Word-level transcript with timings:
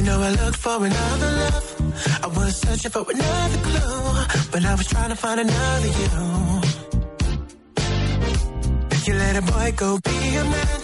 You 0.00 0.06
know 0.06 0.22
I 0.22 0.30
look 0.30 0.56
for 0.56 0.82
another 0.82 1.30
love. 1.42 1.66
I 2.24 2.26
was 2.28 2.56
searching 2.56 2.90
for 2.90 3.04
another 3.06 3.58
clue, 3.66 4.48
but 4.50 4.64
I 4.64 4.74
was 4.74 4.86
trying 4.86 5.10
to 5.10 5.16
find 5.16 5.40
another 5.40 5.88
you. 6.00 6.08
You 9.04 9.14
let 9.18 9.36
a 9.36 9.42
boy 9.42 9.74
go 9.76 10.00
be 10.02 10.36
a 10.36 10.44
man, 10.54 10.80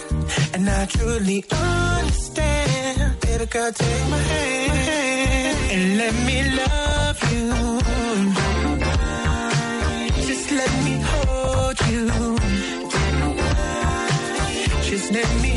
and 0.53 0.69
I 0.69 0.85
truly 0.85 1.43
understand. 1.49 3.19
Baby 3.21 3.45
girl, 3.47 3.71
take 3.71 4.09
my 4.11 4.19
hand 4.19 5.57
and 5.73 5.97
let 5.97 6.13
me 6.27 6.37
love 6.61 7.19
you. 7.33 7.47
Just 10.27 10.51
let 10.51 10.71
me 10.85 10.93
hold 11.09 11.77
you. 11.89 12.05
Just 14.83 15.11
let 15.11 15.41
me 15.41 15.56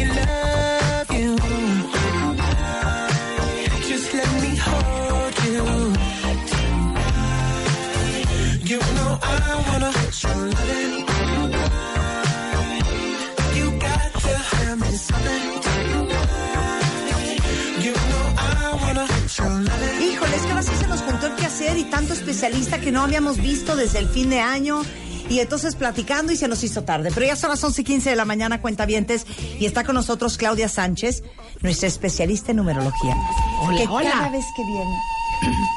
Híjole, 20.03 20.37
es 20.37 20.43
que 20.43 20.51
ahora 20.51 20.63
sí 20.63 20.73
se 20.79 20.87
nos 20.89 21.01
juntó 21.03 21.27
el 21.27 21.35
quehacer 21.37 21.79
y 21.79 21.85
tanto 21.85 22.13
especialista 22.13 22.81
que 22.81 22.91
no 22.91 23.03
habíamos 23.03 23.37
visto 23.37 23.77
desde 23.77 24.01
el 24.01 24.09
fin 24.09 24.31
de 24.31 24.41
año. 24.41 24.83
Y 25.29 25.39
entonces 25.39 25.77
platicando 25.77 26.33
y 26.33 26.37
se 26.37 26.49
nos 26.49 26.65
hizo 26.65 26.83
tarde. 26.83 27.11
Pero 27.15 27.27
ya 27.27 27.37
son 27.37 27.51
las 27.51 27.63
11 27.63 27.83
y 27.83 27.85
15 27.85 28.11
de 28.11 28.17
la 28.17 28.25
mañana, 28.25 28.61
cuentavientes. 28.61 29.27
Y 29.61 29.67
está 29.67 29.85
con 29.85 29.95
nosotros 29.95 30.37
Claudia 30.37 30.69
Sánchez, 30.69 31.23
nuestra 31.61 31.87
especialista 31.87 32.51
en 32.51 32.57
numerología. 32.57 33.15
Hola, 33.63 33.79
que 33.79 33.87
hola. 33.87 34.11
cada 34.11 34.31
vez 34.31 34.45
que 34.57 34.65
viene, 34.65 34.99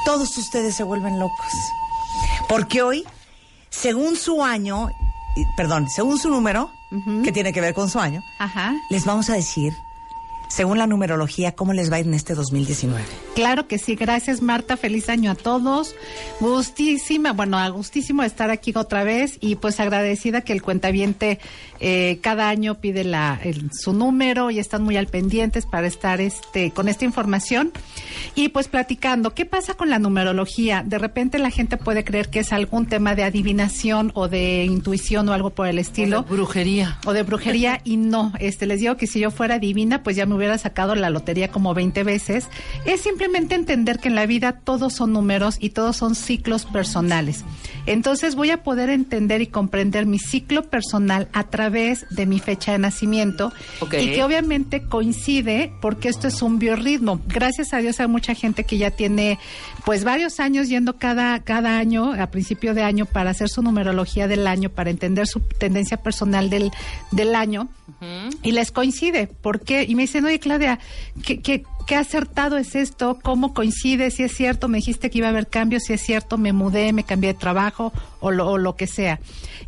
todos 0.06 0.36
ustedes 0.40 0.76
se 0.76 0.82
vuelven 0.82 1.20
locos. 1.20 1.54
Porque 2.50 2.82
hoy, 2.82 3.06
según 3.74 4.16
su 4.16 4.44
año, 4.44 4.90
perdón, 5.58 5.90
según 5.90 6.18
su 6.20 6.30
número, 6.30 6.72
que 7.24 7.32
tiene 7.32 7.52
que 7.52 7.60
ver 7.60 7.74
con 7.74 7.90
su 7.90 8.00
año, 8.00 8.24
Ajá. 8.38 8.76
les 8.92 9.04
vamos 9.04 9.30
a 9.32 9.34
decir, 9.34 9.76
según 10.54 10.78
la 10.78 10.86
numerología, 10.86 11.54
cómo 11.54 11.74
les 11.74 11.92
va 11.92 11.96
a 11.96 12.00
ir 12.02 12.06
en 12.06 12.14
este 12.14 12.36
2019. 12.36 13.02
Claro 13.34 13.68
que 13.68 13.80
sí, 13.80 13.96
gracias 13.96 14.42
Marta, 14.44 14.78
feliz 14.78 15.10
año 15.10 15.32
a 15.32 15.36
todos. 15.36 15.96
Gustísima, 16.40 17.34
bueno, 17.34 17.58
a 17.58 17.68
gustísimo 17.70 18.22
estar 18.22 18.52
aquí 18.52 18.72
otra 18.76 19.04
vez 19.04 19.38
y 19.42 19.56
pues 19.56 19.80
agradecida 19.80 20.42
que 20.42 20.54
el 20.54 20.62
cuentaviente 20.62 21.40
eh, 21.80 22.20
cada 22.22 22.50
año 22.50 22.76
pide 22.80 23.04
la, 23.04 23.40
el- 23.44 23.72
su 23.74 23.94
número 23.94 24.52
y 24.52 24.60
están 24.60 24.84
muy 24.84 24.96
al 24.98 25.08
pendientes 25.08 25.66
para 25.66 25.88
estar 25.88 26.22
este 26.22 26.70
con 26.70 26.88
esta 26.88 27.04
información 27.06 27.72
y 28.36 28.50
pues 28.50 28.68
platicando, 28.68 29.34
¿qué 29.34 29.46
pasa 29.46 29.74
con 29.74 29.90
la 29.90 29.98
numerología? 29.98 30.84
De 30.86 31.00
repente 31.00 31.40
la 31.40 31.50
gente 31.50 31.78
puede 31.78 32.04
creer 32.04 32.30
que 32.30 32.40
es 32.40 32.54
algún 32.54 32.86
tema 32.86 33.16
de 33.16 33.24
adivinación 33.24 34.12
o 34.14 34.28
de 34.28 34.66
intuición 34.66 35.28
o 35.30 35.34
algo 35.34 35.50
por 35.50 35.66
el 35.68 35.80
estilo. 35.80 36.24
Brujería. 36.24 37.00
o 37.06 37.14
de 37.14 37.24
brujería 37.24 37.82
y 37.84 37.98
no, 37.98 38.32
este 38.40 38.68
les 38.68 38.80
digo 38.82 38.96
que 38.98 39.08
si 39.08 39.20
yo 39.20 39.32
fuera 39.32 39.58
divina, 39.58 40.04
pues 40.04 40.16
ya 40.16 40.26
me 40.28 40.36
hubiera 40.36 40.43
sacado 40.58 40.96
la 40.96 41.10
lotería 41.10 41.50
como 41.50 41.74
20 41.74 42.04
veces. 42.04 42.48
Es 42.86 43.02
simplemente 43.02 43.56
entender 43.56 44.00
que 44.00 44.08
en 44.10 44.16
la 44.16 44.26
vida 44.26 44.60
todos 44.64 44.94
son 44.94 45.14
números 45.14 45.58
y 45.60 45.70
todos 45.70 45.96
son 45.98 46.16
ciclos 46.16 46.66
personales. 46.66 47.44
Entonces 47.86 48.36
voy 48.36 48.52
a 48.52 48.64
poder 48.64 48.90
entender 48.90 49.42
y 49.42 49.48
comprender 49.48 50.06
mi 50.06 50.20
ciclo 50.20 50.64
personal 50.64 51.28
a 51.34 51.46
través 51.46 52.06
de 52.10 52.26
mi 52.26 52.40
fecha 52.40 52.72
de 52.72 52.80
nacimiento 52.80 53.52
Ok. 53.82 53.96
y 53.96 54.12
que 54.12 54.24
obviamente 54.24 54.84
coincide 54.84 55.72
porque 55.82 56.10
esto 56.10 56.28
es 56.28 56.42
un 56.42 56.60
biorritmo. 56.60 57.20
Gracias 57.28 57.74
a 57.74 57.78
Dios 57.78 58.00
hay 58.00 58.08
mucha 58.08 58.34
gente 58.36 58.64
que 58.64 58.78
ya 58.78 58.92
tiene 58.92 59.38
pues 59.86 60.04
varios 60.04 60.40
años 60.40 60.70
yendo 60.70 60.98
cada 60.98 61.40
cada 61.40 61.78
año 61.78 62.14
a 62.14 62.28
principio 62.28 62.74
de 62.74 62.84
año 62.84 63.06
para 63.06 63.32
hacer 63.32 63.50
su 63.50 63.62
numerología 63.62 64.28
del 64.28 64.48
año, 64.48 64.70
para 64.70 64.90
entender 64.90 65.28
su 65.28 65.40
tendencia 65.42 65.98
personal 65.98 66.50
del 66.50 66.72
del 67.12 67.36
año 67.36 67.68
y 68.42 68.52
les 68.52 68.72
coincide. 68.72 69.28
¿Por 69.28 69.62
qué? 69.62 69.86
Y 69.88 69.96
me 69.96 70.04
dicen, 70.04 70.23
oye 70.28 70.40
Claudia, 70.40 70.80
¿qué, 71.26 71.42
qué, 71.42 71.64
qué 71.86 71.96
acertado 71.96 72.58
es 72.58 72.76
esto? 72.76 73.20
¿Cómo 73.22 73.54
coincide? 73.54 74.12
Si 74.12 74.24
es 74.24 74.36
cierto, 74.36 74.68
me 74.68 74.78
dijiste 74.78 75.10
que 75.10 75.18
iba 75.20 75.28
a 75.28 75.32
haber 75.32 75.48
cambios, 75.48 75.84
si 75.84 75.94
es 75.94 76.02
cierto, 76.02 76.38
me 76.38 76.54
mudé, 76.54 76.94
me 76.94 77.04
cambié 77.04 77.34
de 77.34 77.40
trabajo 77.40 77.92
o 78.20 78.32
lo, 78.32 78.48
o 78.50 78.58
lo 78.58 78.76
que 78.76 78.88
sea. 78.88 79.20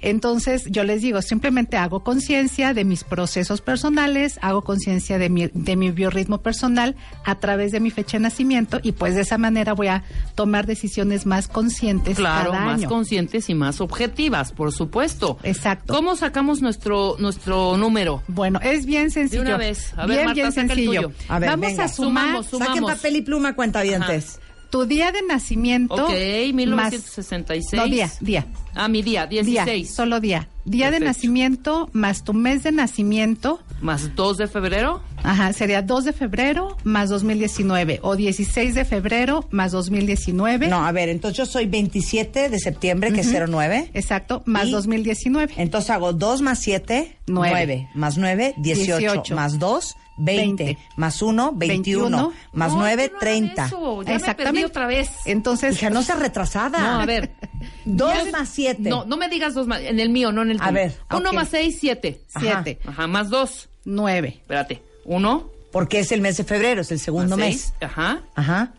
Entonces, 0.01 0.63
yo 0.69 0.83
les 0.83 1.01
digo, 1.01 1.21
simplemente 1.21 1.77
hago 1.77 2.03
conciencia 2.03 2.73
de 2.73 2.83
mis 2.83 3.03
procesos 3.03 3.61
personales, 3.61 4.37
hago 4.41 4.61
conciencia 4.63 5.17
de 5.17 5.29
mi, 5.29 5.47
de 5.53 5.75
mi 5.75 5.91
biorritmo 5.91 6.39
personal 6.39 6.95
a 7.23 7.35
través 7.35 7.71
de 7.71 7.79
mi 7.79 7.91
fecha 7.91 8.17
de 8.17 8.23
nacimiento 8.23 8.79
y 8.83 8.91
pues 8.91 9.15
de 9.15 9.21
esa 9.21 9.37
manera 9.37 9.73
voy 9.73 9.87
a 9.87 10.03
tomar 10.35 10.65
decisiones 10.67 11.25
más 11.25 11.47
conscientes 11.47 12.17
Claro, 12.17 12.51
cada 12.51 12.65
más 12.65 12.79
año. 12.81 12.89
conscientes 12.89 13.49
y 13.49 13.55
más 13.55 13.81
objetivas, 13.81 14.51
por 14.51 14.71
supuesto. 14.73 15.37
Exacto. 15.43 15.93
¿Cómo 15.93 16.15
sacamos 16.15 16.61
nuestro 16.61 17.15
nuestro 17.19 17.77
número? 17.77 18.21
Bueno, 18.27 18.59
es 18.61 18.85
bien 18.85 19.11
sencillo. 19.11 19.43
De 19.43 19.47
una 19.49 19.57
vez. 19.57 19.93
A 19.97 20.05
ver, 20.05 20.07
bien, 20.07 20.25
Marta, 20.25 20.33
bien 20.33 20.51
saca 20.51 20.61
el 20.61 20.67
sencillo. 20.69 21.01
tuyo. 21.09 21.11
A 21.29 21.39
ver, 21.39 21.49
Vamos 21.49 21.67
venga. 21.67 21.83
a 21.83 21.87
sumar 22.05 22.23
Sumamos, 22.25 22.45
sumamos. 22.47 22.67
Saquen 22.75 22.83
papel 22.95 23.15
y 23.17 23.21
pluma, 23.21 23.55
cuentavientes. 23.55 24.39
tu 24.69 24.85
día 24.85 25.11
de 25.11 25.21
nacimiento. 25.21 25.93
Ok, 25.95 26.09
más- 26.09 26.91
1966. 26.91 27.73
no, 27.81 27.87
día, 27.87 28.11
día. 28.19 28.45
Ah, 28.77 28.89
mi 28.89 29.01
día, 29.01 29.25
Día, 29.25 29.41
16. 29.43 29.89
solo 29.93 30.19
día. 30.19 30.49
Día 30.65 30.87
de 30.87 30.93
Perfecto. 30.97 31.05
nacimiento 31.07 31.89
más 31.93 32.23
tu 32.25 32.33
mes 32.33 32.63
de 32.63 32.71
nacimiento. 32.73 33.61
Más 33.81 34.15
2 34.15 34.37
de 34.37 34.47
febrero. 34.47 35.01
Ajá, 35.23 35.53
sería 35.53 35.81
2 35.81 36.03
de 36.05 36.11
febrero 36.13 36.75
más 36.83 37.09
2019 37.09 37.99
o 38.03 38.15
16 38.17 38.75
de 38.75 38.83
febrero 38.83 39.47
más 39.51 39.71
2019. 39.71 40.67
No, 40.67 40.85
a 40.85 40.91
ver, 40.91 41.07
entonces 41.09 41.37
yo 41.37 41.45
soy 41.45 41.67
27 41.67 42.49
de 42.49 42.59
septiembre, 42.59 43.13
que 43.13 43.21
es 43.21 43.31
09. 43.31 43.91
Exacto, 43.93 44.41
más 44.45 44.67
Y- 44.67 44.71
2019. 44.71 45.53
Entonces 45.57 45.89
hago 45.91 46.11
2 46.13 46.41
más 46.41 46.59
7, 46.59 47.15
Nueve. 47.27 47.51
9. 47.53 47.87
Más 47.95 48.17
9, 48.17 48.55
18. 48.57 48.97
18. 48.97 49.35
Más 49.35 49.57
2, 49.59 49.95
20. 50.17 50.63
Veinte. 50.63 50.77
Más 50.95 51.21
1, 51.21 51.51
21. 51.55 52.03
21. 52.09 52.33
Más 52.53 52.71
No, 52.71 52.79
9, 52.79 53.03
yo 53.03 53.09
no 53.09 53.15
hago 53.15 53.19
30. 53.19 53.65
eso, 53.65 54.03
Ya 54.03 54.19
me 54.19 54.35
perdí 54.35 54.63
otra 54.63 54.87
vez. 54.87 55.09
Entonces, 55.25 55.75
Hija, 55.75 55.89
no 55.89 56.03
seas 56.03 56.19
retrasada. 56.19 56.79
No, 56.79 57.01
a 57.01 57.05
ver. 57.05 57.35
2 57.85 58.31
más 58.31 58.49
7. 58.49 58.81
No, 58.89 59.05
no 59.05 59.17
me 59.17 59.27
digas 59.29 59.53
dos 59.53 59.67
más. 59.67 59.81
En 59.81 59.99
el 59.99 60.09
mío, 60.09 60.31
no 60.31 60.41
en 60.43 60.51
el 60.51 60.57
A 60.61 60.69
tuyo. 60.69 60.73
ver, 60.73 60.97
Uno 61.11 61.29
ok. 61.29 61.35
más 61.35 61.49
6, 61.49 61.77
7. 61.79 62.21
Ajá. 62.33 62.63
7, 62.63 62.79
Ajá, 62.87 63.07
más 63.07 63.29
2. 63.29 63.69
9, 63.85 64.27
Espérate. 64.41 64.81
1. 65.05 65.49
Porque 65.71 65.99
es 65.99 66.11
el 66.11 66.21
mes 66.21 66.37
de 66.37 66.43
febrero, 66.45 66.81
es 66.81 66.91
el 66.91 66.99
segundo 66.99 67.35
mes. 67.37 67.73
Ajá. 67.81 68.21
Ajá. 68.35 68.73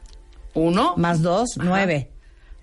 1. 0.55 0.95
Más 0.97 1.21
2, 1.23 1.59
Ajá. 1.59 1.69
9. 1.69 2.11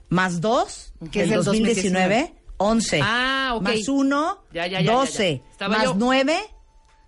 Más 0.09 0.41
2, 0.41 0.93
Que 1.11 1.21
es 1.23 1.27
el 1.31 1.33
el 1.39 1.43
2019, 1.43 2.33
11. 2.57 2.99
Ah, 3.03 3.51
ok. 3.55 3.61
Más 3.61 3.87
1, 3.87 4.43
Ya, 4.53 4.67
ya, 4.67 4.79
ya, 4.79 4.85
ya, 4.85 4.91
12. 4.93 5.41
ya. 5.43 5.51
Estaba 5.51 5.75
Más 5.77 5.83
yo- 5.85 5.95
9, 5.97 6.37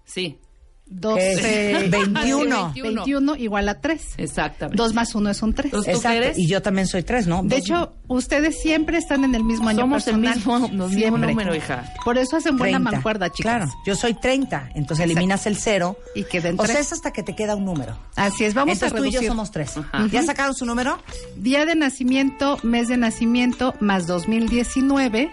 Sí. 0.05 0.39
12, 0.88 1.88
21. 1.90 2.73
21 2.75 3.35
igual 3.38 3.69
a 3.69 3.81
3. 3.81 4.13
Exactamente. 4.18 4.77
2 4.77 4.94
más 4.94 5.15
1 5.15 5.30
es 5.30 5.42
un 5.42 5.54
3. 5.54 5.65
Entonces, 5.65 5.94
¿tú 5.95 6.01
qué 6.01 6.18
Exacto. 6.18 6.39
Y 6.39 6.48
yo 6.48 6.62
también 6.62 6.88
soy 6.88 7.04
3, 7.04 7.27
¿no? 7.27 7.42
De 7.44 7.50
Dos- 7.50 7.59
hecho, 7.59 7.94
ustedes 8.07 8.62
siempre 8.62 8.98
están 8.98 9.24
en 9.24 9.33
el 9.36 9.44
mismo 9.44 9.68
año 9.69 9.81
Somos 9.81 10.07
el 10.07 10.21
personal. 10.21 10.36
mismo, 10.69 10.86
el 10.86 10.95
mismo 10.95 11.18
número, 11.18 11.56
hija. 11.56 11.92
Por 12.04 12.18
eso 12.18 12.38
hacen 12.38 12.57
buena 12.57 12.77
30. 12.77 12.92
mancuerda, 12.92 13.30
chicas. 13.31 13.56
Claro, 13.57 13.71
yo 13.86 13.95
soy 13.95 14.13
30, 14.13 14.69
entonces 14.75 15.06
eliminas 15.06 15.45
el 15.48 15.57
0. 15.57 15.98
Y 16.13 16.24
queden 16.24 16.59
O 16.59 16.65
sea, 16.65 16.80
es 16.80 16.94
hasta 16.94 17.12
que 17.12 17.24
te 17.24 17.36
queda 17.36 17.56
un 17.56 17.65
número. 17.65 17.98
Así 18.15 18.44
es, 18.45 18.54
vamos 18.54 18.74
entonces 18.74 18.94
a 18.94 18.95
tú 18.98 19.04
y 19.04 19.09
reducir. 19.09 19.21
yo 19.27 19.27
somos 19.33 19.51
3. 19.51 19.77
Ajá. 19.77 20.07
¿Ya 20.12 20.24
sacaron 20.24 20.54
su 20.56 20.65
número? 20.65 21.00
Día 21.36 21.65
de 21.65 21.75
nacimiento, 21.75 22.57
mes 22.63 22.88
de 22.88 22.98
nacimiento, 22.98 23.74
más 23.80 24.07
2019. 24.07 25.31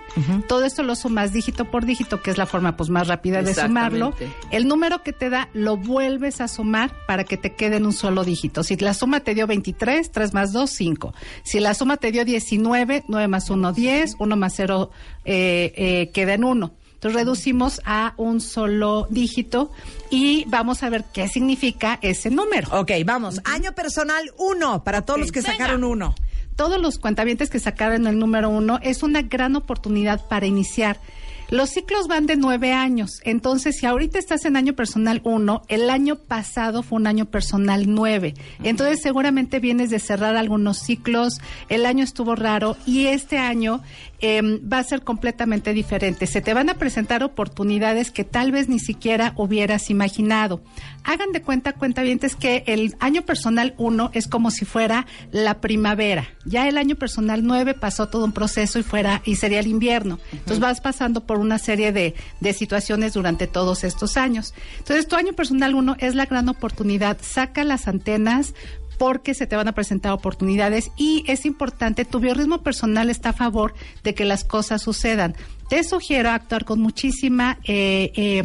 Todo 0.49 0.65
esto 0.65 0.83
lo 0.83 0.95
sumas 0.97 1.33
dígito 1.33 1.71
por 1.71 1.85
dígito, 1.85 2.23
que 2.23 2.31
es 2.31 2.39
la 2.39 2.47
forma 2.47 2.77
pues 2.77 2.91
más 2.91 3.09
rápida 3.09 3.43
de 3.43 3.55
sumarlo. 3.55 4.15
El 4.51 4.67
número 4.67 5.03
que 5.03 5.13
te 5.13 5.29
da 5.31 5.42
lo 5.53 5.77
vuelves 5.77 6.41
a 6.41 6.49
sumar 6.49 6.93
para 7.07 7.25
que 7.25 7.37
te 7.37 7.55
quede 7.55 7.77
en 7.77 7.87
un 7.87 7.93
solo 7.93 8.25
dígito. 8.25 8.63
Si 8.63 8.77
la 8.77 8.95
suma 8.95 9.21
te 9.21 9.35
dio 9.35 9.47
23, 9.47 10.11
3 10.11 10.35
más 10.35 10.53
2, 10.53 10.71
5. 10.71 11.15
Si 11.43 11.61
la 11.61 11.75
suma 11.75 11.97
te 11.97 12.13
dio 12.13 12.25
19, 12.25 13.05
9 13.09 13.29
más 13.29 13.51
1, 13.51 13.73
10, 13.73 14.17
1 14.19 14.37
más 14.37 14.55
0 14.57 14.91
eh, 15.25 15.73
eh, 15.77 16.11
queda 16.13 16.35
en 16.35 16.45
1. 16.45 16.73
Entonces 17.03 17.21
reducimos 17.21 17.81
a 17.85 18.15
un 18.17 18.41
solo 18.41 19.09
dígito 19.11 19.73
y 20.09 20.45
vamos 20.47 20.85
a 20.85 20.89
ver 20.89 21.05
qué 21.13 21.27
significa 21.27 21.99
ese 22.01 22.31
número. 22.31 22.69
Ok, 22.79 22.93
vamos. 23.05 23.41
Año 23.45 23.73
personal 23.73 24.31
uno 24.39 24.85
para 24.85 25.03
todos 25.03 25.19
los 25.19 25.33
que 25.33 25.41
venga. 25.41 25.53
sacaron 25.53 25.83
uno. 25.83 26.15
todos 26.55 26.81
los 26.81 27.01
cuentavientes 27.01 27.51
que 27.51 27.59
sacaron 27.59 28.07
el 28.07 28.21
número 28.21 28.51
uno 28.51 28.79
es 28.83 29.03
una 29.03 29.23
gran 29.23 29.57
oportunidad 29.57 30.29
para 30.29 30.47
iniciar. 30.47 31.01
Los 31.53 31.69
ciclos 31.69 32.09
van 32.09 32.25
de 32.25 32.37
nueve 32.37 32.73
años, 32.73 33.21
entonces 33.25 33.77
si 33.77 33.85
ahorita 33.85 34.19
estás 34.19 34.47
en 34.47 34.57
año 34.57 34.73
personal 34.73 35.21
uno, 35.23 35.61
el 35.69 35.91
año 35.91 36.17
pasado 36.17 36.83
fue 36.83 36.97
un 36.97 37.07
año 37.07 37.27
personal 37.27 37.85
nueve, 37.89 38.33
entonces 38.63 39.03
seguramente 39.03 39.61
vienes 39.61 39.91
de 39.91 39.99
cerrar 39.99 40.35
algunos 40.35 40.79
ciclos, 40.79 41.43
el 41.69 41.85
año 41.85 42.05
estuvo 42.05 42.37
raro 42.37 42.79
y 42.87 43.09
este 43.09 43.37
año 43.37 43.83
em, 44.23 44.61
va 44.67 44.79
a 44.79 44.85
ser 44.85 45.03
completamente 45.03 45.75
diferente. 45.75 46.27
Se 46.27 46.41
te 46.41 46.55
van 46.55 46.71
a 46.71 46.75
presentar 46.75 47.23
oportunidades 47.23 48.11
que 48.11 48.25
tal 48.25 48.53
vez 48.53 48.69
ni 48.69 48.79
siquiera 48.79 49.35
hubieras 49.37 49.91
imaginado. 49.91 50.63
Hagan 51.05 51.33
de 51.33 51.43
cuenta, 51.43 51.75
cuentavientes, 51.75 52.37
que 52.37 52.65
el 52.67 52.95
año 53.01 53.23
personal 53.23 53.75
1 53.77 54.11
es 54.15 54.29
como 54.29 54.51
si 54.51 54.65
fuera 54.65 55.07
la 55.31 55.61
primavera. 55.61 56.29
Ya 56.45 56.69
el 56.69 56.79
año 56.79 56.97
personal 56.97 57.45
9 57.45 57.75
pasó 57.75 58.09
todo 58.09 58.25
un 58.25 58.33
proceso 58.33 58.79
y 58.79 58.83
fuera 58.83 59.21
y 59.25 59.37
sería 59.37 59.61
el 59.61 59.67
invierno. 59.67 60.19
Entonces 60.33 60.61
vas 60.61 60.81
pasando 60.81 61.27
por 61.27 61.39
una 61.39 61.59
serie 61.59 61.93
de, 61.93 62.15
de 62.41 62.53
situaciones 62.53 63.15
durante 63.15 63.47
todos 63.47 63.85
estos 63.85 64.17
años. 64.17 64.55
Entonces 64.79 65.09
tu 65.09 65.17
año 65.17 65.33
personal 65.33 65.75
1 65.75 65.97
es 65.99 66.15
la 66.15 66.27
gran 66.27 66.49
oportunidad. 66.49 67.19
Saca 67.21 67.65
las 67.65 67.89
antenas 67.89 68.55
porque 69.03 69.35
se 69.35 69.49
te 69.49 69.57
van 69.57 69.67
a 69.67 69.73
presentar 69.73 70.13
oportunidades 70.13 70.93
y 70.97 71.25
es 71.27 71.45
importante, 71.45 72.05
tu 72.05 72.21
biorritmo 72.21 72.63
personal 72.63 73.11
está 73.11 73.31
a 73.31 73.33
favor 73.33 73.75
de 74.05 74.15
que 74.15 74.25
las 74.25 74.45
cosas 74.45 74.81
sucedan. 74.81 75.35
Te 75.69 75.83
sugiero 75.83 76.31
actuar 76.31 76.65
con 76.65 76.81
muchísima, 76.81 77.59
eh, 77.65 78.13
eh, 78.15 78.43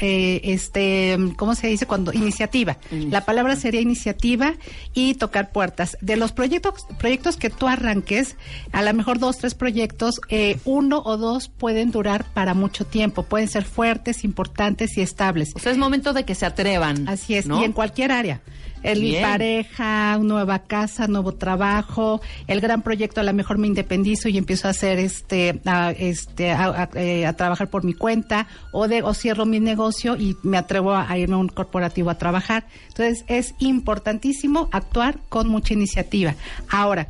eh, 0.00 0.40
este, 0.42 1.16
¿cómo 1.36 1.54
se 1.54 1.68
dice? 1.68 1.86
Cuando 1.86 2.12
iniciativa. 2.12 2.78
La 2.90 3.24
palabra 3.24 3.54
sería 3.54 3.82
iniciativa 3.82 4.54
y 4.94 5.14
tocar 5.14 5.52
puertas. 5.52 5.96
De 6.00 6.16
los 6.16 6.32
proyectos, 6.32 6.86
proyectos 6.98 7.36
que 7.36 7.48
tú 7.48 7.68
arranques, 7.68 8.36
a 8.72 8.82
lo 8.82 8.92
mejor 8.94 9.20
dos, 9.20 9.38
tres 9.38 9.54
proyectos, 9.54 10.20
eh, 10.28 10.58
uno 10.64 11.02
o 11.04 11.18
dos 11.18 11.48
pueden 11.48 11.92
durar 11.92 12.24
para 12.32 12.54
mucho 12.54 12.84
tiempo. 12.84 13.22
Pueden 13.22 13.46
ser 13.46 13.64
fuertes, 13.64 14.24
importantes 14.24 14.98
y 14.98 15.02
estables. 15.02 15.52
O 15.54 15.60
sea, 15.60 15.70
es 15.70 15.78
momento 15.78 16.14
de 16.14 16.24
que 16.24 16.34
se 16.34 16.46
atrevan. 16.46 17.08
Así 17.08 17.36
es, 17.36 17.46
¿no? 17.46 17.60
y 17.60 17.64
en 17.64 17.72
cualquier 17.72 18.10
área. 18.10 18.40
El 18.82 19.00
Bien. 19.00 19.22
pareja, 19.22 20.18
nueva 20.18 20.60
casa, 20.60 21.06
nuevo 21.06 21.32
trabajo, 21.34 22.20
el 22.46 22.60
gran 22.60 22.82
proyecto, 22.82 23.20
a 23.20 23.24
lo 23.24 23.32
mejor 23.34 23.58
me 23.58 23.66
independizo 23.66 24.28
y 24.28 24.38
empiezo 24.38 24.68
a 24.68 24.70
hacer 24.70 24.98
este, 24.98 25.60
a, 25.66 25.90
este, 25.90 26.50
a, 26.50 26.64
a- 26.84 26.90
eh, 26.98 27.26
a 27.26 27.34
trabajar 27.34 27.68
por 27.68 27.84
mi 27.84 27.92
cuenta, 27.94 28.46
o 28.72 28.88
de, 28.88 29.02
o 29.02 29.12
cierro 29.14 29.44
mi 29.46 29.60
negocio 29.60 30.16
y 30.16 30.36
me 30.42 30.56
atrevo 30.56 30.94
a 30.94 31.16
irme 31.18 31.34
a 31.34 31.38
un 31.38 31.48
corporativo 31.48 32.10
a 32.10 32.16
trabajar. 32.16 32.66
Entonces, 32.88 33.24
es 33.28 33.54
importantísimo 33.58 34.68
actuar 34.72 35.18
con 35.28 35.48
mucha 35.48 35.74
iniciativa. 35.74 36.34
Ahora, 36.70 37.08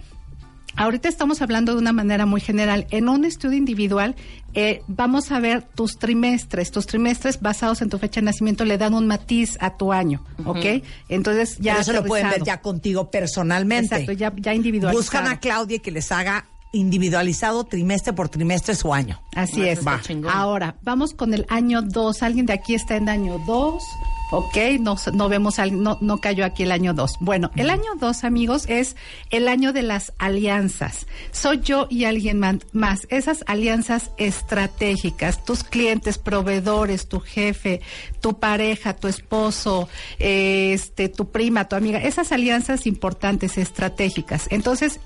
Ahorita 0.77 1.09
estamos 1.09 1.43
hablando 1.43 1.73
de 1.73 1.79
una 1.79 1.93
manera 1.93 2.27
muy 2.27 2.41
general. 2.41 2.87
En 2.91 3.09
un 3.09 3.25
estudio 3.25 3.57
individual 3.57 4.17
eh, 4.55 4.83
vamos 4.87 5.31
a 5.31 5.41
ver 5.41 5.63
tus 5.63 5.99
trimestres. 5.99 6.71
Tus 6.71 6.87
trimestres 6.87 7.41
basados 7.41 7.83
en 7.83 7.91
tu 7.91 7.99
fecha 7.99 8.21
de 8.21 8.27
nacimiento 8.27 8.65
le 8.65 8.79
dan 8.79 8.95
un 8.95 9.07
matiz 9.07 9.57
a 9.61 9.77
tu 9.77 9.93
año, 9.93 10.25
¿ok? 10.45 10.83
Entonces 11.09 11.59
ya 11.59 11.73
Pero 11.75 11.83
eso 11.83 11.93
lo 11.93 12.05
pueden 12.05 12.31
ver 12.31 12.43
ya 12.45 12.61
contigo 12.61 13.11
personalmente. 13.11 13.97
Exacto, 13.97 14.13
ya, 14.13 14.33
ya 14.37 14.55
individualizado. 14.55 15.03
Buscan 15.03 15.27
a 15.29 15.41
Claudia 15.41 15.79
que 15.79 15.91
les 15.91 16.11
haga 16.13 16.47
individualizado 16.73 17.65
trimestre 17.65 18.13
por 18.13 18.29
trimestre 18.29 18.75
su 18.75 18.95
año. 18.95 19.21
Así 19.35 19.63
es. 19.63 19.81
chingón. 20.03 20.31
Ahora, 20.33 20.77
vamos 20.83 21.15
con 21.15 21.35
el 21.35 21.47
año 21.49 21.83
2. 21.83 22.23
¿Alguien 22.23 22.47
de 22.47 22.53
aquí 22.53 22.75
está 22.75 22.97
en 22.97 23.09
año 23.09 23.39
2? 23.47 23.83
Ok, 24.33 24.57
no, 24.81 24.97
no 25.13 25.29
vemos, 25.29 25.59
al- 25.59 25.83
no, 25.83 25.99
no 26.01 26.19
cayó 26.19 26.45
aquí 26.45 26.63
el 26.63 26.71
año 26.73 26.95
2. 26.95 27.17
Bueno, 27.21 27.51
el 27.57 27.69
año 27.69 27.93
2, 27.99 28.23
amigos, 28.25 28.65
es 28.69 28.95
el 29.31 29.49
año 29.49 29.73
de 29.73 29.83
las 29.83 30.13
alianzas. 30.19 31.07
Soy 31.33 31.61
yo 31.61 31.87
y 31.91 32.05
alguien 32.05 32.39
más. 32.73 33.07
Esas 33.11 33.43
alianzas 33.47 34.11
estratégicas, 34.19 35.45
tus 35.45 35.65
clientes, 35.65 36.19
proveedores, 36.19 37.09
tu 37.09 37.21
jefe, 37.21 37.81
tu 38.21 38.39
pareja, 38.39 38.95
tu 38.95 39.09
esposo, 39.09 39.89
eh, 40.19 40.73
este, 40.75 41.09
tu 41.09 41.31
prima, 41.31 41.69
tu 41.69 41.77
amiga, 41.77 41.99
esas 41.99 42.31
alianzas 42.33 42.87
importantes, 42.87 43.59
estratégicas. 43.59 44.47
Entonces, 44.51 45.01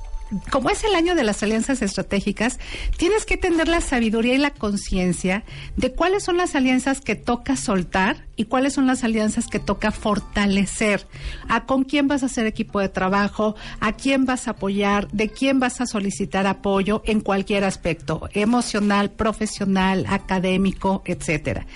como 0.51 0.71
es 0.71 0.85
el 0.85 0.95
año 0.95 1.15
de 1.15 1.25
las 1.25 1.43
alianzas 1.43 1.83
estratégicas, 1.83 2.59
tienes 2.97 3.25
que 3.25 3.37
tener 3.37 3.69
la 3.69 3.81
sabiduría 3.81 4.35
y 4.35 4.39
la 4.39 4.51
conciencia 4.51 5.45
de 5.77 5.93
cuáles 5.93 6.25
son 6.25 6.37
las 6.37 6.55
alianzas 6.55 7.01
que 7.01 7.15
toca 7.15 7.57
soltar 7.57 8.27
y 8.37 8.47
cuáles 8.47 8.73
son 8.75 8.87
las 8.87 9.05
alianzas 9.05 9.47
que 9.47 9.59
toca 9.59 9.93
fortalecer. 9.93 11.07
A 11.49 11.67
con 11.67 11.85
quién 11.85 12.09
vas 12.09 12.23
a 12.23 12.27
hacer 12.27 12.47
equipo 12.47 12.81
de 12.81 12.89
trabajo, 12.89 13.55
a 13.81 13.93
quién 13.93 14.25
vas 14.25 14.49
a 14.49 14.53
apoyar, 14.53 15.09
de 15.13 15.29
quién 15.29 15.61
vas 15.61 15.81
a 15.81 15.87
solicitar 15.87 16.47
apoyo 16.47 17.03
en 17.07 17.21
cualquier 17.21 17.65
aspecto, 17.65 18.29
emocional, 18.33 19.11
profesional, 19.11 20.07
académico, 20.09 21.03
etcétera. 21.07 21.67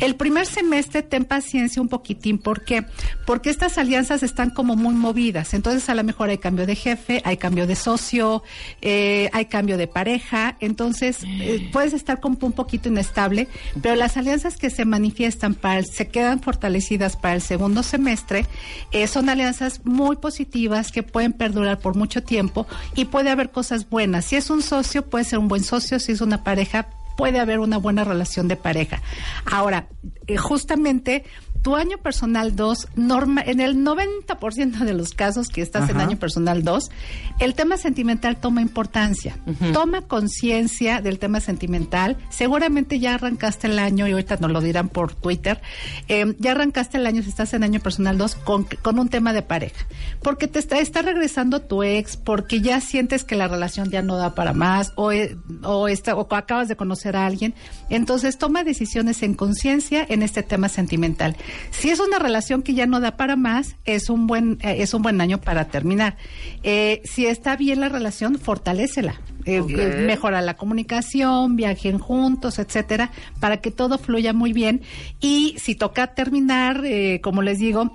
El 0.00 0.16
primer 0.16 0.46
semestre 0.46 1.02
ten 1.02 1.24
paciencia 1.24 1.82
un 1.82 1.88
poquitín, 1.88 2.38
¿por 2.38 2.64
qué? 2.64 2.84
Porque 3.26 3.50
estas 3.50 3.78
alianzas 3.78 4.22
están 4.22 4.50
como 4.50 4.76
muy 4.76 4.94
movidas, 4.94 5.54
entonces 5.54 5.88
a 5.88 5.94
lo 5.94 6.04
mejor 6.04 6.30
hay 6.30 6.38
cambio 6.38 6.66
de 6.66 6.74
jefe, 6.74 7.22
hay 7.24 7.36
cambio 7.36 7.66
de 7.66 7.76
socio, 7.76 8.07
eh, 8.82 9.30
hay 9.32 9.46
cambio 9.46 9.76
de 9.76 9.86
pareja, 9.86 10.56
entonces 10.60 11.18
eh, 11.40 11.68
puedes 11.72 11.92
estar 11.92 12.20
como 12.20 12.38
un 12.42 12.52
poquito 12.52 12.88
inestable, 12.88 13.48
pero 13.82 13.94
las 13.96 14.16
alianzas 14.16 14.56
que 14.56 14.70
se 14.70 14.84
manifiestan 14.84 15.54
para 15.54 15.78
el- 15.78 15.86
se 15.86 16.08
quedan 16.08 16.40
fortalecidas 16.40 17.16
para 17.16 17.34
el 17.34 17.42
segundo 17.42 17.82
semestre 17.82 18.46
eh, 18.92 19.06
son 19.06 19.28
alianzas 19.28 19.80
muy 19.84 20.16
positivas 20.16 20.92
que 20.92 21.02
pueden 21.02 21.32
perdurar 21.32 21.78
por 21.80 21.96
mucho 21.96 22.22
tiempo 22.22 22.66
y 22.94 23.06
puede 23.06 23.30
haber 23.30 23.50
cosas 23.50 23.88
buenas. 23.88 24.24
Si 24.26 24.36
es 24.36 24.50
un 24.50 24.62
socio, 24.62 25.02
puede 25.08 25.24
ser 25.24 25.38
un 25.38 25.48
buen 25.48 25.64
socio, 25.64 25.98
si 25.98 26.12
es 26.12 26.20
una 26.20 26.44
pareja, 26.44 26.88
puede 27.16 27.40
haber 27.40 27.58
una 27.58 27.78
buena 27.78 28.04
relación 28.04 28.46
de 28.46 28.54
pareja. 28.56 29.02
Ahora, 29.44 29.88
justamente 30.38 31.24
tu 31.62 31.76
año 31.76 31.98
personal 31.98 32.56
2, 32.56 32.88
norma, 32.96 33.42
en 33.42 33.60
el 33.60 33.84
90% 33.84 34.78
de 34.78 34.94
los 34.94 35.12
casos 35.12 35.48
que 35.48 35.62
estás 35.62 35.88
en 35.90 36.00
año 36.00 36.16
personal 36.16 36.62
2, 36.62 36.90
el 37.40 37.54
tema 37.54 37.76
sentimental 37.76 38.36
toma 38.38 38.60
importancia. 38.60 39.36
Toma 39.72 40.02
conciencia 40.02 41.00
del 41.00 41.18
tema 41.18 41.40
sentimental. 41.40 42.16
Seguramente 42.30 42.98
ya 42.98 43.14
arrancaste 43.14 43.66
el 43.66 43.78
año, 43.78 44.06
y 44.06 44.12
ahorita 44.12 44.36
nos 44.40 44.50
lo 44.50 44.60
dirán 44.60 44.88
por 44.88 45.14
Twitter, 45.14 45.60
eh, 46.08 46.34
ya 46.38 46.52
arrancaste 46.52 46.96
el 46.96 47.06
año, 47.06 47.22
si 47.22 47.28
estás 47.28 47.52
en 47.54 47.64
año 47.64 47.80
personal 47.80 48.18
2, 48.18 48.34
con, 48.36 48.66
con 48.82 48.98
un 48.98 49.08
tema 49.08 49.32
de 49.32 49.42
pareja. 49.42 49.86
Porque 50.22 50.48
te 50.48 50.58
está, 50.58 50.78
está 50.78 51.02
regresando 51.02 51.60
tu 51.60 51.82
ex, 51.82 52.16
porque 52.16 52.60
ya 52.60 52.80
sientes 52.80 53.24
que 53.24 53.36
la 53.36 53.48
relación 53.48 53.90
ya 53.90 54.02
no 54.02 54.16
da 54.16 54.34
para 54.34 54.52
más, 54.52 54.92
o, 54.96 55.12
eh, 55.12 55.36
o, 55.62 55.88
está, 55.88 56.14
o 56.14 56.26
acabas 56.34 56.68
de 56.68 56.76
conocer 56.76 57.16
a 57.16 57.26
alguien. 57.26 57.54
Entonces 57.90 58.38
toma 58.38 58.64
decisiones 58.64 59.22
en 59.22 59.34
conciencia 59.34 60.04
en 60.08 60.22
este 60.22 60.42
tema 60.42 60.68
sentimental. 60.68 61.36
Si 61.70 61.90
es 61.90 62.00
una 62.00 62.18
relación 62.18 62.62
que 62.62 62.74
ya 62.74 62.86
no 62.86 63.00
da 63.00 63.16
para 63.16 63.36
más, 63.36 63.76
es 63.84 64.10
un 64.10 64.26
buen, 64.26 64.58
eh, 64.62 64.76
es 64.80 64.94
un 64.94 65.02
buen 65.02 65.20
año 65.20 65.40
para 65.40 65.66
terminar. 65.68 66.16
Eh, 66.62 67.02
si 67.04 67.26
está 67.26 67.56
bien 67.56 67.80
la 67.80 67.88
relación, 67.88 68.38
fortalécela. 68.38 69.20
Eh, 69.44 69.60
Ok. 69.60 69.70
eh, 69.70 70.04
mejora 70.06 70.42
la 70.42 70.54
comunicación, 70.56 71.56
viajen 71.56 71.98
juntos, 71.98 72.58
etcétera, 72.58 73.10
para 73.40 73.58
que 73.58 73.70
todo 73.70 73.98
fluya 73.98 74.32
muy 74.32 74.52
bien. 74.52 74.82
Y 75.20 75.54
si 75.58 75.74
toca 75.74 76.08
terminar, 76.14 76.82
eh, 76.84 77.20
como 77.22 77.42
les 77.42 77.58
digo, 77.58 77.90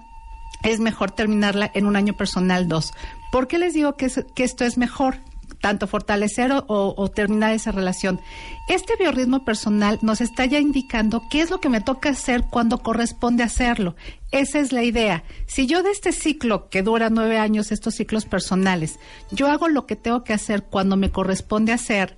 es 0.63 0.79
mejor 0.79 1.12
terminarla 1.12 1.69
en 1.74 1.86
un 1.86 1.95
año 1.95 2.13
personal 2.15 2.67
2. 2.67 2.93
¿Por 3.31 3.48
qué 3.48 3.60
les 3.60 3.74
digo 3.74 3.95
que, 3.98 4.05
es- 4.05 4.25
que 4.33 4.43
esto 4.43 4.63
es 4.65 4.77
mejor? 4.77 5.17
Tanto 5.63 5.88
fortalecer 5.88 6.51
o, 6.67 7.12
terminar 7.15 7.53
esa 7.53 7.72
relación. 7.72 8.20
Este 8.67 8.98
biorritmo 9.00 9.46
personal 9.46 9.98
nos 10.01 10.20
está 10.20 10.46
ya 10.46 10.60
indicando 10.60 11.24
qué 11.32 11.39
es 11.39 11.51
lo 11.51 11.62
que 11.62 11.70
me 11.70 11.79
toca 11.79 12.10
hacer 12.10 12.43
cuando 12.51 12.79
corresponde 12.79 13.43
hacerlo. 13.43 13.96
Esa 14.32 14.60
es 14.60 14.74
la 14.74 14.84
idea. 14.84 15.24
Si 15.48 15.65
yo 15.65 15.82
de 15.82 15.91
este 15.91 16.12
ciclo 16.12 16.67
que 16.67 16.84
dura 16.84 17.10
nueve 17.10 17.38
años, 17.38 17.72
estos 17.72 17.96
ciclos 17.96 18.25
personales, 18.25 19.00
yo 19.32 19.48
hago 19.48 19.70
lo 19.70 19.86
que 19.86 19.96
tengo 19.96 20.25
que 20.25 20.34
hacer 20.34 20.63
cuando 20.63 20.98
me 20.98 21.12
corresponde 21.12 21.72
hacer, 21.72 22.17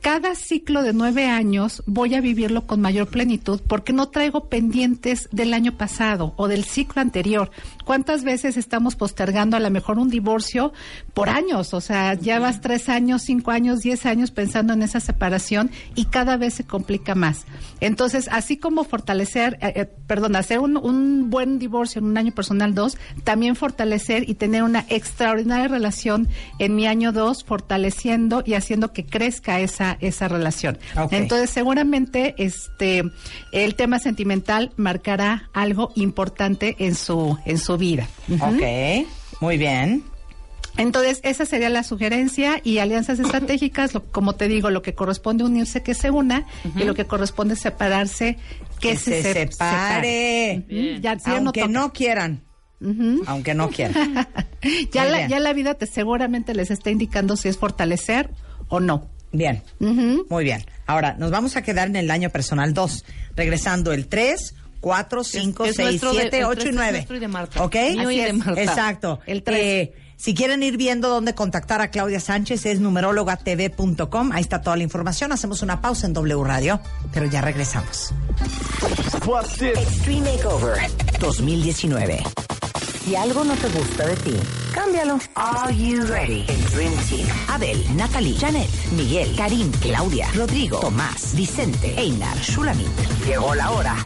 cada 0.00 0.34
ciclo 0.34 0.82
de 0.82 0.92
nueve 0.92 1.26
años 1.26 1.82
voy 1.86 2.14
a 2.14 2.20
vivirlo 2.20 2.66
con 2.66 2.80
mayor 2.80 3.08
plenitud 3.08 3.60
porque 3.66 3.92
no 3.92 4.08
traigo 4.08 4.48
pendientes 4.48 5.28
del 5.32 5.52
año 5.52 5.76
pasado 5.76 6.32
o 6.36 6.48
del 6.48 6.64
ciclo 6.64 7.02
anterior. 7.02 7.50
¿Cuántas 7.84 8.24
veces 8.24 8.56
estamos 8.56 8.96
postergando 8.96 9.56
a 9.56 9.60
lo 9.60 9.70
mejor 9.70 9.98
un 9.98 10.08
divorcio 10.08 10.72
por 11.14 11.28
años? 11.28 11.74
O 11.74 11.80
sea, 11.80 12.14
ya 12.14 12.38
vas 12.38 12.60
tres 12.60 12.88
años, 12.88 13.22
cinco 13.22 13.50
años, 13.50 13.80
diez 13.80 14.06
años 14.06 14.30
pensando 14.30 14.72
en 14.72 14.82
esa 14.82 15.00
separación 15.00 15.70
y 15.94 16.06
cada 16.06 16.36
vez 16.36 16.54
se 16.54 16.64
complica 16.64 17.14
más. 17.14 17.46
Entonces, 17.80 18.28
así 18.30 18.56
como 18.56 18.84
fortalecer, 18.84 19.58
eh, 19.60 19.72
eh, 19.76 19.86
perdón, 20.06 20.36
hacer 20.36 20.58
un, 20.58 20.76
un 20.76 21.30
buen 21.30 21.58
divorcio 21.58 21.98
en 22.00 22.06
un 22.06 22.18
año 22.18 22.32
personal 22.32 22.74
dos, 22.74 22.96
también 23.24 23.56
fortalecer 23.56 24.28
y 24.28 24.34
tener 24.34 24.62
una 24.62 24.84
extraordinaria 24.88 25.68
relación 25.68 26.28
en 26.58 26.74
mi 26.74 26.86
año 26.86 27.12
dos, 27.12 27.44
fortaleciendo 27.44 28.42
y 28.44 28.54
haciendo 28.54 28.92
que 28.92 29.04
crezca 29.04 29.60
esa 29.60 29.85
esa, 29.92 29.98
esa 30.00 30.28
relación. 30.28 30.78
Ok. 30.98 31.12
Entonces, 31.12 31.50
seguramente 31.50 32.34
este 32.38 33.02
el 33.52 33.74
tema 33.74 33.98
sentimental 33.98 34.72
marcará 34.76 35.50
algo 35.52 35.92
importante 35.94 36.76
en 36.78 36.94
su, 36.94 37.36
en 37.44 37.58
su 37.58 37.76
vida. 37.76 38.08
Ujú. 38.28 38.44
Ok, 38.44 39.06
muy 39.40 39.58
bien. 39.58 40.02
Entonces, 40.78 41.20
esa 41.22 41.46
sería 41.46 41.70
la 41.70 41.82
sugerencia 41.82 42.60
y 42.62 42.78
alianzas 42.78 43.18
estratégicas, 43.18 43.94
lo- 43.94 44.04
como 44.04 44.34
te 44.34 44.46
digo, 44.46 44.68
lo 44.70 44.82
que 44.82 44.94
corresponde 44.94 45.42
unirse, 45.42 45.82
que 45.82 45.94
se 45.94 46.10
una, 46.10 46.44
y 46.76 46.84
lo 46.84 46.94
que 46.94 47.06
corresponde 47.06 47.56
separarse, 47.56 48.36
que, 48.78 48.90
Que 48.90 48.96
se 48.98 49.22
separe. 49.32 50.66
Ya, 51.00 51.14
ya 51.16 51.36
Aunque 51.38 51.66
no 51.68 51.92
quieran. 51.94 52.42
Aunque 53.26 53.54
no 53.54 53.70
quieran. 53.70 54.28
ya, 54.92 55.02
Muy 55.04 55.10
la, 55.12 55.16
bien. 55.18 55.28
ya 55.30 55.40
la 55.40 55.52
vida 55.54 55.74
te 55.74 55.86
seguramente 55.86 56.54
les 56.54 56.70
está 56.70 56.90
indicando 56.90 57.36
si 57.36 57.48
es 57.48 57.56
fortalecer 57.56 58.30
o 58.68 58.78
no. 58.80 59.08
Bien. 59.32 59.62
Ujú. 59.80 60.26
Muy 60.30 60.44
bien. 60.44 60.64
Ahora, 60.86 61.14
nos 61.18 61.30
vamos 61.30 61.56
a 61.56 61.62
quedar 61.62 61.88
en 61.88 61.96
el 61.96 62.10
año 62.10 62.30
personal 62.30 62.72
2. 62.74 63.04
Regresando 63.34 63.92
el 63.92 64.06
3, 64.08 64.54
4, 64.80 65.24
5, 65.24 65.64
es 65.64 65.76
6, 65.76 65.88
nuestro 65.88 66.12
de- 66.14 66.20
7, 66.22 66.38
el 66.38 66.44
8 66.44 66.54
tres 66.54 66.64
y 66.64 66.68
es 66.68 66.74
9. 66.74 66.92
nuestro 66.92 67.16
y 67.16 67.20
de 67.20 67.28
Marta. 67.28 67.64
¿Ok? 67.64 67.74
Y 67.74 68.18
de. 68.20 68.32
Marta. 68.32 68.62
Exacto. 68.62 69.20
El 69.26 69.42
tres. 69.42 69.60
Eh, 69.60 69.94
si 70.16 70.34
quieren 70.34 70.62
ir 70.62 70.78
viendo 70.78 71.10
dónde 71.10 71.34
contactar 71.34 71.82
a 71.82 71.90
Claudia 71.90 72.20
Sánchez, 72.20 72.64
es 72.64 72.80
numerologatv.com. 72.80 74.32
Ahí 74.32 74.40
está 74.40 74.62
toda 74.62 74.76
la 74.76 74.82
información. 74.82 75.30
Hacemos 75.32 75.60
una 75.60 75.82
pausa 75.82 76.06
en 76.06 76.14
W 76.14 76.42
Radio, 76.42 76.80
pero 77.12 77.26
ya 77.26 77.42
regresamos. 77.42 78.14
Extreme 79.74 80.20
Makeover 80.36 80.78
2019. 81.20 82.22
Si 83.06 83.14
algo 83.14 83.44
no 83.44 83.54
te 83.54 83.68
gusta 83.68 84.04
de 84.04 84.16
ti, 84.16 84.34
cámbialo. 84.74 85.20
Are 85.36 85.72
you 85.72 86.04
ready? 86.06 86.44
El 86.48 86.60
Dream 86.72 86.92
Team. 87.08 87.28
Abel, 87.46 87.96
Natalie, 87.96 88.36
Janet, 88.36 88.68
Miguel, 88.96 89.32
Karim, 89.36 89.70
Claudia, 89.80 90.26
Rodrigo, 90.34 90.80
Tomás, 90.80 91.32
Vicente, 91.36 91.94
Einar, 91.96 92.36
Shulamit. 92.38 92.88
Llegó 93.24 93.54
la 93.54 93.70
hora 93.70 94.04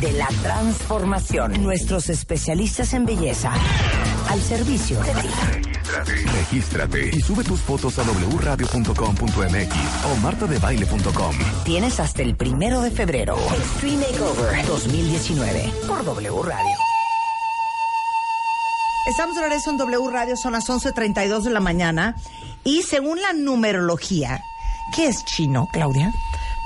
de 0.00 0.12
la 0.12 0.28
transformación. 0.40 1.60
Nuestros 1.64 2.10
especialistas 2.10 2.94
en 2.94 3.06
belleza 3.06 3.52
al 4.30 4.40
servicio 4.40 5.00
de 5.00 5.14
ti. 5.14 5.28
Regístrate. 5.96 6.12
Regístrate 6.30 7.10
y 7.16 7.20
sube 7.20 7.42
tus 7.42 7.58
fotos 7.58 7.98
a 7.98 8.04
wradio.com.mx 8.04 9.74
o 10.12 10.16
martadebaile.com. 10.22 11.36
Tienes 11.64 11.98
hasta 11.98 12.22
el 12.22 12.36
primero 12.36 12.82
de 12.82 12.92
febrero. 12.92 13.36
Extreme 13.36 14.06
Makeover 14.12 14.64
2019 14.64 15.72
por 15.88 16.04
W 16.04 16.42
Radio. 16.44 16.97
Estamos 19.08 19.36
de 19.36 19.42
regreso 19.42 19.70
en 19.70 19.78
W 19.78 20.10
Radio, 20.10 20.36
son 20.36 20.52
las 20.52 20.68
11.32 20.68 21.40
de 21.42 21.50
la 21.50 21.60
mañana. 21.60 22.14
Y 22.62 22.82
según 22.82 23.20
la 23.22 23.32
numerología, 23.32 24.42
¿qué 24.94 25.06
es 25.06 25.24
chino, 25.24 25.66
Claudia? 25.72 26.12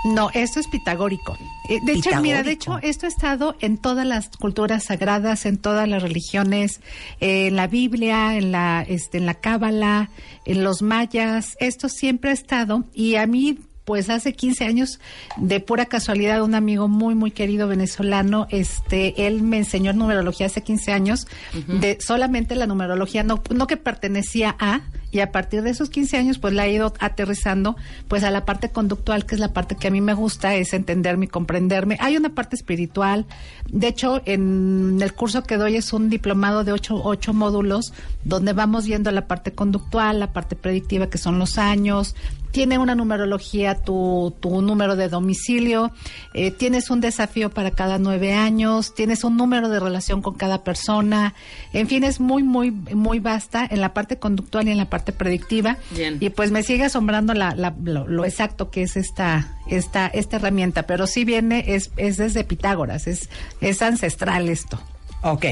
No, 0.05 0.29
esto 0.35 0.59
es 0.59 0.67
pitagórico. 0.67 1.37
Eh, 1.69 1.79
De 1.85 1.93
hecho, 1.93 2.21
mira, 2.21 2.43
de 2.43 2.51
hecho, 2.51 2.79
esto 2.83 3.07
ha 3.07 3.09
estado 3.09 3.55
en 3.61 3.79
todas 3.79 4.05
las 4.05 4.29
culturas 4.37 4.85
sagradas, 4.85 5.47
en 5.47 5.57
todas 5.59 5.89
las 5.89 6.03
religiones, 6.03 6.81
eh, 7.21 7.47
en 7.47 7.55
la 7.55 7.69
Biblia, 7.69 8.37
en 8.37 8.51
la, 8.51 8.83
este, 8.83 9.19
en 9.19 9.27
la 9.27 9.35
Cábala, 9.35 10.11
en 10.45 10.65
los 10.65 10.83
mayas. 10.83 11.55
Esto 11.61 11.89
siempre 11.89 12.31
ha 12.31 12.35
estado 12.35 12.83
y 12.93 13.15
a 13.15 13.27
mí. 13.29 13.59
Pues 13.85 14.11
hace 14.11 14.33
15 14.33 14.65
años, 14.65 15.01
de 15.37 15.61
pura 15.61 15.87
casualidad, 15.87 16.43
un 16.43 16.55
amigo 16.55 16.87
muy, 16.89 17.15
muy 17.15 17.33
querido 17.33 17.67
venezolano, 17.67 18.47
este, 18.51 19.27
él 19.27 19.43
me 19.43 19.59
enseñó 19.59 19.93
numerología 19.93 20.47
hace 20.47 20.63
15 20.63 20.93
años, 20.93 21.27
de 21.67 21.99
solamente 22.01 22.55
la 22.55 22.67
numerología, 22.67 23.25
no, 23.25 23.43
no 23.51 23.67
que 23.67 23.77
pertenecía 23.77 24.55
a, 24.59 24.83
y 25.13 25.21
a 25.21 25.31
partir 25.31 25.63
de 25.63 25.71
esos 25.71 25.91
15 25.91 26.17
años 26.17 26.39
pues 26.39 26.55
la 26.55 26.67
he 26.67 26.73
ido 26.73 26.93
aterrizando 26.99 27.77
pues 28.09 28.25
a 28.25 28.31
la 28.31 28.45
parte 28.45 28.71
conductual 28.71 29.27
que 29.27 29.37
es 29.37 29.41
la 29.41 29.53
parte 29.53 29.77
que 29.77 29.89
a 29.89 29.91
mí 29.91 30.01
me 30.01 30.15
gusta 30.15 30.55
es 30.57 30.73
entenderme 30.73 31.27
y 31.27 31.29
comprenderme. 31.29 31.97
Hay 32.01 32.17
una 32.17 32.31
parte 32.31 32.57
espiritual. 32.57 33.27
De 33.69 33.87
hecho 33.87 34.23
en 34.25 34.99
el 35.01 35.13
curso 35.13 35.45
que 35.45 35.59
doy 35.59 35.77
es 35.77 35.93
un 35.93 36.09
diplomado 36.09 36.65
de 36.65 36.73
ocho, 36.73 37.01
ocho 37.05 37.33
módulos 37.33 37.93
donde 38.25 38.53
vamos 38.53 38.87
viendo 38.87 39.11
la 39.11 39.29
parte 39.29 39.53
conductual 39.53 39.93
la 40.19 40.33
parte 40.33 40.57
predictiva 40.57 41.09
que 41.09 41.19
son 41.19 41.39
los 41.39 41.59
años. 41.59 42.15
Tiene 42.51 42.77
una 42.77 42.95
numerología 42.95 43.77
tu, 43.77 44.35
tu 44.41 44.61
número 44.61 44.95
de 44.95 45.09
domicilio, 45.09 45.91
eh, 46.35 46.51
tienes 46.51 46.91
un 46.91 47.01
desafío 47.01 47.49
para 47.49 47.71
cada 47.71 47.99
nueve 47.99 48.35
años, 48.35 48.95
tienes 48.95 49.25
un 49.25 49.39
número 49.39 49.71
de 49.71 49.81
relación 49.81 50.21
con 50.21 50.35
cada 50.35 50.63
persona, 50.63 51.33
en 51.73 51.89
fin, 51.89 52.05
es 52.05 52.21
muy, 52.21 52.43
muy, 52.43 52.71
muy 52.71 53.21
vasta 53.21 53.67
en 53.69 53.81
la 53.81 53.95
parte 53.95 54.19
conductual 54.19 54.69
y 54.69 54.71
en 54.71 54.77
la 54.77 54.91
parte 54.91 55.02
predictiva. 55.11 55.79
Bien. 55.91 56.19
Y 56.21 56.31
pues 56.31 56.53
me 56.53 56.63
sigue 56.63 56.85
asombrando 56.85 57.35
la, 57.35 57.57
la- 57.57 57.75
lo, 57.83 58.07
lo 58.07 58.25
exacto 58.25 58.71
que 58.71 58.83
es 58.83 58.97
esta, 58.97 59.57
esta, 59.67 60.07
esta 60.07 60.37
herramienta, 60.37 60.85
pero 60.87 61.09
sí 61.09 61.25
viene, 61.25 61.65
es, 61.75 61.91
es 61.97 62.19
desde 62.19 62.45
Pitágoras, 62.45 63.09
es, 63.09 63.29
es 63.61 63.83
ancestral 63.83 64.49
esto. 64.49 64.81
Ok. 65.23 65.47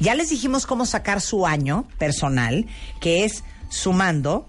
Ya 0.00 0.14
les 0.14 0.30
dijimos 0.30 0.66
cómo 0.66 0.86
sacar 0.86 1.20
su 1.20 1.46
año 1.46 1.86
personal, 1.98 2.66
que 3.00 3.24
es 3.24 3.42
sumando 3.68 4.48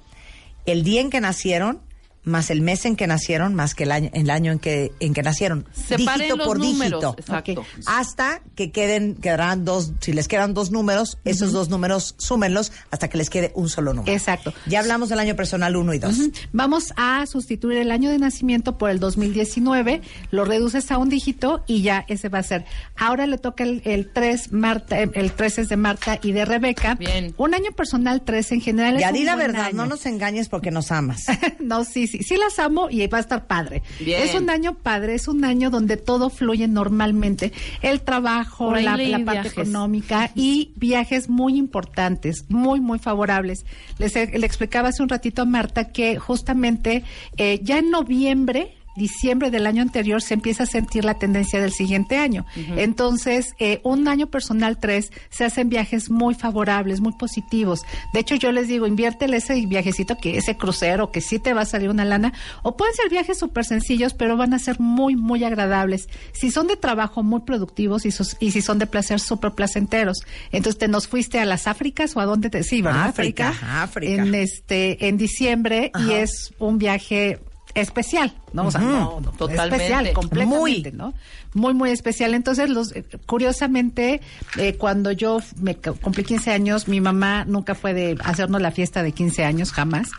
el 0.66 0.84
día 0.84 1.02
en 1.02 1.10
que 1.10 1.22
nacieron 1.22 1.80
más 2.24 2.50
el 2.50 2.62
mes 2.62 2.86
en 2.86 2.96
que 2.96 3.08
nacieron 3.08 3.54
más 3.56 3.76
que 3.76 3.84
el 3.84 3.92
año, 3.92 4.10
el 4.14 4.30
año 4.30 4.52
en 4.52 4.60
que 4.60 4.92
en 5.00 5.14
que 5.14 5.24
nacieron, 5.24 5.66
Separen 5.74 6.20
dígito 6.20 6.38
los 6.38 6.48
por 6.48 6.60
números, 6.60 7.02
dígito, 7.02 7.16
exacto. 7.20 7.66
Hasta 7.86 8.42
que 8.56 8.72
queden 8.72 9.16
quedarán 9.16 9.66
dos, 9.66 9.92
si 10.00 10.14
les 10.14 10.28
quedan 10.28 10.54
dos 10.54 10.72
números, 10.72 11.18
esos 11.26 11.52
dos 11.52 11.70
números 11.70 12.16
súmenlos 12.18 12.72
hasta 12.92 13.10
que 13.10 13.18
les 13.18 13.30
quede 13.30 13.52
un 13.56 13.70
solo 13.70 13.94
número. 13.94 14.14
Exacto. 14.14 14.54
Ya 14.68 14.80
hablamos 14.80 15.10
del 15.10 15.20
año 15.20 15.36
personal 15.36 15.76
1 15.76 15.94
y 15.94 16.00
2. 16.00 16.18
Ujú. 16.18 16.32
Vamos 16.54 16.94
a 16.96 17.26
sustituir 17.26 17.78
el 17.78 17.92
año 17.92 18.10
de 18.10 18.20
nacimiento 18.20 18.78
por 18.78 18.90
el 18.90 19.00
2019, 19.00 20.02
lo 20.32 20.46
reduces 20.46 20.92
a 20.92 20.98
un 20.98 21.10
dígito 21.10 21.64
y 21.68 21.82
ya 21.82 22.06
ese 22.08 22.30
va 22.30 22.40
a 22.40 22.44
ser. 22.44 22.66
Ahora 22.96 23.28
le 23.28 23.38
toca 23.38 23.64
el, 23.64 23.82
el 23.86 24.12
3, 24.12 24.52
Marta, 24.54 25.02
eh, 25.02 25.10
el 25.14 25.32
3 25.34 25.60
es 25.60 25.70
de 25.70 25.78
Marta 25.78 26.20
y 26.22 26.32
de 26.32 26.46
Rebeca. 26.46 26.96
Bien. 26.96 27.34
Un 27.38 27.54
año 27.54 27.72
personal 27.74 28.22
3 28.24 28.52
en 28.54 28.62
general 28.62 28.98
Ya 29.00 29.08
es 29.08 29.14
di 29.14 29.20
un 29.22 29.26
la 29.26 29.36
buen 29.36 29.48
verdad, 29.48 29.66
año. 29.68 29.76
no 29.78 29.86
nos 29.88 30.06
engañes 30.06 30.50
porque 30.50 30.72
nos 30.72 30.92
amas. 30.92 31.26
no, 31.60 31.84
sí, 31.86 32.08
sí, 32.18 32.24
sí 32.24 32.38
las 32.38 32.60
amo 32.60 32.90
y 32.90 33.06
va 33.08 33.18
a 33.18 33.22
estar 33.22 33.48
padre. 33.48 33.82
Bien. 34.00 34.22
Es 34.22 34.36
un 34.36 34.50
año 34.50 34.76
padre, 34.76 35.16
es 35.16 35.28
un 35.28 35.44
año 35.46 35.72
donde 35.72 35.98
todo 35.98 36.30
fluye 36.30 36.68
normalmente. 36.68 37.52
El 37.82 38.02
trabajo, 38.02 38.76
la, 38.76 38.92
parte 38.92 39.22
viajes. 39.24 39.52
económica 39.54 40.32
y 40.36 40.72
viajes 40.76 41.30
muy 41.30 41.58
importantes, 41.58 42.46
muy, 42.50 42.80
muy 42.80 43.00
favorables. 43.00 43.66
Les, 43.98 44.14
le 44.14 44.46
explicaba 44.46 44.90
hace 44.90 45.02
un 45.02 45.10
ratito 45.10 45.42
a 45.42 45.46
Marta 45.46 45.92
que 45.92 46.20
justamente 46.20 47.04
eh, 47.38 47.60
ya 47.64 47.80
en 47.80 47.90
noviembre 47.90 48.76
diciembre 48.96 49.50
del 49.52 49.66
año 49.68 49.82
anterior 49.82 50.22
se 50.22 50.34
empieza 50.34 50.64
a 50.64 50.66
sentir 50.66 51.06
la 51.06 51.16
tendencia 51.16 51.60
del 51.62 51.72
siguiente 51.72 52.18
año. 52.18 52.46
Entonces, 52.78 53.56
eh, 53.60 53.80
un 53.84 54.08
año 54.08 54.28
personal 54.28 54.78
3 54.78 55.12
se 55.30 55.46
hacen 55.46 55.70
viajes 55.70 56.10
muy 56.10 56.36
favorables, 56.36 57.00
muy 57.02 57.14
positivos. 57.14 57.82
De 58.14 58.20
hecho, 58.20 58.36
yo 58.36 58.52
les 58.52 58.68
digo, 58.68 58.86
inviértele 58.88 59.38
ese 59.38 59.66
viajecito, 59.66 60.18
que 60.18 60.38
ese 60.38 60.58
crucero, 60.58 61.12
que 61.12 61.22
sí 61.22 61.40
te 61.40 61.54
va 61.54 61.62
a 61.62 61.66
salir 61.66 61.90
una 61.90 62.06
lana, 62.06 62.34
o 62.62 62.76
pueden 62.78 62.94
ser 62.96 63.10
viajes 63.10 63.38
súper 63.40 63.66
sencillos, 63.66 64.14
pero 64.14 64.38
van 64.38 64.54
a 64.54 64.60
ser 64.60 64.80
muy, 64.80 65.16
muy 65.16 65.44
agradables. 65.44 66.08
Si 66.34 66.52
son 66.52 66.68
de 66.68 66.76
trabajo, 66.78 67.24
muy 67.24 67.42
productivos, 67.42 68.06
y, 68.06 68.12
sus- 68.12 68.38
y 68.40 68.52
si 68.52 68.62
son 68.62 68.80
de 68.80 68.88
placer, 68.88 69.20
súper 69.20 69.52
placenteros. 69.54 70.20
Entonces, 70.52 70.78
¿te 70.80 70.88
nos 70.88 71.08
fuiste 71.08 71.40
a 71.40 71.46
las 71.46 71.68
Áfricas 71.68 72.16
o 72.16 72.20
a 72.20 72.26
dónde 72.26 72.50
te... 72.50 72.64
Sí, 72.64 72.82
¿verdad? 72.82 73.08
África, 73.50 73.84
África. 73.84 74.24
En 74.24 74.36
este, 74.36 75.08
en 75.08 75.18
diciembre, 75.18 75.92
y 76.08 76.12
es 76.12 76.54
un 76.60 76.78
viaje 76.78 77.40
especial, 77.76 78.34
¿no? 78.54 78.68
O 78.68 78.72
sea, 78.72 78.82
no, 78.82 79.20
no, 79.22 79.32
Totalmente. 79.32 79.76
especial, 79.86 80.14
completamente, 80.14 80.58
Muy. 80.60 80.92
¿no? 80.92 81.14
Muy, 81.56 81.74
muy 81.74 81.90
especial. 81.92 82.34
Entonces, 82.34 82.70
los, 82.70 82.92
eh, 82.96 83.04
curiosamente, 83.26 84.22
eh, 84.58 84.76
cuando 84.76 85.12
yo 85.12 85.40
me 85.60 85.76
cu- 85.76 85.96
cumplí 86.02 86.24
15 86.24 86.52
años, 86.52 86.88
mi 86.88 87.02
mamá 87.02 87.46
nunca 87.46 87.76
fue 87.76 87.94
de 87.94 88.18
hacernos 88.24 88.62
la 88.62 88.72
fiesta 88.72 89.04
de 89.04 89.12
15 89.12 89.44
años, 89.44 89.72
jamás. 89.72 90.10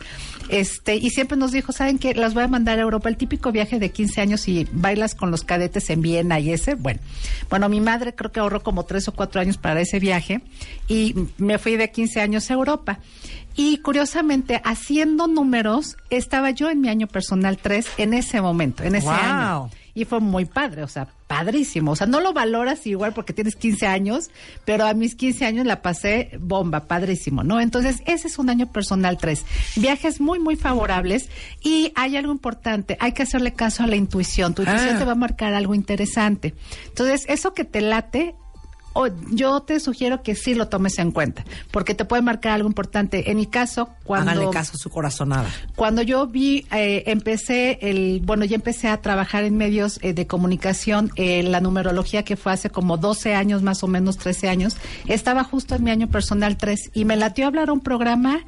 Este, 0.47 0.95
y 0.95 1.09
siempre 1.09 1.37
nos 1.37 1.51
dijo, 1.51 1.71
¿saben 1.71 1.97
qué? 1.97 2.13
Las 2.13 2.33
voy 2.35 2.43
a 2.43 2.47
mandar 2.47 2.77
a 2.77 2.83
Europa, 2.83 3.09
el 3.09 3.17
típico 3.17 3.51
viaje 3.51 3.79
de 3.79 3.89
15 3.91 4.21
años 4.21 4.47
y 4.47 4.67
bailas 4.71 5.15
con 5.15 5.31
los 5.31 5.43
cadetes 5.43 5.89
en 5.89 6.01
Viena 6.01 6.39
y 6.39 6.51
ese, 6.51 6.75
bueno. 6.75 6.99
Bueno, 7.49 7.67
mi 7.67 7.81
madre 7.81 8.13
creo 8.13 8.31
que 8.31 8.39
ahorró 8.39 8.61
como 8.61 8.85
tres 8.85 9.07
o 9.07 9.11
cuatro 9.13 9.41
años 9.41 9.57
para 9.57 9.81
ese 9.81 9.99
viaje 9.99 10.41
y 10.87 11.15
me 11.37 11.57
fui 11.57 11.77
de 11.77 11.89
15 11.89 12.21
años 12.21 12.51
a 12.51 12.53
Europa. 12.53 12.99
Y 13.55 13.77
curiosamente, 13.77 14.61
haciendo 14.65 15.27
números, 15.27 15.97
estaba 16.09 16.51
yo 16.51 16.69
en 16.69 16.81
mi 16.81 16.89
año 16.89 17.07
personal 17.07 17.57
3 17.57 17.87
en 17.97 18.13
ese 18.13 18.41
momento, 18.41 18.83
en 18.83 18.95
ese 18.95 19.07
Wow. 19.07 19.15
año. 19.15 19.69
Y 19.97 20.03
fue 20.03 20.19
muy 20.19 20.43
padre, 20.43 20.83
o 20.83 20.89
sea, 20.89 21.07
padrísimo. 21.27 21.91
O 21.91 21.95
sea, 21.95 22.05
no 22.05 22.19
lo 22.19 22.33
valoras 22.33 22.85
igual 22.85 23.13
porque 23.13 23.31
tienes 23.31 23.55
15 23.55 23.87
años, 23.87 24.29
pero 24.65 24.85
a 24.85 24.93
mis 24.93 25.15
15 25.15 25.45
años 25.45 25.65
la 25.65 25.81
pasé 25.81 26.31
bomba, 26.37 26.81
padrísimo, 26.81 27.43
¿no? 27.43 27.61
Entonces, 27.61 28.01
ese 28.05 28.27
es 28.27 28.37
un 28.37 28.49
año 28.49 28.69
personal 28.73 29.17
3. 29.17 29.45
Viajes 29.77 30.19
muy, 30.19 30.39
muy 30.39 30.57
favorables. 30.57 31.29
Y 31.63 31.93
hay 31.95 32.17
algo 32.17 32.33
importante, 32.33 32.97
hay 32.99 33.13
que 33.13 33.23
hacerle 33.23 33.53
caso 33.53 33.83
a 33.83 33.87
la 33.87 33.95
intuición. 33.95 34.53
Tu 34.53 34.63
intuición 34.63 34.97
Ah. 34.97 34.99
te 34.99 35.05
va 35.05 35.13
a 35.13 35.15
marcar 35.15 35.53
algo 35.53 35.73
interesante. 35.73 36.53
Entonces, 36.87 37.23
eso 37.29 37.53
que 37.53 37.63
te 37.63 37.79
late, 37.79 38.35
o 38.95 39.07
yo 39.31 39.61
te 39.61 39.79
sugiero 39.79 40.23
que 40.23 40.35
sí 40.35 40.55
lo 40.55 40.69
tomes 40.69 40.97
en 40.99 41.11
cuenta, 41.11 41.43
porque 41.71 41.93
te 41.93 42.05
puede 42.05 42.21
marcar 42.21 42.53
algo 42.53 42.67
importante. 42.67 43.29
En 43.29 43.37
mi 43.37 43.45
caso, 43.45 43.89
cuando 44.05 44.31
Háganle 44.31 44.51
caso 44.51 44.73
a 44.75 44.77
su 44.77 44.89
corazonada. 44.89 45.49
cuando 45.75 46.01
yo 46.01 46.27
vi, 46.27 46.65
eh, 46.71 47.03
empecé 47.07 47.77
el, 47.81 48.21
bueno, 48.23 48.45
ya 48.45 48.55
empecé 48.55 48.87
a 48.87 49.01
trabajar 49.01 49.43
en 49.43 49.57
medios 49.57 49.99
eh, 50.01 50.13
de 50.13 50.27
comunicación, 50.27 51.11
eh, 51.17 51.43
la 51.43 51.59
numerología 51.59 52.23
que 52.23 52.37
fue 52.37 52.53
hace 52.53 52.69
como 52.69 52.97
12 52.97 53.35
años, 53.35 53.63
más 53.63 53.83
o 53.83 53.87
menos 53.87 54.17
13 54.17 54.47
años, 54.47 54.77
estaba 55.07 55.43
justo 55.43 55.75
en 55.75 55.83
mi 55.83 55.91
año 55.91 56.07
personal 56.07 56.55
3 56.55 56.91
y 56.93 57.03
me 57.03 57.17
latió 57.17 57.47
hablar 57.47 57.69
a 57.69 57.73
un 57.73 57.81
programa 57.81 58.39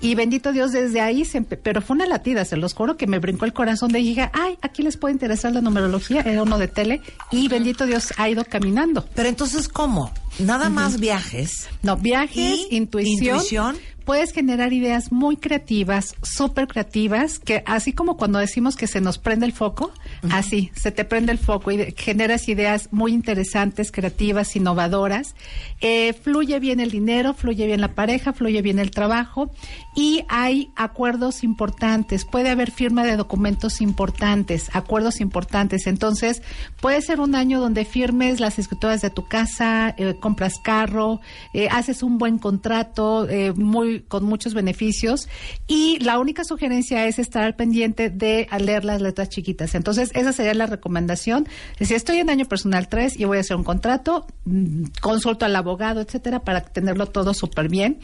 y 0.00 0.14
bendito 0.14 0.52
Dios, 0.52 0.72
desde 0.72 1.02
ahí, 1.02 1.26
se 1.26 1.42
pero 1.42 1.82
fue 1.82 1.96
una 1.96 2.06
latida, 2.06 2.46
se 2.46 2.56
los 2.56 2.72
juro 2.72 2.96
que 2.96 3.06
me 3.06 3.18
brincó 3.18 3.44
el 3.44 3.52
corazón 3.52 3.92
de 3.92 3.98
dije, 3.98 4.30
ay, 4.32 4.56
aquí 4.62 4.82
les 4.82 4.96
puede 4.96 5.12
interesar 5.12 5.52
la 5.52 5.60
numerología, 5.60 6.22
era 6.22 6.42
uno 6.42 6.58
de 6.58 6.68
tele 6.68 7.02
y 7.30 7.48
bendito 7.48 7.84
Dios 7.84 8.14
ha 8.16 8.28
ido 8.28 8.44
caminando. 8.44 9.04
Pero 9.14 9.28
entonces, 9.28 9.68
¿cómo? 9.68 9.89
¿Cómo? 9.90 10.12
Nada 10.40 10.70
más 10.70 11.00
viajes. 11.00 11.68
No, 11.82 11.96
viajes, 11.96 12.66
¿Y? 12.70 12.76
intuición. 12.76 13.36
Intuición. 13.36 13.76
Puedes 14.04 14.32
generar 14.32 14.72
ideas 14.72 15.12
muy 15.12 15.36
creativas, 15.36 16.16
súper 16.22 16.66
creativas, 16.66 17.38
que 17.38 17.62
así 17.66 17.92
como 17.92 18.16
cuando 18.16 18.38
decimos 18.40 18.74
que 18.74 18.86
se 18.86 19.00
nos 19.00 19.18
prende 19.18 19.46
el 19.46 19.52
foco, 19.52 19.92
así, 20.32 20.72
se 20.74 20.90
te 20.90 21.04
prende 21.04 21.30
el 21.30 21.38
foco 21.38 21.70
y 21.70 21.94
generas 21.96 22.48
ideas 22.48 22.88
muy 22.90 23.12
interesantes, 23.12 23.92
creativas, 23.92 24.56
innovadoras. 24.56 25.36
Eh, 25.80 26.12
fluye 26.14 26.58
bien 26.58 26.80
el 26.80 26.90
dinero, 26.90 27.34
fluye 27.34 27.66
bien 27.66 27.80
la 27.80 27.94
pareja, 27.94 28.32
fluye 28.32 28.62
bien 28.62 28.80
el 28.80 28.90
trabajo 28.90 29.52
y 29.94 30.24
hay 30.28 30.72
acuerdos 30.76 31.44
importantes. 31.44 32.24
Puede 32.24 32.50
haber 32.50 32.72
firma 32.72 33.04
de 33.04 33.16
documentos 33.16 33.80
importantes, 33.80 34.70
acuerdos 34.72 35.20
importantes. 35.20 35.86
Entonces, 35.86 36.42
puede 36.80 37.00
ser 37.02 37.20
un 37.20 37.36
año 37.36 37.60
donde 37.60 37.84
firmes 37.84 38.40
las 38.40 38.58
escrituras 38.58 39.02
de 39.02 39.10
tu 39.10 39.28
casa, 39.28 39.94
eh, 39.98 40.16
compras 40.30 40.60
carro, 40.62 41.20
eh, 41.52 41.66
haces 41.72 42.04
un 42.04 42.16
buen 42.16 42.38
contrato 42.38 43.28
eh, 43.28 43.52
muy 43.52 44.02
con 44.02 44.24
muchos 44.24 44.54
beneficios 44.54 45.28
y 45.66 45.98
la 45.98 46.20
única 46.20 46.44
sugerencia 46.44 47.04
es 47.06 47.18
estar 47.18 47.42
al 47.42 47.56
pendiente 47.56 48.10
de 48.10 48.46
leer 48.60 48.84
las 48.84 49.00
letras 49.02 49.28
chiquitas. 49.28 49.74
Entonces, 49.74 50.12
esa 50.14 50.32
sería 50.32 50.54
la 50.54 50.66
recomendación. 50.66 51.48
Si 51.80 51.94
estoy 51.94 52.18
en 52.18 52.30
año 52.30 52.44
personal 52.44 52.88
3 52.88 53.18
y 53.18 53.24
voy 53.24 53.38
a 53.38 53.40
hacer 53.40 53.56
un 53.56 53.64
contrato, 53.64 54.24
mm, 54.44 54.84
consulto 55.00 55.46
al 55.46 55.56
abogado, 55.56 56.00
etcétera, 56.00 56.44
para 56.44 56.60
tenerlo 56.60 57.06
todo 57.06 57.34
súper 57.34 57.68
bien. 57.68 57.98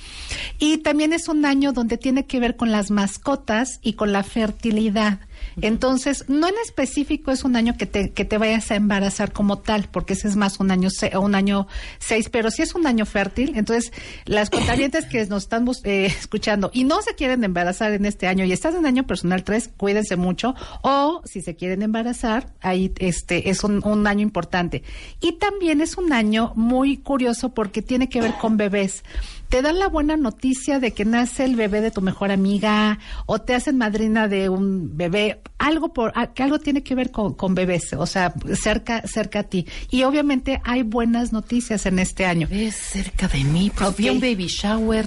Y 0.59 0.79
también 0.79 1.13
es 1.13 1.29
un 1.29 1.45
año 1.45 1.73
donde 1.73 1.97
tiene 1.97 2.27
que 2.27 2.41
ver 2.41 2.57
con 2.57 2.73
las 2.73 2.91
mascotas 2.91 3.79
y 3.83 3.93
con 3.93 4.11
la 4.11 4.25
fertilidad. 4.25 5.21
Entonces, 5.61 6.25
no 6.29 6.49
en 6.49 6.55
específico 6.65 7.31
es 7.31 7.45
un 7.45 7.57
año 7.57 7.77
que 7.77 7.87
te, 7.87 8.13
que 8.13 8.25
te 8.25 8.39
vayas 8.39 8.71
a 8.71 8.77
embarazar 8.77 9.33
como 9.33 9.59
tal, 9.59 9.89
porque 9.91 10.15
ese 10.15 10.29
es 10.29 10.37
más 10.37 10.61
un 10.61 10.71
año 10.71 10.89
un 11.21 11.35
año 11.35 11.67
seis, 11.99 12.29
pero 12.29 12.51
si 12.51 12.63
es 12.63 12.75
un 12.75 12.87
año 12.87 13.07
fértil, 13.07 13.53
entonces 13.57 13.93
las 14.25 14.51
contabientes 14.51 15.07
que 15.07 15.25
nos 15.27 15.45
están 15.45 15.67
eh, 15.85 16.07
escuchando 16.19 16.71
y 16.73 16.85
no 16.85 17.03
se 17.03 17.15
quieren 17.15 17.45
embarazar 17.45 17.93
en 17.93 18.05
este 18.07 18.27
año 18.27 18.45
y 18.45 18.53
estás 18.53 18.75
en 18.75 18.87
año 18.87 19.07
personal 19.07 19.45
3, 19.45 19.71
cuídense 19.77 20.17
mucho, 20.17 20.55
o 20.83 21.23
si 21.25 21.43
se 21.43 21.57
quieren 21.57 21.83
embarazar, 21.83 22.53
ahí 22.61 22.93
este 22.99 23.51
es 23.51 23.65
un, 23.65 23.85
un 23.85 24.07
año 24.07 24.23
importante. 24.23 24.83
Y 25.21 25.33
también 25.33 25.81
es 25.81 25.97
un 25.97 26.13
año 26.13 26.53
muy 26.55 26.99
curioso 26.99 27.51
porque 27.51 27.83
tiene 27.83 28.09
que 28.09 28.21
ver 28.21 28.35
con 28.35 28.57
bebés 28.57 29.03
te 29.49 29.63
dan 29.63 29.79
la 29.79 29.89
buena 29.89 30.17
noticia 30.17 30.81
de 30.81 30.93
que 30.93 31.05
nace 31.05 31.45
el 31.45 31.57
bebé 31.57 31.81
de 31.81 31.91
tu 31.91 32.01
mejor 32.03 32.31
amiga 32.31 32.99
o 33.27 33.41
te 33.41 33.55
hacen 33.55 33.79
madrina 33.79 34.27
de 34.29 34.49
un 34.49 34.97
bebé, 34.97 35.41
algo 35.59 35.93
por 35.93 36.13
a- 36.17 36.33
que 36.35 36.43
algo 36.43 36.59
tiene 36.59 36.83
que 36.83 36.95
ver 36.95 37.11
con, 37.11 37.35
con 37.35 37.55
bebés, 37.55 37.93
o 37.93 38.07
sea, 38.07 38.35
cerca 38.61 39.03
cerca 39.07 39.41
a 39.41 39.43
ti. 39.45 39.67
Y 39.91 40.03
obviamente 40.03 40.61
hay 40.65 40.83
buenas 40.83 41.33
noticias 41.33 41.87
en 41.87 41.99
este 41.99 42.27
año. 42.27 42.49
Es 42.51 42.75
cerca 42.77 43.29
de 43.29 43.45
mí. 43.45 43.71
Pues 43.75 43.91
Ok. 43.91 43.97
vi 43.99 44.09
un 44.11 44.21
baby 44.21 44.47
shower, 44.47 45.07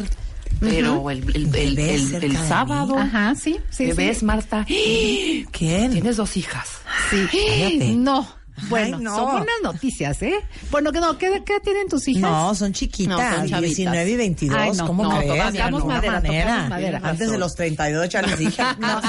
pero 0.60 1.10
el, 1.12 1.24
el, 1.36 1.56
el, 1.56 1.80
el- 2.24 2.38
sábado. 2.38 2.98
Ajá, 2.98 3.36
sí, 3.36 3.58
sí, 3.70 3.88
Bebés, 3.88 4.20
sí. 4.20 4.26
Marta. 4.26 4.66
¿Quién? 5.52 5.92
Tienes 5.92 6.18
dos 6.18 6.36
hijas. 6.38 6.68
Sí. 7.10 7.18
Cállate. 7.32 7.96
No. 7.96 8.39
Bueno, 8.68 8.98
Ay, 8.98 9.04
no. 9.04 9.16
son 9.16 9.32
buenas 9.32 9.56
noticias, 9.64 10.22
¿eh? 10.22 10.36
Bueno, 10.72 10.92
que 10.92 11.00
no, 11.00 11.18
¿qué, 11.18 11.42
qué 11.46 11.60
tienen 11.60 11.88
tus 11.88 12.08
hijas? 12.08 12.22
No, 12.30 12.54
son 12.56 12.74
chiquitas, 12.74 13.18
No, 13.18 13.38
son 13.38 13.50
chavitas. 13.50 13.62
19 13.62 14.10
y 14.12 14.16
22. 14.16 14.58
Ay, 14.60 14.72
no, 14.74 14.88
¿Cómo 14.88 15.04
no, 15.04 15.18
crees? 15.18 15.28
tocamos 15.54 15.86
madera, 15.86 16.22
tocamos 16.22 16.70
madera. 16.70 17.02
Antes 17.04 17.32
de 17.32 17.38
los 17.38 17.56
32 17.56 18.10
ya 18.10 18.22
les 18.22 18.38
dije, 18.38 18.64
no, 18.80 19.02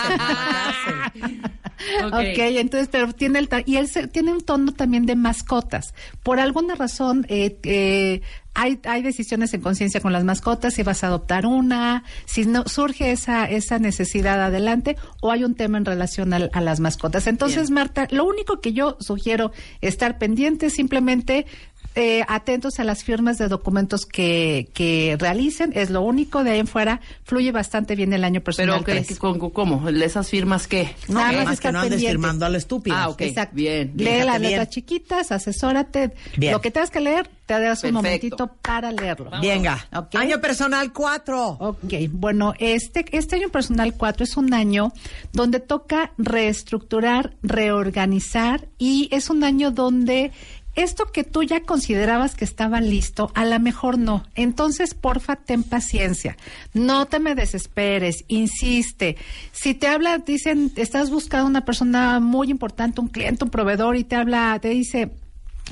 ok, 2.06 2.38
entonces, 2.58 2.88
pero 2.90 3.12
tiene 3.12 3.38
el 3.38 3.48
y 3.66 3.76
él 3.76 3.88
se- 3.88 4.06
tiene 4.08 4.32
un 4.32 4.40
tono 4.40 4.72
también 4.72 5.06
de 5.06 5.16
mascotas. 5.16 5.94
Por 6.22 6.40
alguna 6.40 6.74
razón, 6.74 7.26
eh, 7.28 7.58
eh, 7.64 8.20
hay, 8.54 8.80
hay 8.84 9.02
decisiones 9.02 9.54
en 9.54 9.60
conciencia 9.60 10.00
con 10.00 10.12
las 10.12 10.24
mascotas, 10.24 10.74
si 10.74 10.82
vas 10.82 11.04
a 11.04 11.06
adoptar 11.06 11.46
una, 11.46 12.02
si 12.26 12.44
no 12.46 12.64
surge 12.66 13.12
esa, 13.12 13.44
esa 13.44 13.78
necesidad 13.78 14.42
adelante, 14.42 14.96
o 15.20 15.30
hay 15.30 15.44
un 15.44 15.54
tema 15.54 15.78
en 15.78 15.84
relación 15.84 16.32
al- 16.32 16.50
a, 16.52 16.60
las 16.60 16.80
mascotas. 16.80 17.26
Entonces, 17.26 17.68
Bien. 17.68 17.74
Marta, 17.74 18.08
lo 18.10 18.24
único 18.24 18.60
que 18.60 18.72
yo 18.72 18.96
sugiero 19.00 19.52
estar 19.80 20.18
pendiente 20.18 20.68
simplemente 20.70 21.46
eh, 21.94 22.22
atentos 22.28 22.78
a 22.78 22.84
las 22.84 23.02
firmas 23.04 23.36
de 23.38 23.48
documentos 23.48 24.06
que, 24.06 24.68
que 24.74 25.16
realicen, 25.18 25.72
es 25.74 25.90
lo 25.90 26.02
único, 26.02 26.44
de 26.44 26.52
ahí 26.52 26.58
en 26.60 26.66
fuera 26.66 27.00
fluye 27.24 27.50
bastante 27.52 27.96
bien 27.96 28.12
el 28.12 28.22
año 28.24 28.40
personal. 28.40 28.76
Pero, 28.76 28.84
¿qué, 28.84 28.92
tres. 28.92 29.08
qué- 29.08 29.16
con- 29.16 29.50
¿cómo? 29.50 29.88
¿Esas 29.88 30.28
firmas 30.28 30.66
qué? 30.68 30.94
No, 31.08 31.20
Nada 31.20 31.44
más 31.44 31.60
que 31.60 31.72
no 31.72 31.78
andes 31.80 31.90
pendiente. 31.94 32.12
firmando 32.12 32.46
a 32.46 32.48
lo 32.48 32.58
estúpido. 32.58 32.96
Ah, 32.96 33.08
ok. 33.08 33.20
Exacto. 33.22 33.56
Bien, 33.56 33.92
Lee 33.96 34.22
las 34.24 34.40
letras 34.40 34.70
chiquitas, 34.70 35.32
asesórate. 35.32 36.12
Bien. 36.36 36.52
Lo 36.52 36.60
que 36.60 36.70
tengas 36.70 36.90
que 36.90 37.00
leer, 37.00 37.28
te 37.46 37.54
das 37.54 37.82
un 37.82 37.90
Perfecto. 37.90 37.92
momentito 37.92 38.50
para 38.62 38.92
leerlo. 38.92 39.30
Venga, 39.42 39.88
año 40.14 40.40
personal 40.40 40.92
4. 40.92 41.48
Ok, 41.58 41.82
bueno, 42.10 42.54
este, 42.60 43.04
este 43.10 43.36
año 43.36 43.48
personal 43.48 43.94
4 43.96 44.22
es 44.22 44.36
un 44.36 44.54
año 44.54 44.92
donde 45.32 45.58
toca 45.58 46.12
reestructurar, 46.18 47.34
reorganizar 47.42 48.68
y 48.78 49.08
es 49.10 49.30
un 49.30 49.42
año 49.44 49.70
donde 49.70 50.30
esto 50.82 51.06
que 51.12 51.24
tú 51.24 51.42
ya 51.42 51.62
considerabas 51.62 52.34
que 52.34 52.44
estaba 52.44 52.80
listo, 52.80 53.30
a 53.34 53.44
lo 53.44 53.58
mejor 53.60 53.98
no. 53.98 54.24
Entonces, 54.34 54.94
porfa, 54.94 55.36
ten 55.36 55.62
paciencia. 55.62 56.36
No 56.74 57.06
te 57.06 57.20
me 57.20 57.34
desesperes, 57.34 58.24
insiste. 58.28 59.16
Si 59.52 59.74
te 59.74 59.86
habla, 59.86 60.18
dicen, 60.18 60.72
estás 60.76 61.10
buscando 61.10 61.46
una 61.46 61.64
persona 61.64 62.20
muy 62.20 62.50
importante, 62.50 63.00
un 63.00 63.08
cliente, 63.08 63.44
un 63.44 63.50
proveedor 63.50 63.96
y 63.96 64.04
te 64.04 64.16
habla, 64.16 64.58
te 64.60 64.68
dice, 64.68 65.10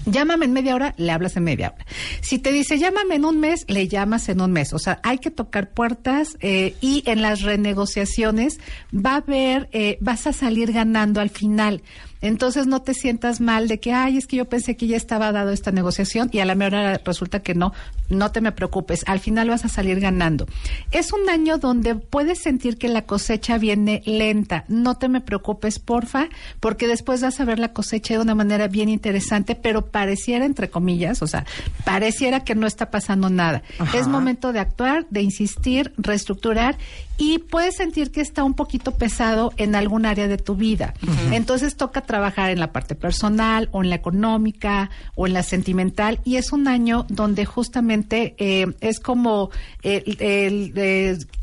Llámame 0.07 0.47
en 0.47 0.53
media 0.53 0.75
hora, 0.75 0.95
le 0.97 1.11
hablas 1.13 1.37
en 1.37 1.45
media 1.45 1.73
hora. 1.75 1.85
Si 2.21 2.39
te 2.39 2.53
dice 2.53 2.79
llámame 2.79 3.17
en 3.17 3.25
un 3.25 3.41
mes, 3.41 3.65
le 3.69 3.89
llamas 3.89 4.29
en 4.29 4.41
un 4.41 4.53
mes. 4.53 4.73
O 4.73 4.79
sea, 4.79 5.01
hay 5.03 5.19
que 5.19 5.31
tocar 5.31 5.71
puertas 5.71 6.37
eh, 6.41 6.77
y 6.81 7.03
en 7.07 7.23
las 7.23 7.43
renegociaciones 7.43 8.61
va 8.95 9.15
a 9.15 9.17
haber, 9.17 9.69
eh, 9.73 9.99
vas 10.01 10.27
a 10.27 10.33
salir 10.33 10.73
ganando 10.73 11.21
al 11.21 11.31
final. 11.31 11.83
Entonces 12.21 12.67
no 12.67 12.83
te 12.83 12.95
sientas 12.95 13.41
mal 13.41 13.69
de 13.69 13.79
que, 13.81 13.93
ay, 13.93 14.19
es 14.19 14.27
que 14.27 14.37
yo 14.37 14.47
pensé 14.47 14.77
que 14.77 14.87
ya 14.87 14.97
estaba 14.97 15.33
dado 15.33 15.51
esta 15.51 15.71
negociación 15.71 16.29
y 16.33 16.41
a 16.41 16.45
la 16.45 16.55
mejor 16.55 17.01
resulta 17.05 17.41
que 17.41 17.55
no. 17.55 17.73
No 18.09 18.33
te 18.33 18.41
me 18.41 18.53
preocupes, 18.53 19.05
al 19.07 19.21
final 19.21 19.51
vas 19.51 19.65
a 19.65 19.69
salir 19.69 20.01
ganando. 20.01 20.47
Es 20.91 21.13
un 21.13 21.29
año 21.29 21.59
donde 21.59 21.95
puedes 21.95 22.41
sentir 22.41 22.79
que 22.79 22.89
la 22.89 23.03
cosecha 23.03 23.59
viene 23.59 24.03
lenta. 24.07 24.65
No 24.69 24.97
te 24.97 25.09
me 25.09 25.21
preocupes, 25.21 25.79
porfa, 25.79 26.29
porque 26.61 26.87
después 26.87 27.23
vas 27.23 27.39
a 27.41 27.45
ver 27.45 27.59
la 27.59 27.73
cosecha 27.73 28.15
de 28.15 28.21
una 28.21 28.35
manera 28.35 28.69
bien 28.69 28.89
interesante, 28.89 29.55
pero 29.55 29.87
pareciera, 29.87 30.45
entre 30.45 30.71
comillas, 30.71 31.23
o 31.23 31.27
sea, 31.27 31.45
pareciera 31.85 32.45
que 32.45 32.55
no 32.55 32.67
está 32.67 32.91
pasando 32.91 33.31
nada. 33.31 33.63
Es 33.95 34.09
momento 34.09 34.53
de 34.53 34.61
actuar, 34.61 35.07
de 35.11 35.23
insistir, 35.23 35.93
reestructurar 35.99 36.79
y 37.19 37.39
puedes 37.41 37.77
sentir 37.77 38.11
que 38.13 38.21
está 38.21 38.45
un 38.45 38.55
poquito 38.55 38.93
pesado 38.93 39.53
en 39.57 39.75
algún 39.75 40.07
área 40.07 40.29
de 40.29 40.39
tu 40.39 40.55
vida. 40.55 40.95
Entonces 41.33 41.77
toca 41.77 42.01
trabajar 42.03 42.51
en 42.51 42.61
la 42.61 42.73
parte 42.73 42.95
personal 42.95 43.69
o 43.73 43.83
en 43.83 43.91
la 43.91 43.97
económica 43.97 44.91
o 45.17 45.27
en 45.27 45.33
la 45.33 45.43
sentimental 45.43 46.21
y 46.25 46.37
es 46.37 46.53
un 46.53 46.69
año 46.69 47.05
donde 47.09 47.45
justamente 47.45 48.35
eh, 48.39 48.67
es 48.81 49.01
como 49.01 49.51
el- 49.83 50.73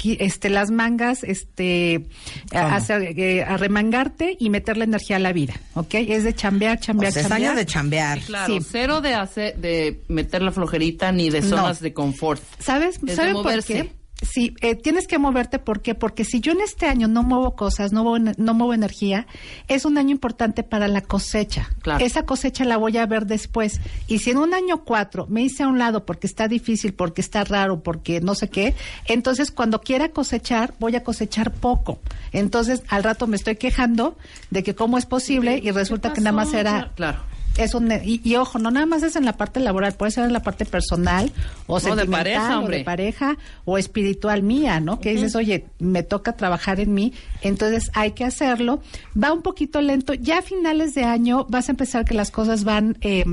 este 0.04 0.50
las 0.50 0.72
mangas 0.72 1.24
este 1.24 2.06
hacer, 2.52 3.20
eh, 3.20 3.44
arremangarte 3.44 4.38
y 4.40 4.50
meterle 4.50 4.86
energía 4.86 5.18
a 5.18 5.20
la 5.20 5.34
vida, 5.34 5.54
¿ok? 5.74 5.96
Es 5.96 6.24
de 6.24 6.34
chambear, 6.34 6.78
O 6.78 6.82
chambear, 6.82 7.12
sea, 7.12 7.22
es 7.24 7.28
chambear. 7.28 7.52
año 7.52 7.58
de 7.60 7.66
chambear. 7.66 8.20
Claro, 8.22 8.54
Sí. 8.60 8.66
cero 8.72 9.02
de 9.02 9.14
hacer, 9.16 9.58
de 9.58 10.02
meter 10.08 10.42
la 10.42 10.52
flojerita 10.52 11.12
ni 11.12 11.30
de 11.30 11.42
No. 11.42 11.50
zonas 11.58 11.80
de 11.80 11.94
confort. 11.94 12.42
¿Sabes? 12.60 12.96
Es 12.96 13.02
de 13.02 13.16
¿Saben 13.16 13.34
por 13.34 13.64
qué? 13.64 13.92
Sí, 14.22 14.54
eh, 14.62 14.76
tienes 14.76 15.08
que 15.08 15.20
moverte. 15.20 15.60
¿Por 15.60 15.82
qué? 15.82 15.94
Porque 15.94 16.24
si 16.24 16.40
yo 16.40 16.54
en 16.54 16.62
este 16.62 16.88
año 16.88 17.08
no 17.08 17.22
muevo 17.22 17.56
cosas, 17.56 17.92
no 17.92 18.04
muevo, 18.04 18.34
no 18.38 18.54
muevo 18.54 18.74
energía, 18.74 19.28
es 19.68 19.84
un 19.84 19.98
año 19.98 20.12
importante 20.12 20.64
para 20.64 20.88
la 20.88 21.02
cosecha. 21.02 21.70
Claro. 21.82 22.04
Esa 22.04 22.26
cosecha 22.26 22.64
la 22.64 22.78
voy 22.78 22.98
a 22.98 23.06
ver 23.06 23.26
después. 23.26 23.82
Y 24.08 24.20
si 24.20 24.32
en 24.32 24.38
un 24.38 24.54
año 24.54 24.84
cuatro 24.86 25.28
me 25.30 25.42
hice 25.42 25.64
a 25.64 25.68
un 25.68 25.80
lado 25.80 26.06
porque 26.06 26.28
está 26.28 26.48
difícil, 26.48 26.94
porque 26.94 27.22
está 27.22 27.44
raro, 27.44 27.84
porque 27.84 28.22
no 28.22 28.36
sé 28.36 28.50
qué, 28.50 28.74
entonces 29.06 29.52
cuando 29.52 29.82
quiera 29.82 30.10
cosechar, 30.10 30.74
voy 30.80 30.96
a 30.96 31.04
cosechar 31.04 31.52
poco. 31.54 32.00
Entonces 32.32 32.84
al 32.88 33.04
rato 33.04 33.28
me 33.28 33.36
estoy 33.36 33.58
quejando 33.58 34.18
de 34.50 34.64
que 34.64 34.76
cómo 34.76 34.98
es 34.98 35.06
posible 35.06 35.60
y 35.62 35.72
resulta 35.72 36.14
que 36.14 36.22
nada 36.22 36.36
más 36.36 36.54
era 36.54 36.92
Claro. 36.96 37.35
Es 37.58 37.74
un, 37.74 37.90
y, 37.92 38.20
y 38.24 38.36
ojo, 38.36 38.60
no 38.60 38.70
nada 38.70 38.86
más 38.86 39.02
es 39.04 39.16
en 39.16 39.24
la 39.24 39.38
parte 39.38 39.60
laboral, 39.60 39.94
puede 39.94 40.12
ser 40.12 40.26
en 40.26 40.34
la 40.34 40.42
parte 40.42 40.66
personal 40.66 41.32
o 41.68 41.76
de 41.76 41.82
sentimental 41.82 42.10
pareja, 42.10 42.58
o 42.58 42.60
hombre. 42.60 42.78
de 42.80 42.84
pareja 42.84 43.38
o 43.64 43.78
espiritual 43.78 44.44
mía, 44.44 44.80
¿no? 44.82 45.00
Que 45.00 45.12
dices, 45.12 45.36
oye, 45.36 45.66
me 45.80 46.04
toca 46.04 46.34
trabajar 46.34 46.82
en 46.82 46.94
mí, 46.94 47.14
entonces 47.42 47.92
hay 47.94 48.12
que 48.12 48.26
hacerlo. 48.26 48.82
Va 49.22 49.32
un 49.32 49.42
poquito 49.42 49.82
lento. 49.82 50.14
Ya 50.14 50.40
a 50.40 50.42
finales 50.42 50.96
de 50.96 51.06
año 51.06 51.46
vas 51.50 51.70
a 51.70 51.72
empezar 51.72 52.04
que 52.04 52.14
las 52.14 52.30
cosas 52.30 52.66
van, 52.66 52.98
eh, 53.02 53.24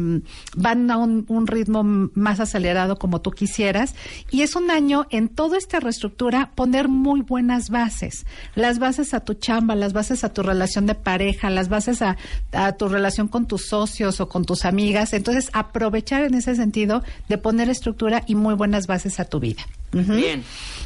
van 0.56 0.90
a 0.90 0.98
un, 0.98 1.24
un 1.28 1.46
ritmo 1.46 1.82
más 1.82 2.38
acelerado 2.38 2.98
como 2.98 3.20
tú 3.20 3.32
quisieras. 3.32 3.94
Y 4.30 4.42
es 4.42 4.54
un 4.54 4.70
año 4.70 5.06
en 5.10 5.28
toda 5.28 5.58
esta 5.58 5.80
reestructura 5.80 6.52
poner 6.54 6.88
muy 6.88 7.22
buenas 7.22 7.70
bases. 7.70 8.24
Las 8.54 8.78
bases 8.78 9.14
a 9.14 9.20
tu 9.20 9.34
chamba, 9.34 9.74
las 9.74 9.92
bases 9.92 10.22
a 10.22 10.32
tu 10.32 10.42
relación 10.42 10.86
de 10.86 10.94
pareja, 10.94 11.50
las 11.50 11.68
bases 11.68 12.02
a, 12.02 12.16
a 12.52 12.72
tu 12.72 12.88
relación 12.88 13.26
con 13.26 13.46
tus 13.46 13.66
socios 13.66 14.11
o 14.20 14.28
con 14.28 14.44
tus 14.44 14.64
amigas. 14.64 15.12
Entonces, 15.12 15.50
aprovechar 15.52 16.24
en 16.24 16.34
ese 16.34 16.54
sentido 16.54 17.02
de 17.28 17.38
poner 17.38 17.68
estructura 17.70 18.22
y 18.26 18.34
muy 18.34 18.54
buenas 18.54 18.86
bases 18.86 19.20
a 19.20 19.24
tu 19.24 19.40
vida. 19.40 19.62
Bien. 19.92 20.42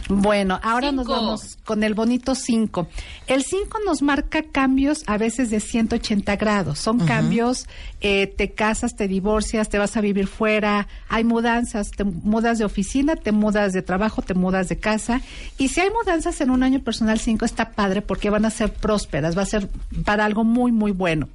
Bueno, 0.09 0.61
ahora 0.62 0.92
nos 0.92 1.07
vamos 1.07 1.59
con 1.64 1.83
el 1.83 1.95
bonito 1.95 2.35
5. 2.35 2.87
El 3.27 3.42
5 3.42 3.79
nos 3.85 4.03
marca 4.03 4.42
cambios 4.42 5.03
a 5.07 5.19
veces 5.19 5.51
de 5.51 5.59
180 5.59 6.37
grados. 6.37 6.79
Son 6.79 7.01
cambios, 7.01 7.66
eh, 8.01 8.29
te 8.29 8.53
casas, 8.53 8.95
te 8.95 9.09
divorcias, 9.09 9.69
te 9.69 9.79
vas 9.79 9.97
a 9.97 10.01
vivir 10.01 10.29
fuera, 10.29 10.87
hay 11.09 11.25
mudanzas, 11.25 11.90
te 11.90 12.05
mudas 12.05 12.59
de 12.59 12.64
oficina, 12.64 13.16
te 13.16 13.33
mudas 13.33 13.73
de 13.73 13.83
trabajo, 13.83 14.23
te 14.23 14.35
mudas 14.35 14.69
de 14.69 14.79
casa. 14.79 15.23
Y 15.59 15.69
si 15.69 15.81
hay 15.81 15.90
mudanzas 15.90 16.40
en 16.40 16.51
un 16.51 16.62
año 16.62 16.81
personal 16.81 17.19
5 17.19 17.45
está 17.45 17.71
padre 17.71 18.01
porque 18.01 18.31
van 18.31 18.45
a 18.45 18.51
ser 18.51 18.73
prósperas, 18.73 19.37
va 19.37 19.42
a 19.42 19.47
ser 19.47 19.69
para 20.05 20.25
algo 20.25 20.45
muy, 20.45 20.71
muy 20.71 20.92
bueno. 20.92 21.29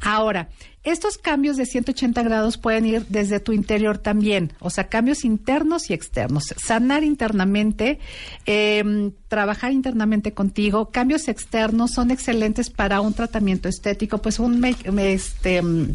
Ahora, 0.00 0.48
estos 0.84 1.18
cambios 1.18 1.56
de 1.56 1.66
180 1.66 2.22
grados 2.22 2.58
pueden 2.58 2.86
ir 2.86 3.06
desde 3.08 3.40
tu 3.40 3.52
interior 3.52 3.98
también, 3.98 4.52
o 4.60 4.70
sea, 4.70 4.88
cambios 4.88 5.24
internos 5.24 5.90
y 5.90 5.94
externos. 5.94 6.54
Sanar 6.56 7.02
internamente, 7.06 7.98
eh, 8.44 9.10
trabajar 9.28 9.72
internamente 9.72 10.32
contigo. 10.32 10.90
Cambios 10.90 11.28
externos 11.28 11.92
son 11.92 12.10
excelentes 12.10 12.70
para 12.70 13.00
un 13.00 13.14
tratamiento 13.14 13.68
estético, 13.68 14.18
pues 14.18 14.38
un 14.38 14.64
este 14.98 15.62
mm, 15.62 15.94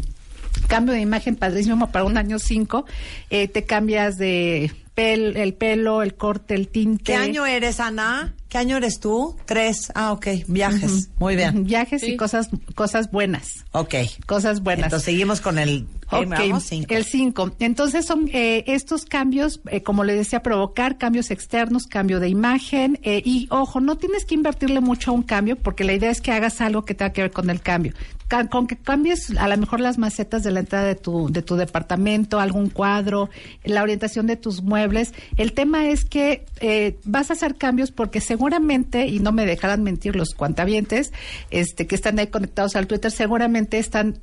cambio 0.68 0.94
de 0.94 1.00
imagen 1.00 1.36
padrísimo 1.36 1.90
para 1.90 2.04
un 2.04 2.16
año 2.16 2.38
5. 2.38 2.84
te 3.28 3.64
cambias 3.64 4.16
de 4.18 4.70
pel- 4.96 5.36
el 5.36 5.54
pelo, 5.54 6.02
el 6.02 6.14
corte, 6.14 6.54
el 6.54 6.68
tinte. 6.68 7.04
¿Qué 7.04 7.14
año 7.16 7.46
eres, 7.46 7.80
Ana? 7.80 8.34
¿Qué 8.48 8.58
año 8.58 8.76
eres 8.76 9.00
tú? 9.00 9.34
Tres. 9.46 9.90
Ah, 9.94 10.12
ok. 10.12 10.26
Viajes. 10.46 11.08
Muy 11.18 11.36
bien. 11.36 11.64
Viajes 11.64 12.02
y 12.02 12.16
cosas, 12.16 12.50
cosas 12.74 13.10
buenas. 13.10 13.64
Ok. 13.72 13.94
Cosas 14.26 14.62
buenas. 14.62 14.84
Entonces 14.86 15.06
seguimos 15.06 15.40
con 15.40 15.58
el... 15.58 15.86
Ok, 16.18 16.28
vamos, 16.50 16.62
cinco. 16.64 16.94
el 16.94 17.04
5. 17.04 17.52
Entonces 17.60 18.04
son 18.06 18.28
eh, 18.32 18.64
estos 18.66 19.04
cambios, 19.04 19.60
eh, 19.70 19.82
como 19.82 20.04
le 20.04 20.14
decía, 20.14 20.42
provocar 20.42 20.98
cambios 20.98 21.30
externos, 21.30 21.86
cambio 21.86 22.20
de 22.20 22.28
imagen 22.28 22.98
eh, 23.02 23.22
y 23.24 23.46
ojo, 23.50 23.80
no 23.80 23.96
tienes 23.96 24.24
que 24.24 24.34
invertirle 24.34 24.80
mucho 24.80 25.10
a 25.10 25.14
un 25.14 25.22
cambio 25.22 25.56
porque 25.56 25.84
la 25.84 25.92
idea 25.94 26.10
es 26.10 26.20
que 26.20 26.32
hagas 26.32 26.60
algo 26.60 26.84
que 26.84 26.94
tenga 26.94 27.12
que 27.12 27.22
ver 27.22 27.30
con 27.32 27.50
el 27.50 27.60
cambio. 27.60 27.92
Ca- 28.28 28.48
con 28.48 28.66
que 28.66 28.76
cambies 28.76 29.36
a 29.36 29.46
lo 29.48 29.56
mejor 29.58 29.80
las 29.80 29.98
macetas 29.98 30.42
de 30.42 30.50
la 30.52 30.60
entrada 30.60 30.86
de 30.86 30.94
tu, 30.94 31.30
de 31.30 31.42
tu 31.42 31.56
departamento, 31.56 32.40
algún 32.40 32.70
cuadro, 32.70 33.28
la 33.64 33.82
orientación 33.82 34.26
de 34.26 34.36
tus 34.36 34.62
muebles. 34.62 35.12
El 35.36 35.52
tema 35.52 35.88
es 35.88 36.04
que 36.04 36.44
eh, 36.60 36.98
vas 37.04 37.30
a 37.30 37.34
hacer 37.34 37.56
cambios 37.56 37.90
porque 37.90 38.20
seguramente, 38.20 39.06
y 39.06 39.18
no 39.20 39.32
me 39.32 39.44
dejarán 39.46 39.82
mentir 39.82 40.16
los 40.16 40.34
cuantavientes 40.34 41.12
este, 41.50 41.86
que 41.86 41.94
están 41.94 42.18
ahí 42.18 42.28
conectados 42.28 42.74
al 42.76 42.86
Twitter, 42.86 43.10
seguramente 43.10 43.78
están 43.78 44.18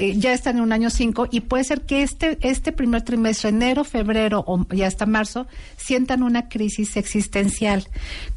eh, 0.00 0.14
ya 0.16 0.32
están 0.32 0.56
en 0.56 0.62
un 0.62 0.72
año 0.72 0.88
5 0.88 1.28
y 1.30 1.40
puede 1.40 1.62
ser 1.62 1.82
que 1.82 2.02
este 2.02 2.38
este 2.40 2.72
primer 2.72 3.02
trimestre, 3.02 3.50
enero, 3.50 3.84
febrero 3.84 4.42
o 4.46 4.66
y 4.72 4.80
hasta 4.80 5.04
marzo, 5.04 5.46
sientan 5.76 6.22
una 6.22 6.48
crisis 6.48 6.96
existencial, 6.96 7.86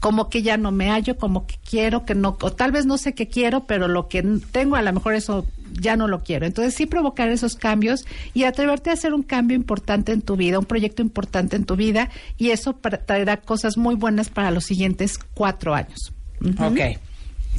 como 0.02 0.30
que 0.30 0.42
ya 0.42 0.58
no 0.58 0.74
me 0.74 0.90
hallo, 0.90 1.18
como 1.18 1.48
que 1.48 1.56
quiero, 1.64 2.04
que 2.04 2.16
no, 2.16 2.38
o 2.42 2.52
tal 2.52 2.74
vez 2.74 2.86
no 2.86 2.98
sé 2.98 3.14
qué 3.14 3.30
quiero, 3.30 3.64
pero 3.64 3.88
lo 3.88 4.10
que 4.10 4.22
tengo 4.52 4.76
a 4.76 4.82
lo 4.82 4.92
mejor 4.92 5.16
eso 5.16 5.46
ya 5.72 5.96
no 5.96 6.10
lo 6.10 6.22
quiero. 6.22 6.46
Entonces 6.46 6.74
sí 6.74 6.86
provocar 6.86 7.30
esos 7.30 7.56
cambios 7.56 8.06
y 8.34 8.44
atreverte 8.44 8.90
a 8.90 8.94
hacer 8.94 9.14
un 9.14 9.24
cambio 9.24 9.56
importante 9.56 10.12
en 10.12 10.22
tu 10.22 10.36
vida, 10.36 10.60
un 10.60 10.66
proyecto 10.66 11.02
importante 11.02 11.56
en 11.56 11.64
tu 11.64 11.78
vida 11.78 12.10
y 12.38 12.50
eso 12.50 12.74
traerá 12.74 13.38
cosas 13.38 13.78
muy 13.78 13.96
buenas 13.96 14.28
para 14.28 14.52
los 14.52 14.66
siguientes 14.66 15.18
cuatro 15.34 15.74
años. 15.74 16.12
Ok. 16.60 17.00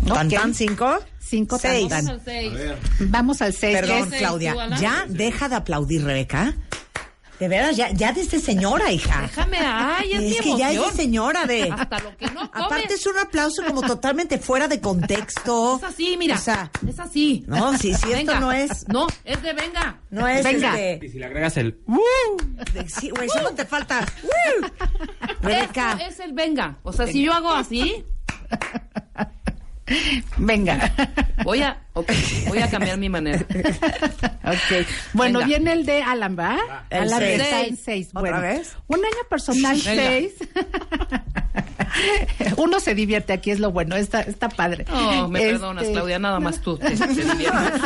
¿Tan, 0.07 0.29
tan, 0.29 0.55
cinco? 0.55 0.99
Cinco, 1.19 1.59
Seis. 1.59 1.89
tan. 1.89 2.05
Vamos 2.05 2.19
al 2.21 2.25
seis. 2.25 2.53
Vamos 3.01 3.43
al 3.43 3.53
seis. 3.55 3.75
Perdón, 3.81 4.07
seis, 4.11 4.21
Claudia. 4.21 4.55
Ya 4.79 5.07
deja 5.09 5.49
de 5.49 5.57
aplaudir, 5.57 6.05
Rebeca. 6.05 6.55
De 7.41 7.49
veras, 7.49 7.77
ya, 7.77 7.91
ya 7.91 8.13
desde 8.13 8.39
señora, 8.39 8.93
hija. 8.93 9.23
Déjame, 9.23 9.59
ay, 9.59 10.13
es, 10.13 10.21
mi 10.21 10.31
es 10.37 10.41
que 10.41 10.57
ya 10.57 10.71
es 10.71 10.81
de 10.81 10.93
señora 10.93 11.45
de. 11.47 11.69
Hasta 11.69 11.99
lo 11.99 12.17
que 12.17 12.27
no 12.27 12.49
comes. 12.53 12.67
Aparte 12.67 12.95
es 12.95 13.07
un 13.07 13.19
aplauso 13.19 13.65
como 13.67 13.81
totalmente 13.83 14.39
fuera 14.39 14.69
de 14.69 14.81
contexto. 14.81 15.77
Es 15.83 15.85
así, 15.85 16.17
mira. 16.17 16.37
O 16.37 16.39
sea, 16.39 16.71
es 16.87 17.01
así. 17.01 17.43
No, 17.49 17.77
si- 17.77 17.93
si 17.95 18.13
esto 18.13 18.39
no 18.39 18.53
es- 18.53 18.87
No, 18.89 19.09
es 19.25 19.43
de 19.43 19.53
venga. 19.53 19.99
no 20.11 20.29
es 20.29 20.45
Venga. 20.45 20.79
este. 20.79 21.07
Y 21.07 21.11
si 21.11 21.19
le 21.19 21.25
agregas 21.25 21.57
el... 21.57 21.77
de- 22.73 22.89
sí, 22.89 23.11
güey, 23.11 23.29
solo 23.29 23.51
te 23.51 23.65
falta. 23.65 24.07
¡Woo! 24.23 24.69
Rebeca. 25.43 25.93
Esto 25.95 26.05
es 26.05 26.21
el 26.21 26.33
venga. 26.35 26.79
O 26.85 26.93
sea, 26.93 27.07
si 27.09 27.23
yo 27.25 27.33
hago 27.33 27.51
así, 27.51 28.05
Venga. 30.37 30.93
voy 31.45 31.63
a, 31.63 31.84
ok, 31.95 32.13
voy 32.49 32.59
a 32.59 32.69
cambiar 32.71 32.99
mi 32.99 33.09
manera. 33.09 33.39
ok. 34.45 34.87
Bueno, 35.15 35.39
Venga. 35.41 35.47
viene 35.49 35.73
el 35.73 35.87
de 35.87 36.03
Alan, 36.03 36.37
¿va? 36.39 36.59
El 36.91 37.05
Alan 37.05 37.19
seis. 37.21 37.41
está 37.41 37.61
en 37.65 37.77
seis. 37.77 38.09
¿Otra 38.11 38.21
Bueno, 38.21 38.41
vez? 38.43 38.77
un 38.89 38.97
año 38.99 39.29
personal 39.31 39.77
Venga. 39.85 40.03
seis. 40.03 40.33
Uno 42.57 42.81
se 42.81 42.95
divierte 42.95 43.33
aquí, 43.33 43.51
es 43.53 43.61
lo 43.61 43.71
bueno. 43.71 43.95
Está, 43.97 44.21
está 44.23 44.49
padre. 44.49 44.85
No, 44.91 45.29
me 45.29 45.39
Este, 45.41 45.53
perdonas, 45.53 45.87
Claudia, 45.89 46.19
nada 46.19 46.41
más 46.41 46.61
tú. 46.61 46.77
te- 46.77 46.91
te 46.97 47.07
diviertes. 47.07 47.83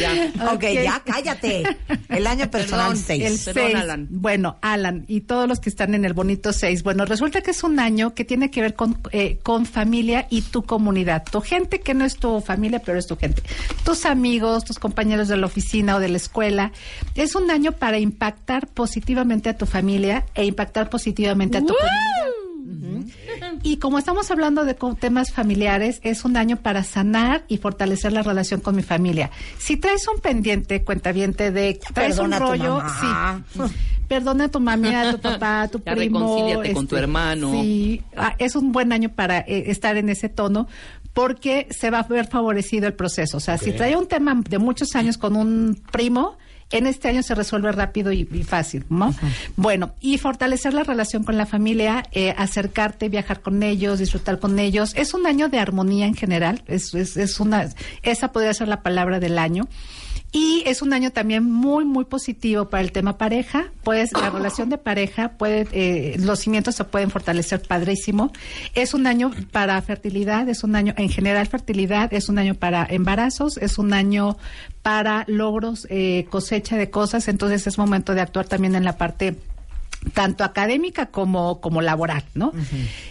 ya. 0.00 0.32
ok, 0.52 0.62
ya 0.82 1.02
cállate. 1.04 1.64
El 2.08 2.26
año 2.26 2.50
personal 2.50 2.88
Perdón, 2.90 3.04
seis. 3.04 3.24
El 3.24 3.54
Perdón, 3.54 3.70
seis. 3.70 3.82
Alan. 3.82 4.06
Bueno, 4.10 4.56
Alan 4.62 5.04
y 5.08 5.20
todos 5.22 5.46
los 5.48 5.60
que 5.60 5.68
están 5.68 5.94
en 5.94 6.04
el 6.06 6.14
bonito 6.14 6.52
seis. 6.54 6.82
Bueno, 6.82 7.04
resulta 7.04 7.42
que 7.42 7.50
es 7.50 7.62
un 7.62 7.78
año 7.80 8.14
que 8.14 8.24
tiene 8.24 8.50
que 8.50 8.62
ver 8.62 8.74
con, 8.74 8.98
eh, 9.12 9.38
con 9.42 9.66
familia 9.66 10.26
y 10.30 10.40
tu 10.42 10.62
comunidad. 10.64 11.24
Tu 11.30 11.40
gente 11.42 11.80
que 11.80 11.92
no 11.94 12.04
es 12.06 12.16
tu 12.16 12.37
familia, 12.40 12.80
pero 12.84 12.98
es 12.98 13.06
tu 13.06 13.16
gente. 13.16 13.42
Tus 13.84 14.04
amigos, 14.06 14.64
tus 14.64 14.78
compañeros 14.78 15.28
de 15.28 15.36
la 15.36 15.46
oficina 15.46 15.96
o 15.96 16.00
de 16.00 16.08
la 16.08 16.16
escuela. 16.16 16.72
Es 17.14 17.34
un 17.34 17.50
año 17.50 17.72
para 17.72 17.98
impactar 17.98 18.66
positivamente 18.68 19.48
a 19.48 19.56
tu 19.56 19.66
familia 19.66 20.24
e 20.34 20.44
impactar 20.44 20.90
positivamente 20.90 21.58
a 21.58 21.60
tu 21.60 21.68
comunidad. 21.74 22.28
Y 23.62 23.78
como 23.78 23.98
estamos 23.98 24.30
hablando 24.30 24.64
de 24.64 24.74
temas 25.00 25.32
familiares, 25.32 26.00
es 26.02 26.24
un 26.24 26.36
año 26.36 26.56
para 26.56 26.84
sanar 26.84 27.44
y 27.48 27.58
fortalecer 27.58 28.12
la 28.12 28.22
relación 28.22 28.60
con 28.60 28.76
mi 28.76 28.82
familia. 28.82 29.30
Si 29.58 29.76
traes 29.76 30.06
un 30.08 30.20
pendiente, 30.20 30.82
cuentaviente 30.84 31.50
de 31.50 31.80
traes 31.94 32.16
Perdona 32.16 32.36
un 32.38 32.42
tu 32.42 32.48
rollo, 32.48 32.76
mamá. 32.76 33.42
sí. 33.52 33.60
Perdona 34.08 34.44
a 34.44 34.48
tu 34.48 34.58
mami, 34.58 34.94
a 34.94 35.12
tu 35.12 35.18
papá, 35.22 35.62
a 35.62 35.68
tu 35.68 35.82
Ya 35.84 35.94
primo. 35.94 36.18
este, 36.20 36.30
reconcíliate 36.30 36.72
con 36.74 36.86
tu 36.86 36.96
hermano. 36.96 37.52
Sí, 37.52 38.02
ah, 38.16 38.34
es 38.38 38.56
un 38.56 38.72
buen 38.72 38.90
año 38.92 39.10
para 39.10 39.40
eh, 39.40 39.64
estar 39.70 39.98
en 39.98 40.08
ese 40.08 40.30
tono 40.30 40.66
porque 41.18 41.66
se 41.70 41.90
va 41.90 41.98
a 41.98 42.02
ver 42.04 42.28
favorecido 42.28 42.86
el 42.86 42.94
proceso. 42.94 43.38
O 43.38 43.40
sea, 43.40 43.58
si 43.58 43.72
trae 43.72 43.96
un 43.96 44.06
tema 44.06 44.40
de 44.48 44.58
muchos 44.58 44.94
años 44.94 45.18
con 45.18 45.34
un 45.34 45.82
primo, 45.90 46.38
en 46.70 46.86
este 46.86 47.08
año 47.08 47.24
se 47.24 47.34
resuelve 47.34 47.72
rápido 47.72 48.12
y, 48.12 48.28
y 48.32 48.44
fácil, 48.44 48.84
¿no? 48.88 49.12
Bueno, 49.56 49.94
y 50.00 50.18
fortalecer 50.18 50.74
la 50.74 50.84
relación 50.84 51.24
con 51.24 51.36
la 51.36 51.44
familia, 51.44 52.04
eh, 52.12 52.36
acercarte, 52.38 53.08
viajar 53.08 53.40
con 53.40 53.64
ellos, 53.64 53.98
disfrutar 53.98 54.38
con 54.38 54.60
ellos. 54.60 54.92
Es 54.94 55.12
un 55.12 55.26
año 55.26 55.48
de 55.48 55.58
armonía 55.58 56.06
en 56.06 56.14
general. 56.14 56.62
Es, 56.68 56.94
es, 56.94 57.16
es 57.16 57.40
una, 57.40 57.68
esa 58.04 58.30
podría 58.30 58.54
ser 58.54 58.68
la 58.68 58.84
palabra 58.84 59.18
del 59.18 59.40
año. 59.40 59.66
Y 60.30 60.62
es 60.66 60.82
un 60.82 60.92
año 60.92 61.10
también 61.10 61.44
muy, 61.44 61.86
muy 61.86 62.04
positivo 62.04 62.68
para 62.68 62.82
el 62.82 62.92
tema 62.92 63.16
pareja. 63.16 63.72
Pues 63.82 64.12
la 64.12 64.28
relación 64.28 64.68
de 64.68 64.76
pareja, 64.76 65.30
puede, 65.38 65.66
eh, 65.72 66.16
los 66.18 66.40
cimientos 66.40 66.74
se 66.74 66.84
pueden 66.84 67.10
fortalecer 67.10 67.62
padrísimo. 67.62 68.30
Es 68.74 68.92
un 68.92 69.06
año 69.06 69.30
para 69.52 69.80
fertilidad, 69.80 70.46
es 70.48 70.64
un 70.64 70.76
año 70.76 70.92
en 70.98 71.08
general 71.08 71.46
fertilidad, 71.46 72.12
es 72.12 72.28
un 72.28 72.38
año 72.38 72.54
para 72.54 72.86
embarazos, 72.88 73.56
es 73.56 73.78
un 73.78 73.94
año 73.94 74.36
para 74.82 75.24
logros, 75.28 75.86
eh, 75.88 76.26
cosecha 76.28 76.76
de 76.76 76.90
cosas. 76.90 77.28
Entonces 77.28 77.66
es 77.66 77.78
momento 77.78 78.14
de 78.14 78.20
actuar 78.20 78.46
también 78.46 78.74
en 78.74 78.84
la 78.84 78.98
parte 78.98 79.36
tanto 80.14 80.44
académica 80.44 81.06
como, 81.06 81.60
como 81.60 81.82
laboral, 81.82 82.22
¿no? 82.34 82.52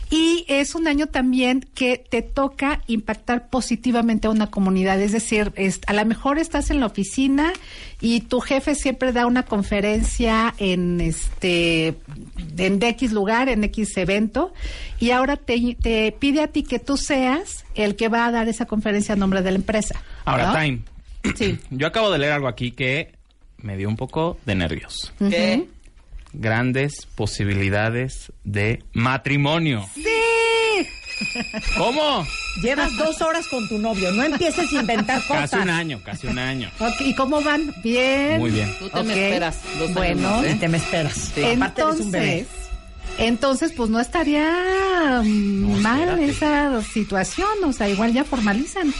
Y 0.09 0.45
es 0.47 0.73
un 0.73 0.87
año 0.87 1.07
también 1.07 1.59
que 1.75 1.97
te 1.97 2.21
toca 2.21 2.81
impactar 2.87 3.49
positivamente 3.49 4.27
a 4.27 4.29
una 4.29 4.47
comunidad, 4.49 4.99
es 5.01 5.11
decir, 5.11 5.51
es- 5.55 5.81
a 5.85 5.93
lo 5.93 6.05
mejor 6.05 6.39
estás 6.39 6.69
en 6.71 6.79
la 6.79 6.85
oficina 6.85 7.51
y 7.99 8.21
tu 8.21 8.39
jefe 8.39 8.73
siempre 8.73 9.11
da 9.11 9.25
una 9.25 9.43
conferencia 9.43 10.53
en 10.59 11.01
este 11.01 11.95
en 12.57 12.81
X 12.81 13.11
lugar, 13.11 13.49
en 13.49 13.63
X 13.65 13.97
evento, 13.97 14.53
y 14.99 15.11
ahora 15.11 15.35
te, 15.35 15.75
te 15.81 16.13
pide 16.17 16.41
a 16.41 16.47
ti 16.47 16.63
que 16.63 16.79
tú 16.79 16.95
seas 16.97 17.65
el 17.75 17.95
que 17.97 18.07
va 18.07 18.25
a 18.27 18.31
dar 18.31 18.47
esa 18.47 18.65
conferencia 18.65 19.13
a 19.13 19.17
nombre 19.17 19.41
de 19.41 19.51
la 19.51 19.57
empresa. 19.57 20.01
Ahora, 20.25 20.53
¿no? 20.53 20.59
time. 20.59 20.79
Sí. 21.35 21.59
Yo 21.69 21.85
acabo 21.87 22.11
de 22.11 22.17
leer 22.19 22.31
algo 22.31 22.47
aquí 22.47 22.71
que 22.71 23.11
me 23.57 23.75
dio 23.75 23.89
un 23.89 23.97
poco 23.97 24.37
de 24.45 24.55
nervios. 24.55 25.11
¿Qué? 25.19 25.67
Grandes 26.39 27.07
posibilidades 27.15 28.31
de 28.43 28.83
matrimonio. 28.93 29.87
¡Sí! 29.95 30.03
¿Cómo? 31.77 32.25
Llevas 32.61 32.95
dos 32.95 33.21
horas 33.21 33.47
con 33.47 33.67
tu 33.67 33.79
novio. 33.79 34.11
No 34.11 34.23
empieces 34.23 34.71
a 34.71 34.75
inventar 34.79 35.21
cosas. 35.25 35.49
Casi 35.49 35.63
un 35.63 35.69
año, 35.69 36.01
casi 36.03 36.27
un 36.27 36.37
año. 36.37 36.69
¿Y 36.99 37.15
cómo 37.15 37.41
van? 37.41 37.73
Bien. 37.83 38.39
Muy 38.39 38.51
bien. 38.51 38.71
Tú 38.79 38.89
te 38.89 39.03
me 39.03 39.13
esperas 39.13 39.59
dos 39.79 39.81
años 39.81 39.93
Bueno, 39.95 40.29
más, 40.29 40.45
¿eh? 40.45 40.51
Y 40.51 40.59
te 40.59 40.67
me 40.67 40.77
esperas. 40.77 41.31
Aparte 41.55 41.81
eres 41.81 41.99
un 41.99 42.11
bebé. 42.11 42.37
Entonces, 42.39 42.67
entonces, 43.17 43.73
pues 43.75 43.89
no 43.89 43.99
estaría 43.99 45.23
mal 45.23 46.19
esa 46.19 46.81
situación, 46.83 47.49
o 47.65 47.73
sea, 47.73 47.89
igual 47.89 48.13
ya 48.13 48.23
formalizan. 48.23 48.93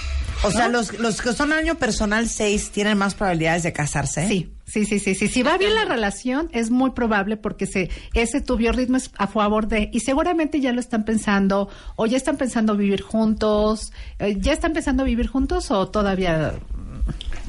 O 0.44 0.52
sea, 0.52 0.68
los, 0.70 0.98
los 1.00 1.22
que 1.22 1.34
son 1.34 1.54
año 1.54 1.76
personal 1.76 2.28
6 2.28 2.70
tienen 2.72 2.98
más 2.98 3.14
probabilidades 3.14 3.64
de 3.64 3.74
casarse. 3.74 4.28
Sí, 4.28 4.52
sí, 4.68 4.86
sí, 4.86 5.00
sí, 5.00 5.16
sí. 5.16 5.28
Si 5.28 5.42
va 5.44 5.58
bien 5.58 5.74
la 5.74 5.86
relación, 5.86 6.50
es 6.54 6.70
muy 6.70 6.92
probable 6.92 7.38
porque 7.38 7.66
se, 7.66 7.90
ese 8.14 8.42
tu 8.42 8.58
biorritmo 8.58 8.98
es 8.98 9.10
a 9.18 9.26
favor 9.28 9.68
de, 9.68 9.90
y 9.92 10.02
seguramente 10.02 10.60
ya 10.60 10.72
lo 10.74 10.80
están 10.80 11.06
pensando, 11.06 11.70
o 11.96 12.06
ya 12.06 12.18
están 12.18 12.38
pensando 12.38 12.76
vivir 12.78 13.02
juntos, 13.02 13.92
eh, 14.20 14.36
ya 14.40 14.54
están 14.54 14.74
pensando 14.74 15.04
vivir 15.04 15.28
juntos 15.28 15.72
o 15.72 15.88
todavía. 15.88 16.54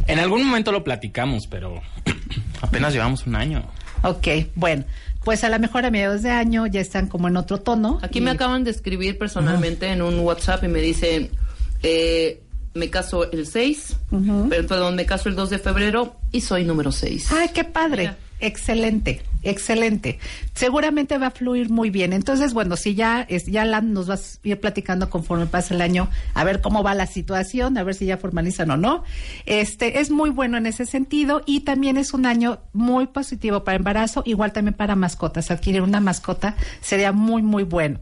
En 0.07 0.19
algún 0.19 0.45
momento 0.47 0.73
lo 0.73 0.85
platicamos, 0.85 1.47
pero 1.47 1.81
apenas 2.63 2.93
llevamos 2.95 3.27
un 3.27 3.35
año. 3.37 3.63
Ok, 4.03 4.29
bueno, 4.55 4.85
pues 5.25 5.43
a 5.45 5.49
lo 5.49 5.59
mejor 5.59 5.85
a 5.85 5.91
mediados 5.91 6.23
de 6.23 6.31
año 6.31 6.67
ya 6.67 6.81
están 6.81 7.09
como 7.09 7.27
en 7.29 7.37
otro 7.37 7.59
tono. 7.61 7.99
Aquí 8.01 8.21
y- 8.21 8.23
me 8.23 8.31
acaban 8.31 8.63
de 8.65 8.71
escribir 8.71 9.19
personalmente 9.19 9.89
en 9.89 10.01
un 10.03 10.21
WhatsApp 10.21 10.63
y 10.65 10.69
me 10.69 10.81
dicen, 10.81 11.31
eh, 11.83 12.41
me 12.75 12.91
caso 12.91 13.31
el 13.31 13.47
6, 13.47 13.97
pero, 14.49 14.67
perdón, 14.67 14.97
me 14.97 15.07
caso 15.07 15.29
el 15.29 15.35
2 15.35 15.51
de 15.51 15.59
febrero 15.59 16.17
y 16.33 16.41
soy 16.41 16.65
número 16.65 16.93
6. 16.93 17.33
Ay, 17.33 17.51
qué 17.55 17.65
padre. 17.65 18.03
Mira. 18.03 18.19
Excelente, 18.41 19.21
excelente. 19.43 20.21
Seguramente 20.55 21.19
va 21.19 21.29
a 21.29 21.31
fluir 21.33 21.71
muy 21.71 21.91
bien. 21.91 22.13
Entonces, 22.13 22.55
bueno, 22.55 22.77
si 22.77 22.95
ya 22.95 23.27
es, 23.29 23.47
ya 23.47 23.65
la, 23.65 23.81
nos 23.81 24.07
vas 24.07 24.39
a 24.45 24.49
ir 24.49 24.61
platicando 24.61 25.11
conforme 25.11 25.47
pasa 25.47 25.75
el 25.75 25.81
año, 25.81 26.09
a 26.35 26.45
ver 26.45 26.61
cómo 26.61 26.85
va 26.85 26.95
la 26.95 27.07
situación, 27.07 27.77
a 27.77 27.83
ver 27.83 27.97
si 27.97 28.07
ya 28.07 28.17
formalizan 28.17 28.71
o 28.71 28.77
no. 28.77 29.03
Este 29.45 29.99
es 29.99 30.11
muy 30.11 30.31
bueno 30.31 30.57
en 30.57 30.67
ese 30.67 30.87
sentido 30.87 31.43
y 31.47 31.61
también 31.61 31.97
es 31.97 32.15
un 32.15 32.27
año 32.27 32.61
muy 32.73 33.09
positivo 33.09 33.65
para 33.65 33.77
embarazo, 33.77 34.23
igual 34.25 34.53
también 34.53 34.75
para 34.75 34.95
mascotas. 34.95 35.51
Adquirir 35.51 35.83
una 35.83 36.01
mascota 36.01 36.55
sería 36.81 37.11
muy 37.11 37.43
muy 37.43 37.65
bueno. 37.65 37.99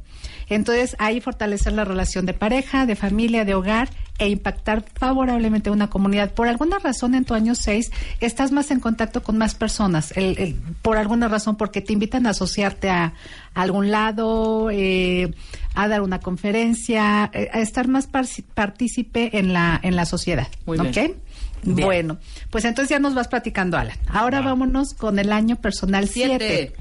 Entonces, 0.48 0.96
ahí 0.98 1.20
fortalecer 1.20 1.72
la 1.72 1.84
relación 1.84 2.26
de 2.26 2.34
pareja, 2.34 2.86
de 2.86 2.94
familia, 2.94 3.44
de 3.44 3.54
hogar 3.54 3.88
e 4.18 4.28
impactar 4.28 4.82
favorablemente 4.94 5.68
a 5.68 5.72
una 5.72 5.88
comunidad. 5.90 6.32
Por 6.32 6.48
alguna 6.48 6.78
razón, 6.78 7.14
en 7.14 7.24
tu 7.24 7.34
año 7.34 7.54
6, 7.54 7.90
estás 8.20 8.50
más 8.52 8.70
en 8.70 8.80
contacto 8.80 9.22
con 9.22 9.36
más 9.36 9.54
personas. 9.54 10.12
El- 10.16 10.38
el- 10.38 10.54
por 10.82 10.96
alguna 10.96 11.28
razón, 11.28 11.56
porque 11.56 11.80
te 11.82 11.92
invitan 11.92 12.26
a 12.26 12.30
asociarte 12.30 12.88
a, 12.88 13.12
a 13.54 13.62
algún 13.62 13.90
lado, 13.90 14.70
eh, 14.70 15.34
a 15.74 15.88
dar 15.88 16.00
una 16.00 16.20
conferencia, 16.20 17.30
eh, 17.34 17.50
a 17.52 17.60
estar 17.60 17.88
más 17.88 18.10
parci- 18.10 18.44
partícipe 18.54 19.38
en 19.38 19.52
la, 19.52 19.78
en 19.82 19.96
la 19.96 20.06
sociedad. 20.06 20.48
Muy 20.64 20.78
bien. 20.78 21.10
¿Ok? 21.10 21.16
Bueno, 21.64 22.18
pues 22.50 22.64
entonces 22.64 22.90
ya 22.90 22.98
nos 23.00 23.14
vas 23.14 23.28
platicando, 23.28 23.76
Alan. 23.76 23.96
Ahora 24.06 24.40
vámonos 24.40 24.94
con 24.94 25.18
el 25.18 25.32
año 25.32 25.56
personal 25.56 26.08
7. 26.08 26.36
Siete. 26.38 26.72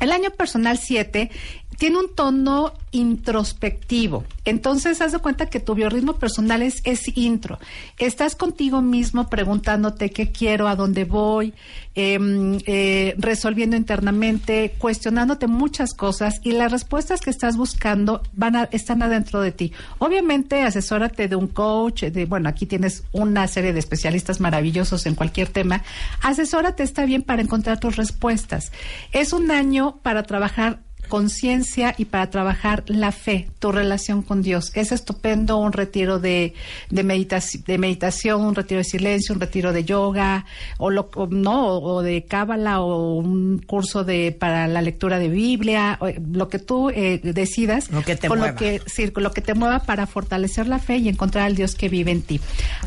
El 0.00 0.10
año 0.10 0.30
personal 0.30 0.78
7 0.78 1.30
tiene 1.78 1.98
un 1.98 2.14
tono 2.14 2.72
introspectivo. 2.92 4.24
Entonces, 4.44 5.00
haz 5.00 5.12
de 5.12 5.18
cuenta 5.18 5.46
que 5.46 5.60
tu 5.60 5.74
biorritmo 5.74 6.18
personal 6.18 6.62
es, 6.62 6.80
es 6.84 7.16
intro. 7.16 7.58
Estás 7.98 8.36
contigo 8.36 8.82
mismo 8.82 9.30
preguntándote 9.30 10.10
qué 10.10 10.30
quiero, 10.30 10.68
a 10.68 10.76
dónde 10.76 11.04
voy, 11.04 11.54
em, 11.94 12.58
eh, 12.66 13.14
resolviendo 13.18 13.76
internamente, 13.76 14.74
cuestionándote 14.78 15.46
muchas 15.46 15.94
cosas 15.94 16.40
y 16.42 16.52
las 16.52 16.70
respuestas 16.70 17.20
que 17.20 17.30
estás 17.30 17.56
buscando 17.56 18.22
van 18.32 18.56
a, 18.56 18.64
están 18.72 19.02
adentro 19.02 19.40
de 19.40 19.52
ti. 19.52 19.72
Obviamente, 19.98 20.62
asesórate 20.62 21.28
de 21.28 21.36
un 21.36 21.48
coach, 21.48 22.04
de, 22.04 22.26
bueno, 22.26 22.48
aquí 22.48 22.66
tienes 22.66 23.04
una 23.12 23.46
serie 23.48 23.72
de 23.72 23.78
especialistas 23.78 24.40
maravillosos 24.40 25.06
en 25.06 25.14
cualquier 25.14 25.48
tema. 25.48 25.82
Asesórate 26.20 26.82
está 26.82 27.06
bien 27.06 27.22
para 27.22 27.42
encontrar 27.42 27.80
tus 27.80 27.96
respuestas. 27.96 28.72
Es 29.12 29.32
un 29.32 29.50
año 29.50 29.98
para 30.02 30.24
trabajar 30.24 30.80
conciencia 31.16 31.94
y 31.98 32.06
para 32.06 32.30
trabajar 32.30 32.84
la 32.86 33.12
fe, 33.12 33.46
tu 33.58 33.70
relación 33.70 34.22
con 34.22 34.40
Dios. 34.40 34.72
Es 34.74 34.92
estupendo 34.92 35.58
un 35.58 35.74
retiro 35.74 36.18
de, 36.18 36.54
de, 36.88 37.04
meditaci- 37.04 37.62
de 37.64 37.76
meditación, 37.76 38.40
un 38.40 38.54
retiro 38.54 38.78
de 38.78 38.84
silencio, 38.84 39.34
un 39.34 39.40
retiro 39.42 39.74
de 39.74 39.84
yoga, 39.84 40.46
o, 40.78 40.88
lo, 40.88 41.10
o 41.14 41.26
no, 41.26 41.66
o 41.80 42.00
de 42.00 42.24
cábala, 42.24 42.80
o 42.80 43.16
un 43.16 43.58
curso 43.58 44.04
de 44.04 44.32
para 44.32 44.66
la 44.68 44.80
lectura 44.80 45.18
de 45.18 45.28
Biblia, 45.28 45.98
o, 46.00 46.08
eh, 46.08 46.18
lo 46.32 46.48
que 46.48 46.58
tú 46.58 46.88
eh, 46.88 47.20
decidas, 47.22 47.90
Lo 47.90 48.00
que 48.02 48.16
te 48.16 48.28
con 48.28 48.38
mueva. 48.38 48.52
lo 48.52 48.58
que 48.58 48.80
sí, 48.86 49.10
con 49.10 49.22
lo 49.22 49.32
que 49.32 49.42
te 49.42 49.52
mueva 49.52 49.80
para 49.80 50.06
fortalecer 50.06 50.66
la 50.66 50.78
fe 50.78 50.96
y 50.96 51.10
encontrar 51.10 51.44
al 51.44 51.56
Dios 51.56 51.74
que 51.74 51.90
vive 51.90 52.10
en 52.10 52.22
ti. 52.22 52.40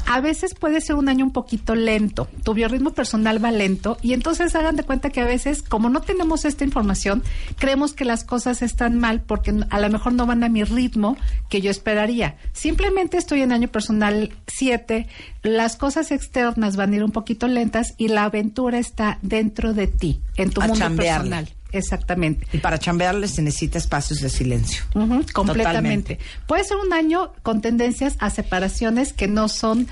A 0.08 0.20
veces 0.20 0.56
puede 0.56 0.82
ser 0.82 0.96
un 0.96 1.10
año 1.10 1.24
un 1.26 1.32
poquito 1.32 1.76
lento, 1.76 2.28
tu 2.44 2.56
biorritmo 2.56 2.90
personal 2.90 3.38
va 3.44 3.52
lento 3.52 3.98
y 4.02 4.14
entonces 4.14 4.56
hagan 4.56 4.76
de 4.78 4.84
cuenta 4.84 5.12
que 5.12 5.22
a 5.22 5.26
veces, 5.26 5.62
como 5.62 5.90
no 5.90 6.02
tenemos 6.02 6.44
esta 6.44 6.64
información, 6.64 7.22
creemos 7.60 7.94
que 7.94 8.15
las 8.16 8.24
cosas 8.24 8.62
están 8.62 8.98
mal 8.98 9.24
porque 9.24 9.54
a 9.70 9.80
lo 9.82 9.90
mejor 9.90 10.14
no 10.14 10.26
van 10.26 10.42
a 10.46 10.48
mi 10.48 10.64
ritmo 10.64 11.18
que 11.50 11.60
yo 11.60 11.70
esperaría. 11.70 12.38
Simplemente 12.54 13.18
estoy 13.18 13.42
en 13.42 13.52
año 13.52 13.68
personal 13.68 14.32
7, 14.48 15.06
las 15.44 15.76
cosas 15.76 16.12
externas 16.12 16.78
van 16.78 16.94
a 16.94 16.96
ir 16.96 17.04
un 17.04 17.12
poquito 17.12 17.50
lentas 17.50 17.94
y 17.98 18.08
la 18.08 18.24
aventura 18.24 18.80
está 18.80 19.20
dentro 19.22 19.74
de 19.74 19.88
ti, 19.88 20.22
en 20.38 20.50
tu 20.50 20.62
A 20.62 20.68
mundo 20.68 20.80
chambearle. 20.80 21.30
personal. 21.30 21.54
Exactamente. 21.74 22.48
Y 22.54 22.60
para 22.60 22.80
chambearle 22.80 23.28
se 23.28 23.42
necesita 23.42 23.78
espacios 23.80 24.22
de 24.22 24.30
silencio. 24.30 24.86
Completamente. 24.94 25.36
Totalmente. 25.36 26.20
Puede 26.48 26.64
ser 26.64 26.78
un 26.78 26.94
año 26.94 27.34
con 27.44 27.60
tendencias 27.60 28.16
a 28.20 28.30
separaciones 28.30 29.12
que 29.12 29.28
no 29.28 29.50
son 29.50 29.88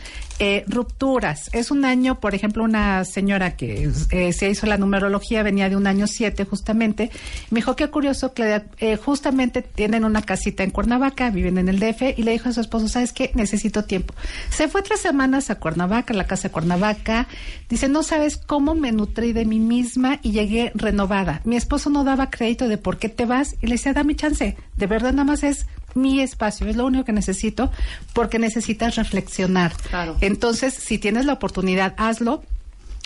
eh, 0.45 0.65
rupturas. 0.67 1.49
Es 1.53 1.71
un 1.71 1.85
año, 1.85 2.19
por 2.19 2.35
ejemplo, 2.35 2.65
una 2.65 3.05
señora 3.05 3.55
que 3.55 3.89
eh, 4.11 4.33
se 4.33 4.49
hizo 4.49 4.67
la 4.67 4.77
numerología, 4.77 5.41
venía 5.41 5.69
de 5.69 5.77
un 5.77 5.87
año 5.87 6.05
7 6.05 6.43
justamente. 6.43 7.11
Me 7.49 7.59
dijo, 7.59 7.77
qué 7.77 7.89
curioso, 7.89 8.33
Claudia, 8.33 8.65
eh, 8.79 8.97
justamente 8.97 9.61
tienen 9.61 10.03
una 10.03 10.21
casita 10.21 10.63
en 10.63 10.71
Cuernavaca, 10.71 11.29
viven 11.29 11.59
en 11.59 11.69
el 11.69 11.79
DF, 11.79 12.17
y 12.17 12.23
le 12.23 12.31
dijo 12.31 12.49
a 12.49 12.51
su 12.51 12.59
esposo, 12.59 12.89
¿sabes 12.89 13.13
qué? 13.13 13.31
Necesito 13.35 13.85
tiempo. 13.85 14.13
Se 14.49 14.67
fue 14.67 14.81
tres 14.81 14.99
semanas 14.99 15.49
a 15.49 15.55
Cuernavaca, 15.55 16.13
a 16.13 16.17
la 16.17 16.27
casa 16.27 16.49
de 16.49 16.51
Cuernavaca. 16.51 17.29
Dice, 17.69 17.87
no 17.87 18.03
sabes 18.03 18.35
cómo 18.35 18.75
me 18.75 18.91
nutrí 18.91 19.31
de 19.31 19.45
mí 19.45 19.59
misma 19.59 20.19
y 20.23 20.33
llegué 20.33 20.73
renovada. 20.75 21.39
Mi 21.45 21.55
esposo 21.55 21.89
no 21.89 22.03
daba 22.03 22.29
crédito 22.29 22.67
de 22.67 22.77
por 22.77 22.97
qué 22.97 23.07
te 23.07 23.25
vas 23.25 23.55
y 23.61 23.67
le 23.67 23.75
decía, 23.75 23.93
dame 23.93 24.17
chance. 24.17 24.57
De 24.75 24.87
verdad, 24.87 25.13
nada 25.13 25.23
más 25.23 25.43
es 25.43 25.67
mi 25.95 26.21
espacio, 26.21 26.67
es 26.67 26.75
lo 26.75 26.85
único 26.85 27.05
que 27.05 27.11
necesito 27.13 27.71
porque 28.13 28.39
necesitas 28.39 28.95
reflexionar. 28.95 29.73
Claro. 29.89 30.17
Entonces, 30.21 30.73
si 30.73 30.97
tienes 30.97 31.25
la 31.25 31.33
oportunidad, 31.33 31.93
hazlo 31.97 32.43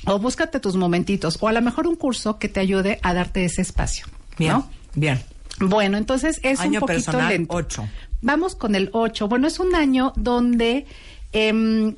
o 0.05 0.19
búscate 0.19 0.59
tus 0.59 0.75
momentitos 0.75 1.37
o 1.41 1.47
a 1.47 1.51
lo 1.51 1.61
mejor 1.61 1.87
un 1.87 1.95
curso 1.95 2.37
que 2.39 2.49
te 2.49 2.59
ayude 2.59 2.99
a 3.03 3.13
darte 3.13 3.45
ese 3.45 3.61
espacio. 3.61 4.05
Bien, 4.37 4.53
¿no? 4.53 4.69
bien. 4.95 5.21
Bueno, 5.59 5.97
entonces 5.97 6.39
es 6.43 6.59
Año 6.59 6.73
un 6.73 6.79
poquito 6.81 7.05
personal, 7.11 7.29
lento. 7.29 7.55
ocho. 7.55 7.87
Vamos 8.21 8.55
con 8.55 8.75
el 8.75 8.89
8. 8.93 9.27
Bueno, 9.27 9.47
es 9.47 9.59
un 9.59 9.75
año 9.75 10.13
donde 10.15 10.85
em, 11.33 11.95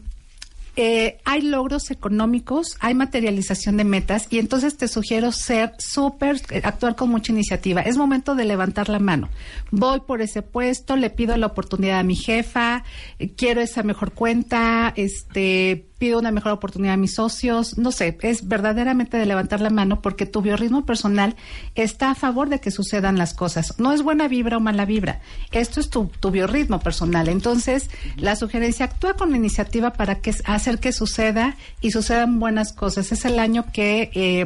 eh, 0.81 1.17
hay 1.25 1.41
logros 1.41 1.91
económicos, 1.91 2.77
hay 2.79 2.93
materialización 2.93 3.75
de 3.75 3.83
metas 3.83 4.27
y 4.29 4.39
entonces 4.39 4.77
te 4.77 4.87
sugiero 4.87 5.33
ser 5.33 5.73
súper, 5.77 6.37
eh, 6.51 6.61
actuar 6.63 6.95
con 6.95 7.09
mucha 7.09 7.33
iniciativa. 7.33 7.81
Es 7.81 7.97
momento 7.97 8.33
de 8.33 8.45
levantar 8.45 8.87
la 8.87 8.99
mano. 8.99 9.27
Voy 9.71 9.99
por 9.99 10.21
ese 10.21 10.41
puesto, 10.41 10.95
le 10.95 11.09
pido 11.09 11.35
la 11.35 11.47
oportunidad 11.47 11.99
a 11.99 12.03
mi 12.03 12.15
jefa, 12.15 12.85
eh, 13.19 13.33
quiero 13.35 13.59
esa 13.59 13.83
mejor 13.83 14.13
cuenta, 14.13 14.93
este 14.95 15.88
pido 15.99 16.17
una 16.17 16.31
mejor 16.31 16.53
oportunidad 16.53 16.95
a 16.95 16.97
mis 16.97 17.15
socios, 17.15 17.77
no 17.77 17.91
sé, 17.91 18.17
es 18.21 18.47
verdaderamente 18.47 19.17
de 19.17 19.25
levantar 19.25 19.61
la 19.61 19.69
mano 19.69 20.01
porque 20.01 20.25
tu 20.25 20.41
biorritmo 20.41 20.85
personal 20.85 21.35
está 21.75 22.11
a 22.11 22.15
favor 22.15 22.49
de 22.49 22.59
que 22.59 22.71
sucedan 22.71 23.17
las 23.17 23.33
cosas. 23.33 23.75
No 23.77 23.93
es 23.93 24.01
buena 24.01 24.27
vibra 24.27 24.57
o 24.57 24.59
mala 24.59 24.85
vibra, 24.85 25.21
esto 25.51 25.79
es 25.79 25.89
tu, 25.89 26.09
tu 26.19 26.31
biorritmo 26.31 26.79
personal. 26.79 27.27
Entonces, 27.27 27.89
la 28.15 28.35
sugerencia, 28.35 28.85
actúa 28.85 29.13
con 29.13 29.35
iniciativa 29.35 29.93
para 29.93 30.15
que, 30.15 30.33
hacer 30.45 30.79
que 30.79 30.91
suceda 30.91 31.57
y 31.81 31.91
sucedan 31.91 32.39
buenas 32.39 32.73
cosas. 32.73 33.11
Es 33.11 33.25
el 33.25 33.39
año 33.39 33.65
que 33.71 34.11
eh, 34.13 34.45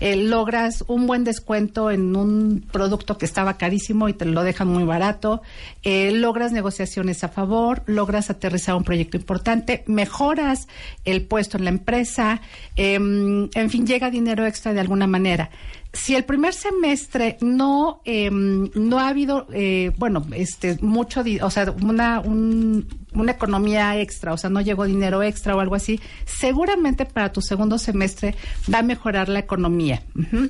eh, 0.00 0.16
logras 0.16 0.84
un 0.86 1.06
buen 1.06 1.24
descuento 1.24 1.90
en 1.90 2.14
un 2.16 2.66
producto 2.70 3.18
que 3.18 3.26
estaba 3.26 3.56
carísimo 3.56 4.08
y 4.08 4.12
te 4.12 4.24
lo 4.24 4.42
dejan 4.42 4.68
muy 4.68 4.84
barato, 4.84 5.42
eh, 5.82 6.10
logras 6.12 6.52
negociaciones 6.52 7.24
a 7.24 7.28
favor, 7.28 7.82
logras 7.86 8.30
aterrizar 8.30 8.74
un 8.74 8.84
proyecto 8.84 9.16
importante, 9.16 9.84
mejoras 9.86 10.68
el 11.04 11.22
puesto 11.22 11.56
en 11.56 11.64
la 11.64 11.70
empresa, 11.70 12.40
em, 12.76 13.48
en 13.54 13.70
fin, 13.70 13.86
llega 13.86 14.10
dinero 14.10 14.46
extra 14.46 14.72
de 14.72 14.80
alguna 14.80 15.06
manera. 15.06 15.50
Si 15.92 16.14
el 16.14 16.24
primer 16.24 16.54
semestre 16.54 17.36
no 17.40 18.00
eh, 18.04 18.30
no 18.30 18.98
ha 19.00 19.08
habido 19.08 19.46
eh, 19.52 19.90
bueno 19.98 20.24
este 20.32 20.78
mucho 20.82 21.24
o 21.42 21.50
sea 21.50 21.72
una 21.82 22.20
un- 22.20 22.86
una 23.12 23.32
economía 23.32 23.98
extra 24.00 24.32
o 24.32 24.36
sea 24.36 24.50
no 24.50 24.60
llegó 24.60 24.84
dinero 24.84 25.20
extra 25.24 25.56
o 25.56 25.60
algo 25.60 25.74
así 25.74 26.00
seguramente 26.26 27.06
para 27.06 27.32
tu 27.32 27.42
segundo 27.42 27.76
semestre 27.76 28.36
va 28.72 28.78
a 28.78 28.82
mejorar 28.82 29.28
la 29.28 29.40
economía. 29.40 30.02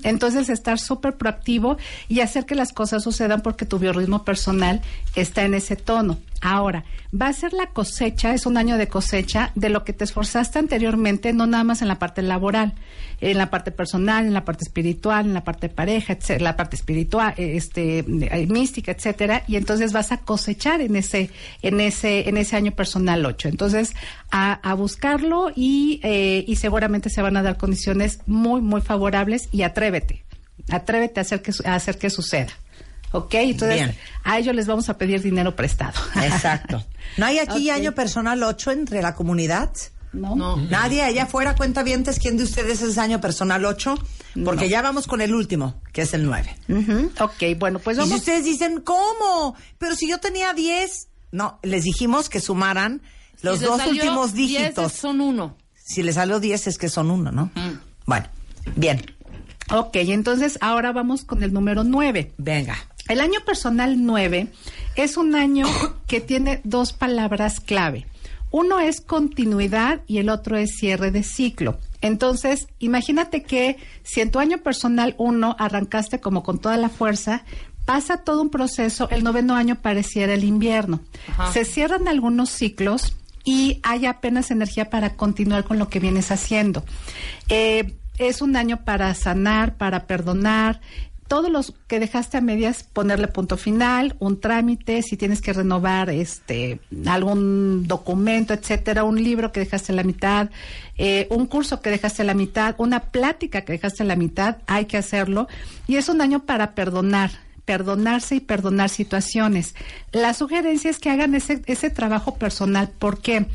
Entonces 0.02 0.50
estar 0.50 0.78
súper 0.78 1.16
proactivo 1.16 1.78
y 2.08 2.20
hacer 2.20 2.44
que 2.44 2.54
las 2.54 2.72
cosas 2.74 3.02
sucedan 3.02 3.40
porque 3.40 3.64
tu 3.64 3.78
biorritmo 3.78 4.24
personal 4.24 4.82
está 5.16 5.42
en 5.44 5.54
ese 5.54 5.74
tono. 5.76 6.18
Ahora 6.42 6.84
va 7.18 7.28
a 7.28 7.32
ser 7.32 7.52
la 7.54 7.66
cosecha 7.68 8.34
es 8.34 8.44
un 8.46 8.56
año 8.58 8.76
de 8.76 8.88
cosecha 8.88 9.52
de 9.54 9.68
lo 9.70 9.84
que 9.84 9.92
te 9.94 10.04
esforzaste 10.04 10.58
anteriormente 10.58 11.32
no 11.32 11.46
nada 11.46 11.64
más 11.64 11.80
en 11.82 11.88
la 11.88 11.98
parte 11.98 12.20
laboral 12.22 12.74
en 13.22 13.36
la 13.36 13.50
parte 13.50 13.70
personal, 13.70 14.24
en 14.24 14.32
la 14.32 14.46
parte 14.46 14.64
espiritual, 14.64 15.29
en 15.30 15.34
la 15.34 15.44
parte 15.44 15.68
de 15.68 15.74
pareja, 15.74 16.12
etc., 16.12 16.40
la 16.40 16.56
parte 16.56 16.76
espiritual, 16.76 17.34
eh, 17.36 17.56
este, 17.56 17.98
eh, 18.00 18.46
mística, 18.46 18.92
etcétera, 18.92 19.44
y 19.46 19.56
entonces 19.56 19.92
vas 19.92 20.12
a 20.12 20.18
cosechar 20.18 20.80
en 20.80 20.96
ese, 20.96 21.30
en 21.62 21.80
ese, 21.80 22.28
en 22.28 22.36
ese 22.36 22.56
año 22.56 22.72
personal 22.72 23.24
8. 23.24 23.48
Entonces, 23.48 23.94
a, 24.30 24.52
a 24.68 24.74
buscarlo 24.74 25.50
y, 25.54 26.00
eh, 26.02 26.44
y 26.46 26.56
seguramente 26.56 27.10
se 27.10 27.22
van 27.22 27.36
a 27.36 27.42
dar 27.42 27.56
condiciones 27.56 28.20
muy, 28.26 28.60
muy 28.60 28.80
favorables 28.80 29.48
y 29.52 29.62
atrévete, 29.62 30.24
atrévete 30.70 31.20
a 31.20 31.22
hacer 31.22 31.42
que, 31.42 31.52
a 31.64 31.74
hacer 31.74 31.98
que 31.98 32.10
suceda. 32.10 32.52
¿Ok? 33.12 33.34
Entonces, 33.34 33.76
Bien. 33.76 33.96
a 34.22 34.38
ellos 34.38 34.54
les 34.54 34.66
vamos 34.66 34.88
a 34.88 34.96
pedir 34.96 35.20
dinero 35.20 35.56
prestado. 35.56 36.00
Exacto. 36.22 36.84
¿No 37.16 37.26
hay 37.26 37.38
aquí 37.38 37.70
año 37.70 37.92
personal 37.92 38.42
8 38.42 38.70
entre 38.70 39.02
la 39.02 39.14
comunidad? 39.14 39.70
¿No? 40.12 40.34
No. 40.34 40.56
Nadie 40.56 41.02
allá 41.02 41.24
afuera 41.24 41.54
cuenta 41.54 41.82
bien 41.82 42.04
quién 42.20 42.36
de 42.36 42.44
ustedes 42.44 42.82
es 42.82 42.98
año 42.98 43.20
personal 43.20 43.64
8, 43.64 43.96
porque 44.44 44.68
ya 44.68 44.82
vamos 44.82 45.06
con 45.06 45.20
el 45.20 45.34
último, 45.34 45.80
que 45.92 46.02
es 46.02 46.14
el 46.14 46.24
9. 46.26 46.56
Ujú. 46.68 47.12
Ok, 47.20 47.58
bueno, 47.58 47.78
pues 47.78 47.96
Y 47.96 48.00
si 48.00 48.06
vamos. 48.08 48.18
ustedes 48.20 48.44
dicen, 48.44 48.80
¿cómo? 48.80 49.54
Pero 49.78 49.94
si 49.94 50.08
yo 50.08 50.18
tenía 50.18 50.52
10. 50.52 51.08
No, 51.32 51.60
les 51.62 51.84
dijimos 51.84 52.28
que 52.28 52.40
sumaran 52.40 53.02
los 53.42 53.60
Si 53.60 53.64
dos 53.64 53.78
salió 53.78 53.92
últimos 54.02 54.34
10, 54.34 54.60
dígitos. 54.60 54.92
son 54.92 55.20
uno. 55.20 55.56
Si 55.74 56.02
les 56.02 56.16
salió 56.16 56.40
10 56.40 56.66
es 56.66 56.78
que 56.78 56.88
son 56.88 57.10
uno, 57.10 57.30
¿no? 57.30 57.50
Bueno, 58.06 58.26
bien, 58.76 59.00
Ok, 59.72 59.94
entonces 59.94 60.58
ahora 60.60 60.90
vamos 60.90 61.24
con 61.24 61.44
el 61.44 61.52
número 61.52 61.84
9. 61.84 62.32
venga. 62.38 62.76
El 63.08 63.20
año 63.20 63.38
personal 63.46 64.04
9 64.04 64.48
es 64.96 65.16
un 65.16 65.36
año 65.36 65.66
que 66.08 66.20
tiene 66.20 66.60
dos 66.64 66.92
palabras 66.92 67.60
clave. 67.60 68.06
Uno 68.50 68.80
es 68.80 69.00
continuidad 69.00 70.00
y 70.06 70.18
el 70.18 70.28
otro 70.28 70.56
es 70.56 70.76
cierre 70.76 71.10
de 71.10 71.22
ciclo. 71.22 71.78
Entonces, 72.00 72.68
imagínate 72.78 73.42
que 73.42 73.76
si 74.02 74.20
en 74.20 74.30
tu 74.30 74.38
año 74.38 74.58
personal 74.58 75.14
1 75.18 75.56
arrancaste 75.58 76.20
como 76.20 76.42
con 76.42 76.58
toda 76.58 76.76
la 76.76 76.88
fuerza, 76.88 77.44
pasa 77.84 78.18
todo 78.18 78.42
un 78.42 78.50
proceso, 78.50 79.08
el 79.10 79.24
noveno 79.24 79.54
año 79.54 79.76
pareciera 79.76 80.34
el 80.34 80.44
invierno. 80.44 81.00
Ajá. 81.28 81.52
Se 81.52 81.64
cierran 81.64 82.08
algunos 82.08 82.50
ciclos 82.50 83.14
y 83.44 83.80
hay 83.82 84.06
apenas 84.06 84.50
energía 84.50 84.90
para 84.90 85.16
continuar 85.16 85.64
con 85.64 85.78
lo 85.78 85.88
que 85.88 86.00
vienes 86.00 86.30
haciendo. 86.30 86.84
Eh, 87.48 87.96
es 88.18 88.42
un 88.42 88.54
año 88.56 88.84
para 88.84 89.14
sanar, 89.14 89.76
para 89.76 90.06
perdonar, 90.06 90.80
todos 91.30 91.48
los 91.48 91.72
que 91.86 92.00
dejaste 92.00 92.38
a 92.38 92.40
medias 92.40 92.82
ponerle 92.82 93.28
punto 93.28 93.56
final, 93.56 94.16
un 94.18 94.40
trámite, 94.40 95.00
si 95.02 95.16
tienes 95.16 95.40
que 95.40 95.52
renovar 95.52 96.10
este 96.10 96.80
algún 97.06 97.86
documento, 97.86 98.52
etcétera, 98.52 99.04
un 99.04 99.22
libro 99.22 99.52
que 99.52 99.60
dejaste 99.60 99.92
a 99.92 99.94
la 99.94 100.02
mitad, 100.02 100.50
eh, 100.98 101.28
un 101.30 101.46
curso 101.46 101.80
que 101.82 101.90
dejaste 101.90 102.22
a 102.22 102.24
la 102.24 102.34
mitad, 102.34 102.74
una 102.78 103.12
plática 103.12 103.60
que 103.60 103.74
dejaste 103.74 104.02
a 104.02 104.06
la 104.06 104.16
mitad, 104.16 104.56
hay 104.66 104.86
que 104.86 104.96
hacerlo 104.96 105.46
y 105.86 105.98
es 105.98 106.08
un 106.08 106.20
año 106.20 106.46
para 106.46 106.74
perdonar 106.74 107.30
perdonarse 107.64 108.34
y 108.34 108.40
perdonar 108.40 108.88
situaciones. 108.88 109.76
La 110.10 110.34
sugerencia 110.34 110.90
es 110.90 110.98
que 110.98 111.10
hagan 111.10 111.36
ese, 111.36 111.62
ese 111.66 111.90
trabajo 111.90 112.34
personal. 112.34 112.90
¿Por 112.98 113.20
qué? 113.20 113.46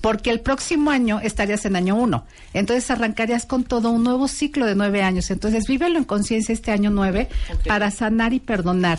Porque 0.00 0.30
el 0.30 0.40
próximo 0.40 0.90
año 0.90 1.20
estarías 1.20 1.64
en 1.64 1.76
año 1.76 1.96
uno. 1.96 2.24
Entonces 2.54 2.90
arrancarías 2.90 3.44
con 3.46 3.64
todo 3.64 3.90
un 3.90 4.02
nuevo 4.04 4.26
ciclo 4.28 4.66
de 4.66 4.74
nueve 4.74 5.02
años. 5.02 5.30
Entonces 5.30 5.66
vívelo 5.66 5.98
en 5.98 6.04
conciencia 6.04 6.52
este 6.52 6.70
año 6.70 6.90
nueve 6.90 7.28
para 7.66 7.90
sanar 7.90 8.32
y 8.32 8.40
perdonar. 8.40 8.98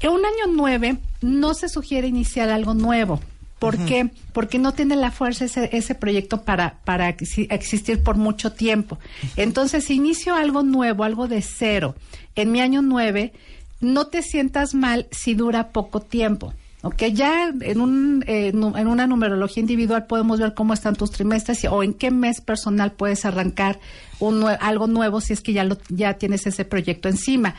En 0.00 0.10
un 0.10 0.24
año 0.24 0.52
nueve 0.52 0.98
no 1.22 1.54
se 1.54 1.68
sugiere 1.68 2.08
iniciar 2.08 2.50
algo 2.50 2.74
nuevo. 2.74 3.20
¿Por 3.58 3.76
qué? 3.86 4.10
Porque 4.32 4.60
no 4.60 4.72
tiene 4.72 4.94
la 4.94 5.10
fuerza 5.10 5.46
ese, 5.46 5.70
ese 5.72 5.96
proyecto 5.96 6.42
para, 6.42 6.78
para 6.84 7.08
exi- 7.16 7.48
existir 7.50 8.04
por 8.04 8.16
mucho 8.16 8.52
tiempo. 8.52 9.00
Entonces, 9.34 9.86
si 9.86 9.94
inicio 9.94 10.36
algo 10.36 10.62
nuevo, 10.62 11.02
algo 11.02 11.26
de 11.26 11.42
cero, 11.42 11.96
en 12.36 12.52
mi 12.52 12.60
año 12.60 12.82
nueve, 12.82 13.32
no 13.80 14.06
te 14.06 14.22
sientas 14.22 14.74
mal 14.74 15.08
si 15.10 15.34
dura 15.34 15.70
poco 15.70 16.00
tiempo. 16.00 16.54
¿Ok? 16.82 17.02
Ya 17.12 17.52
en, 17.60 17.80
un, 17.80 18.24
eh, 18.28 18.48
en 18.52 18.86
una 18.86 19.06
numerología 19.08 19.60
individual 19.60 20.06
podemos 20.06 20.38
ver 20.38 20.54
cómo 20.54 20.74
están 20.74 20.94
tus 20.94 21.10
trimestres 21.10 21.64
o 21.64 21.82
en 21.82 21.92
qué 21.92 22.12
mes 22.12 22.40
personal 22.40 22.92
puedes 22.92 23.24
arrancar 23.24 23.80
un 24.20 24.44
algo 24.44 24.86
nuevo 24.86 25.20
si 25.20 25.32
es 25.32 25.40
que 25.40 25.52
ya, 25.52 25.64
lo, 25.64 25.76
ya 25.88 26.14
tienes 26.14 26.46
ese 26.46 26.64
proyecto 26.64 27.08
encima. 27.08 27.56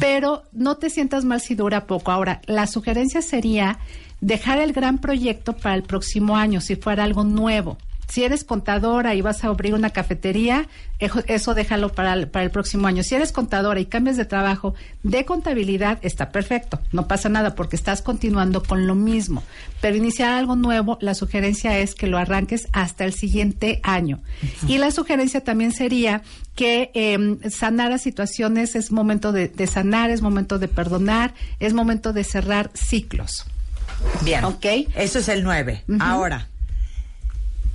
Pero 0.00 0.44
no 0.52 0.76
te 0.78 0.88
sientas 0.88 1.24
mal 1.24 1.40
si 1.40 1.54
dura 1.54 1.86
poco. 1.86 2.12
Ahora, 2.12 2.40
la 2.46 2.66
sugerencia 2.66 3.20
sería 3.20 3.78
dejar 4.22 4.58
el 4.58 4.72
gran 4.72 4.98
proyecto 4.98 5.54
para 5.54 5.74
el 5.74 5.82
próximo 5.82 6.36
año, 6.36 6.60
si 6.60 6.76
fuera 6.76 7.04
algo 7.04 7.24
nuevo. 7.24 7.76
Si 8.12 8.24
eres 8.24 8.44
contadora 8.44 9.14
y 9.14 9.22
vas 9.22 9.42
a 9.42 9.46
abrir 9.46 9.72
una 9.72 9.88
cafetería, 9.88 10.68
eso 10.98 11.54
déjalo 11.54 11.94
para 11.94 12.12
el, 12.12 12.28
para 12.28 12.44
el 12.44 12.50
próximo 12.50 12.86
año. 12.86 13.02
Si 13.02 13.14
eres 13.14 13.32
contadora 13.32 13.80
y 13.80 13.86
cambias 13.86 14.18
de 14.18 14.26
trabajo 14.26 14.74
de 15.02 15.24
contabilidad, 15.24 15.98
está 16.02 16.30
perfecto. 16.30 16.78
No 16.92 17.08
pasa 17.08 17.30
nada 17.30 17.54
porque 17.54 17.74
estás 17.74 18.02
continuando 18.02 18.62
con 18.64 18.86
lo 18.86 18.94
mismo. 18.94 19.42
Pero 19.80 19.96
iniciar 19.96 20.34
algo 20.34 20.56
nuevo, 20.56 20.98
la 21.00 21.14
sugerencia 21.14 21.78
es 21.78 21.94
que 21.94 22.06
lo 22.06 22.18
arranques 22.18 22.68
hasta 22.72 23.06
el 23.06 23.14
siguiente 23.14 23.80
año. 23.82 24.20
Y 24.68 24.76
la 24.76 24.90
sugerencia 24.90 25.42
también 25.42 25.72
sería 25.72 26.20
que 26.54 26.90
eh, 26.92 27.38
sanar 27.48 27.92
a 27.92 27.98
situaciones 27.98 28.76
es 28.76 28.92
momento 28.92 29.32
de, 29.32 29.48
de 29.48 29.66
sanar, 29.66 30.10
es 30.10 30.20
momento 30.20 30.58
de 30.58 30.68
perdonar, 30.68 31.32
es 31.60 31.72
momento 31.72 32.12
de 32.12 32.24
cerrar 32.24 32.70
ciclos. 32.74 33.46
Bien. 34.20 34.44
Ok. 34.44 34.66
Eso 34.96 35.18
es 35.18 35.28
el 35.28 35.44
9. 35.44 35.84
Ujú. 35.88 35.98
Ahora, 36.02 36.48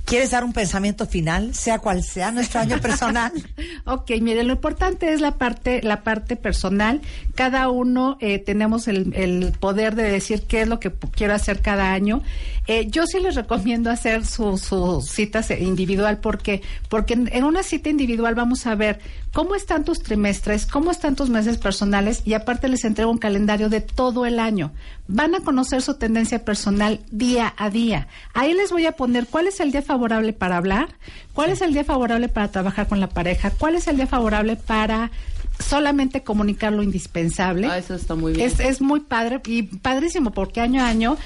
¿quieres 0.08 0.30
dar 0.30 0.42
un 0.42 0.54
pensamiento 0.54 1.06
final, 1.06 1.54
sea 1.54 1.78
cual 1.78 2.02
sea 2.02 2.30
nuestro 2.32 2.60
año 2.60 2.80
personal? 2.80 3.32
Ok, 3.84 4.10
mire, 4.20 4.44
lo 4.44 4.52
importante 4.52 5.14
es 5.14 5.20
la 5.22 5.38
parte, 5.38 5.80
la 5.82 6.02
parte 6.02 6.36
personal. 6.36 7.00
Cada 7.34 7.70
uno 7.70 8.18
eh, 8.20 8.38
tenemos 8.38 8.86
el, 8.86 9.52
poder 9.58 9.94
de 9.94 10.02
decir 10.02 10.42
qué 10.42 10.62
es 10.62 10.68
lo 10.68 10.78
que 10.78 10.92
quiero 10.92 11.32
hacer 11.32 11.60
cada 11.60 11.92
año. 11.92 12.22
Eh, 12.66 12.88
yo 12.90 13.06
sí 13.06 13.18
les 13.18 13.34
recomiendo 13.34 13.90
hacer 13.90 14.26
sus 14.26 14.60
su 14.60 15.00
citas 15.00 15.50
individual 15.50 16.18
porque, 16.18 16.60
porque 16.90 17.14
en, 17.14 17.44
una 17.44 17.62
cita 17.62 17.88
individual 17.88 18.34
vamos 18.34 18.66
a 18.66 18.74
ver 18.74 19.00
cómo 19.32 19.54
están 19.54 19.84
tus 19.84 20.02
trimestres, 20.02 20.66
cómo 20.66 20.90
están 20.90 21.16
tus 21.16 21.30
meses 21.30 21.56
personales 21.56 22.22
y 22.24 22.34
aparte 22.34 22.68
les 22.68 22.84
entrego 22.84 23.10
un 23.10 23.18
calendario 23.18 23.70
de 23.70 23.80
todo 23.80 24.26
el 24.26 24.38
año. 24.38 24.72
Van 25.06 25.34
a 25.34 25.40
conocer 25.40 25.80
su 25.80 25.94
tendencia 25.94 26.44
personal 26.44 27.00
día 27.10 27.54
a 27.56 27.70
día. 27.70 28.08
Ahí 28.34 28.52
les 28.52 28.70
voy 28.70 28.84
a 28.84 28.92
poner 28.92 29.26
cuál 29.26 29.46
es 29.46 29.60
el 29.60 29.72
día 29.72 29.80
favorable 29.98 30.32
para 30.32 30.56
hablar, 30.56 30.88
cuál 31.32 31.50
es 31.50 31.60
el 31.60 31.72
día 31.72 31.84
favorable 31.84 32.28
para 32.28 32.48
trabajar 32.48 32.86
con 32.86 33.00
la 33.00 33.08
pareja, 33.08 33.50
cuál 33.50 33.74
es 33.74 33.88
el 33.88 33.96
día 33.96 34.06
favorable 34.06 34.54
para 34.54 35.10
solamente 35.58 36.22
comunicar 36.22 36.72
lo 36.72 36.84
indispensable. 36.84 37.66
Ah, 37.66 37.78
eso 37.78 37.94
está 37.94 38.14
muy 38.14 38.32
bien. 38.32 38.46
Es, 38.46 38.60
es 38.60 38.80
muy 38.80 39.00
padre 39.00 39.40
y 39.46 39.64
padrísimo 39.64 40.30
porque 40.30 40.60
año 40.60 40.82
a 40.82 40.86
año 40.86 41.16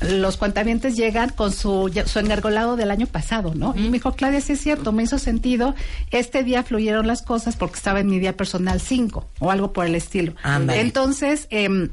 los 0.00 0.36
cuentavientes 0.36 0.96
llegan 0.96 1.30
con 1.30 1.52
su, 1.52 1.90
su 2.06 2.18
engargolado 2.20 2.76
del 2.76 2.90
año 2.90 3.06
pasado, 3.06 3.52
¿no? 3.54 3.74
Y 3.76 3.82
me 3.82 3.92
dijo, 3.92 4.12
Claudia, 4.12 4.40
sí 4.40 4.52
es 4.52 4.60
cierto, 4.60 4.92
me 4.92 5.02
hizo 5.02 5.18
sentido. 5.18 5.74
Este 6.10 6.42
día 6.42 6.62
fluyeron 6.62 7.06
las 7.06 7.22
cosas 7.22 7.56
porque 7.56 7.76
estaba 7.76 8.00
en 8.00 8.06
mi 8.06 8.18
día 8.18 8.36
personal 8.36 8.80
5 8.80 9.28
o 9.40 9.50
algo 9.50 9.72
por 9.72 9.86
el 9.86 9.94
estilo. 9.94 10.34
Entonces, 10.68 11.48
em, 11.50 11.90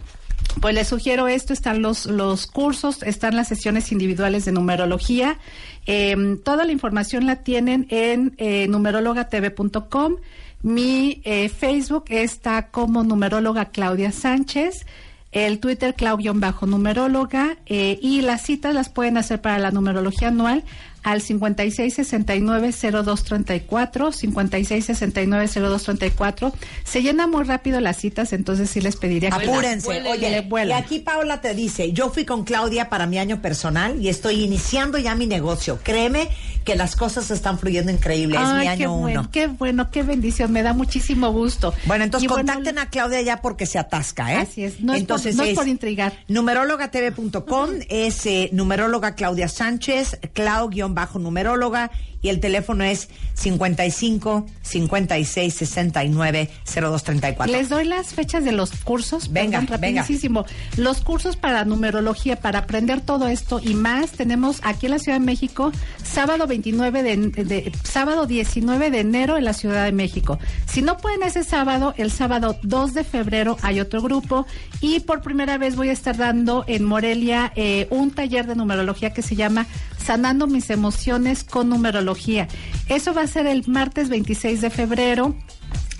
pues 0.62 0.74
les 0.74 0.88
sugiero 0.88 1.28
esto, 1.28 1.54
están 1.54 1.82
los, 1.82 2.06
los 2.06 2.48
cursos, 2.48 3.04
están 3.04 3.36
las 3.36 3.48
sesiones 3.48 3.92
individuales 3.92 4.46
de 4.46 4.52
numerología. 4.52 5.38
Em, 5.86 6.38
toda 6.38 6.66
la 6.66 6.72
información 6.72 7.26
la 7.26 7.38
tienen 7.38 7.88
en 7.90 8.34
eh, 8.38 8.68
numerologatv.com. 8.68 10.16
Mi 10.64 11.22
eh, 11.24 11.50
Facebook 11.50 12.06
está 12.10 12.68
como 12.68 13.04
numeróloga 13.04 13.66
Claudia 13.66 14.12
Sánchez. 14.12 14.86
El 15.32 15.60
Twitter 15.60 15.94
Clau-numeróloga 15.94 17.58
eh, 17.66 18.00
y 18.02 18.22
las 18.22 18.42
citas 18.42 18.74
las 18.74 18.90
pueden 18.90 19.18
hacer 19.18 19.42
para 19.42 19.60
la 19.60 19.72
numerología 19.72 20.30
anual 20.30 20.64
al 21.04 21.22
5669-0234, 21.22 23.68
5669-0234. 23.68 26.54
Se 26.84 27.02
llena 27.02 27.28
muy 27.28 27.44
rápido 27.44 27.80
las 27.80 27.98
citas, 27.98 28.34
entonces 28.34 28.70
sí 28.70 28.82
les 28.82 28.98
pediría 28.98 29.30
que 29.30 29.48
Apúrense. 29.48 29.88
Oye, 29.88 30.46
y 30.68 30.72
aquí 30.72 31.00
Paula 31.00 31.40
te 31.42 31.54
dice, 31.54 31.94
yo 31.94 32.10
fui 32.10 32.26
con 32.26 32.44
Claudia 32.44 32.90
para 32.90 33.06
mi 33.08 33.20
año 33.20 33.42
personal 33.42 34.02
y 34.02 34.10
estoy 34.10 34.44
iniciando 34.44 34.98
ya 34.98 35.16
mi 35.16 35.28
negocio. 35.28 35.80
Créeme 35.84 36.28
que 36.68 36.76
las 36.76 36.98
cosas 36.98 37.32
están 37.32 37.58
fluyendo 37.58 37.94
increíble. 37.94 38.38
Es 38.38 38.54
mi 38.60 38.68
año 38.68 38.94
uno. 38.94 39.30
qué 39.32 39.48
bueno, 39.48 39.90
qué 39.90 40.04
bendición, 40.04 40.52
me 40.52 40.64
da 40.64 40.74
muchísimo 40.74 41.32
gusto. 41.32 41.74
Bueno, 41.86 42.04
entonces 42.04 42.26
Y 42.26 42.28
bueno, 42.28 42.46
contacten 42.46 42.78
a 42.78 42.90
Claudia 42.90 43.22
ya 43.22 43.42
porque 43.42 43.66
se 43.66 43.80
atasca, 43.80 44.34
¿eh? 44.34 44.38
Así 44.42 44.66
es, 44.66 44.82
no 44.82 44.94
es 44.94 45.06
por- 45.06 45.34
no 45.36 45.44
es 45.44 45.56
por 45.56 45.68
intrigar. 45.70 46.12
Numerologatv.com 46.28 47.70
es 47.88 48.26
eh, 48.26 48.50
numeróloga 48.52 49.16
Claudia 49.16 49.48
Sánchez, 49.48 50.20
Clau-numeróloga 50.34 51.90
y 52.28 52.30
el 52.30 52.40
teléfono 52.40 52.84
es 52.84 53.08
55 53.36 54.46
56 54.62 55.54
69 55.54 56.50
0234. 56.66 57.52
Les 57.52 57.70
doy 57.70 57.86
las 57.86 58.08
fechas 58.14 58.44
de 58.44 58.52
los 58.52 58.72
cursos. 58.72 59.32
Venga, 59.32 59.62
Perdón, 59.62 59.82
venga. 59.82 60.02
rapidísimo. 60.02 60.46
Los 60.76 61.02
cursos 61.02 61.38
para 61.38 61.64
numerología, 61.66 62.36
para 62.38 62.60
aprender 62.60 63.02
todo 63.02 63.28
esto 63.28 63.60
y 63.64 63.74
más, 63.74 64.12
tenemos 64.12 64.60
aquí 64.64 64.88
en 64.88 64.92
la 64.94 65.00
Ciudad 65.00 65.20
de 65.20 65.26
México, 65.26 65.72
sábado 66.04 66.48
29 66.48 67.04
de, 67.04 67.18
de- 67.18 67.72
sábado 67.84 68.26
19 68.28 68.92
de 68.92 69.00
enero 69.00 69.38
en 69.38 69.46
la 69.46 69.54
Ciudad 69.54 69.86
de 69.86 69.92
México. 69.92 70.40
Si 70.66 70.82
no 70.82 70.98
pueden 70.98 71.24
ese 71.24 71.44
sábado, 71.44 71.94
el 71.98 72.12
sábado 72.12 72.58
2 72.64 72.94
de 72.94 73.04
febrero 73.04 73.58
hay 73.62 73.80
otro 73.80 74.02
grupo 74.02 74.46
y 74.82 75.00
por 75.02 75.22
primera 75.22 75.58
vez 75.58 75.76
voy 75.76 75.90
a 75.90 75.94
estar 75.94 76.18
dando 76.18 76.64
en 76.68 76.84
Morelia 76.84 77.52
eh, 77.56 77.88
un 77.90 78.12
taller 78.12 78.46
de 78.48 78.56
numerología 78.56 79.14
que 79.14 79.22
se 79.22 79.36
llama 79.36 79.66
Sanando 80.08 80.48
mis 80.48 80.70
emociones 80.70 81.44
con 81.44 81.68
numerología. 81.68 82.48
Eso 82.88 83.14
va 83.14 83.24
a 83.24 83.28
ser 83.28 83.46
el 83.46 83.68
martes 83.68 84.08
26 84.08 84.62
de 84.62 84.70
febrero. 84.70 85.36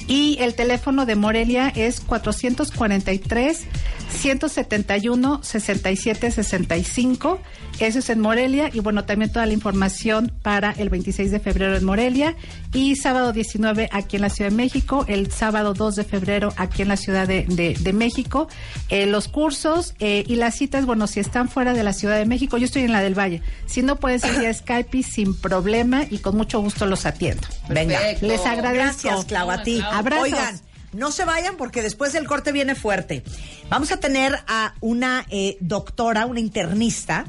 Y 0.08 0.38
el 0.40 0.56
teléfono 0.56 1.06
de 1.06 1.18
Morelia 1.18 1.68
es 1.76 2.00
443 2.00 3.66
171 4.10 5.42
6765. 5.44 7.40
Eso 7.80 8.00
es 8.00 8.10
en 8.10 8.20
Morelia. 8.20 8.70
Y 8.74 8.80
bueno, 8.80 9.06
también 9.06 9.32
toda 9.32 9.46
la 9.46 9.54
información 9.54 10.32
para 10.42 10.72
el 10.72 10.90
26 10.90 11.30
de 11.32 11.40
febrero 11.40 11.76
en 11.78 11.84
Morelia. 11.86 12.36
Y 12.74 12.96
sábado 12.96 13.34
19 13.34 13.90
aquí 13.92 14.16
en 14.16 14.24
la 14.24 14.30
Ciudad 14.30 14.50
de 14.50 14.56
México. 14.56 15.06
El 15.08 15.32
sábado 15.32 15.74
2 15.74 15.96
de 15.96 16.04
febrero 16.04 16.54
aquí 16.58 16.82
en 16.82 16.88
la 16.88 16.98
Ciudad 16.98 17.28
de, 17.28 17.46
de- 17.48 17.76
de 17.80 17.94
México. 17.94 18.48
Eh, 18.90 19.06
los 19.06 19.28
cursos 19.28 19.94
eh, 20.00 20.24
y 20.28 20.36
las 20.36 20.56
citas, 20.56 20.86
bueno, 20.86 21.06
si 21.08 21.20
están 21.20 21.50
fuera 21.50 21.74
de 21.74 21.84
la 21.84 21.94
Ciudad 21.94 22.18
de 22.18 22.26
México, 22.26 22.58
yo 22.58 22.66
estoy 22.66 22.84
en 22.84 22.92
la 22.92 23.02
del 23.02 23.18
Valle. 23.18 23.42
Si 23.68 23.82
no, 23.84 23.98
pueden 23.98 24.20
ser 24.20 24.40
vía 24.40 24.54
Skype 24.54 25.04
sin 25.04 25.36
problema 25.40 26.04
y 26.10 26.18
con 26.20 26.36
mucho 26.36 26.60
gusto 26.62 26.86
los 26.86 27.06
atiendo. 27.06 27.48
Venga. 27.70 28.00
Les 28.22 28.46
agradezco. 28.46 28.78
Gracias, 29.08 29.26
Clau, 29.26 29.52
a 29.52 29.64
ti. 29.64 29.82
Abrazos. 29.92 30.24
Oigan, 30.26 30.60
no 30.98 31.12
se 31.12 31.26
vayan 31.26 31.58
porque 31.58 31.82
después 31.82 32.12
del 32.12 32.28
corte 32.28 32.52
viene 32.52 32.76
fuerte. 32.76 33.24
Vamos 33.70 33.92
a 33.92 33.98
tener 33.98 34.40
a 34.48 34.74
una 34.82 35.26
eh, 35.30 35.58
doctora, 35.60 36.26
una 36.26 36.40
internista, 36.40 37.26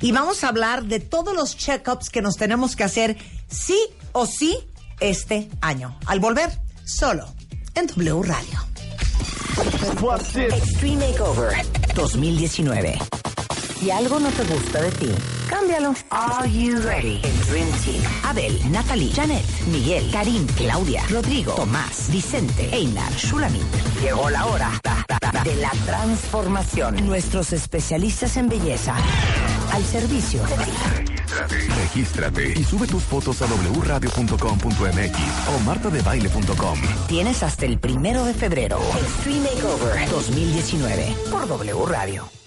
y 0.00 0.10
vamos 0.10 0.42
a 0.42 0.48
hablar 0.48 0.84
de 0.84 0.98
todos 0.98 1.34
los 1.34 1.56
check-ups 1.56 2.10
que 2.10 2.20
nos 2.20 2.36
tenemos 2.36 2.74
que 2.74 2.82
hacer 2.82 3.16
sí 3.48 3.78
o 4.10 4.26
sí 4.26 4.58
este 4.98 5.48
año. 5.60 5.96
Al 6.06 6.18
volver, 6.18 6.50
solo 6.84 7.26
en 7.74 7.86
W 7.86 8.22
Radio. 8.22 8.58
Extreme 10.50 11.08
Makeover 11.08 11.54
2019. 11.94 12.98
Si 13.82 13.90
algo 13.90 14.20
no 14.20 14.30
te 14.30 14.44
gusta 14.44 14.80
de 14.80 14.92
ti, 14.92 15.08
cámbialo. 15.48 15.92
Are 16.10 16.48
you 16.48 16.80
ready? 16.82 17.20
En 17.24 17.40
Dream 17.50 17.68
Team. 17.84 18.00
Abel, 18.22 18.70
Natalie, 18.70 19.10
Janet, 19.12 19.44
Miguel, 19.72 20.08
Karim, 20.12 20.46
Claudia, 20.56 21.02
Rodrigo, 21.10 21.54
Tomás, 21.54 22.08
Vicente, 22.12 22.68
Einar, 22.72 23.12
Shulamit. 23.16 23.66
Llegó 24.00 24.30
la 24.30 24.46
hora 24.46 24.70
de 25.42 25.56
la 25.56 25.72
transformación. 25.84 27.04
Nuestros 27.04 27.52
especialistas 27.52 28.36
en 28.36 28.48
belleza 28.48 28.94
al 29.72 29.84
servicio 29.84 30.44
de 30.44 30.54
ti. 30.64 30.70
Regístrate 31.76 32.54
y 32.56 32.62
sube 32.62 32.86
tus 32.86 33.02
fotos 33.02 33.42
a 33.42 33.46
wradio.com.mx 33.46 35.18
o 35.56 35.60
martadebaile.com. 35.64 36.78
Tienes 37.08 37.42
hasta 37.42 37.66
el 37.66 37.80
primero 37.80 38.24
de 38.26 38.34
febrero. 38.34 38.78
Extreme 39.02 39.50
Makeover 39.50 40.08
2019 40.08 41.16
por 41.32 41.48
W 41.48 41.86
Radio. 41.86 42.41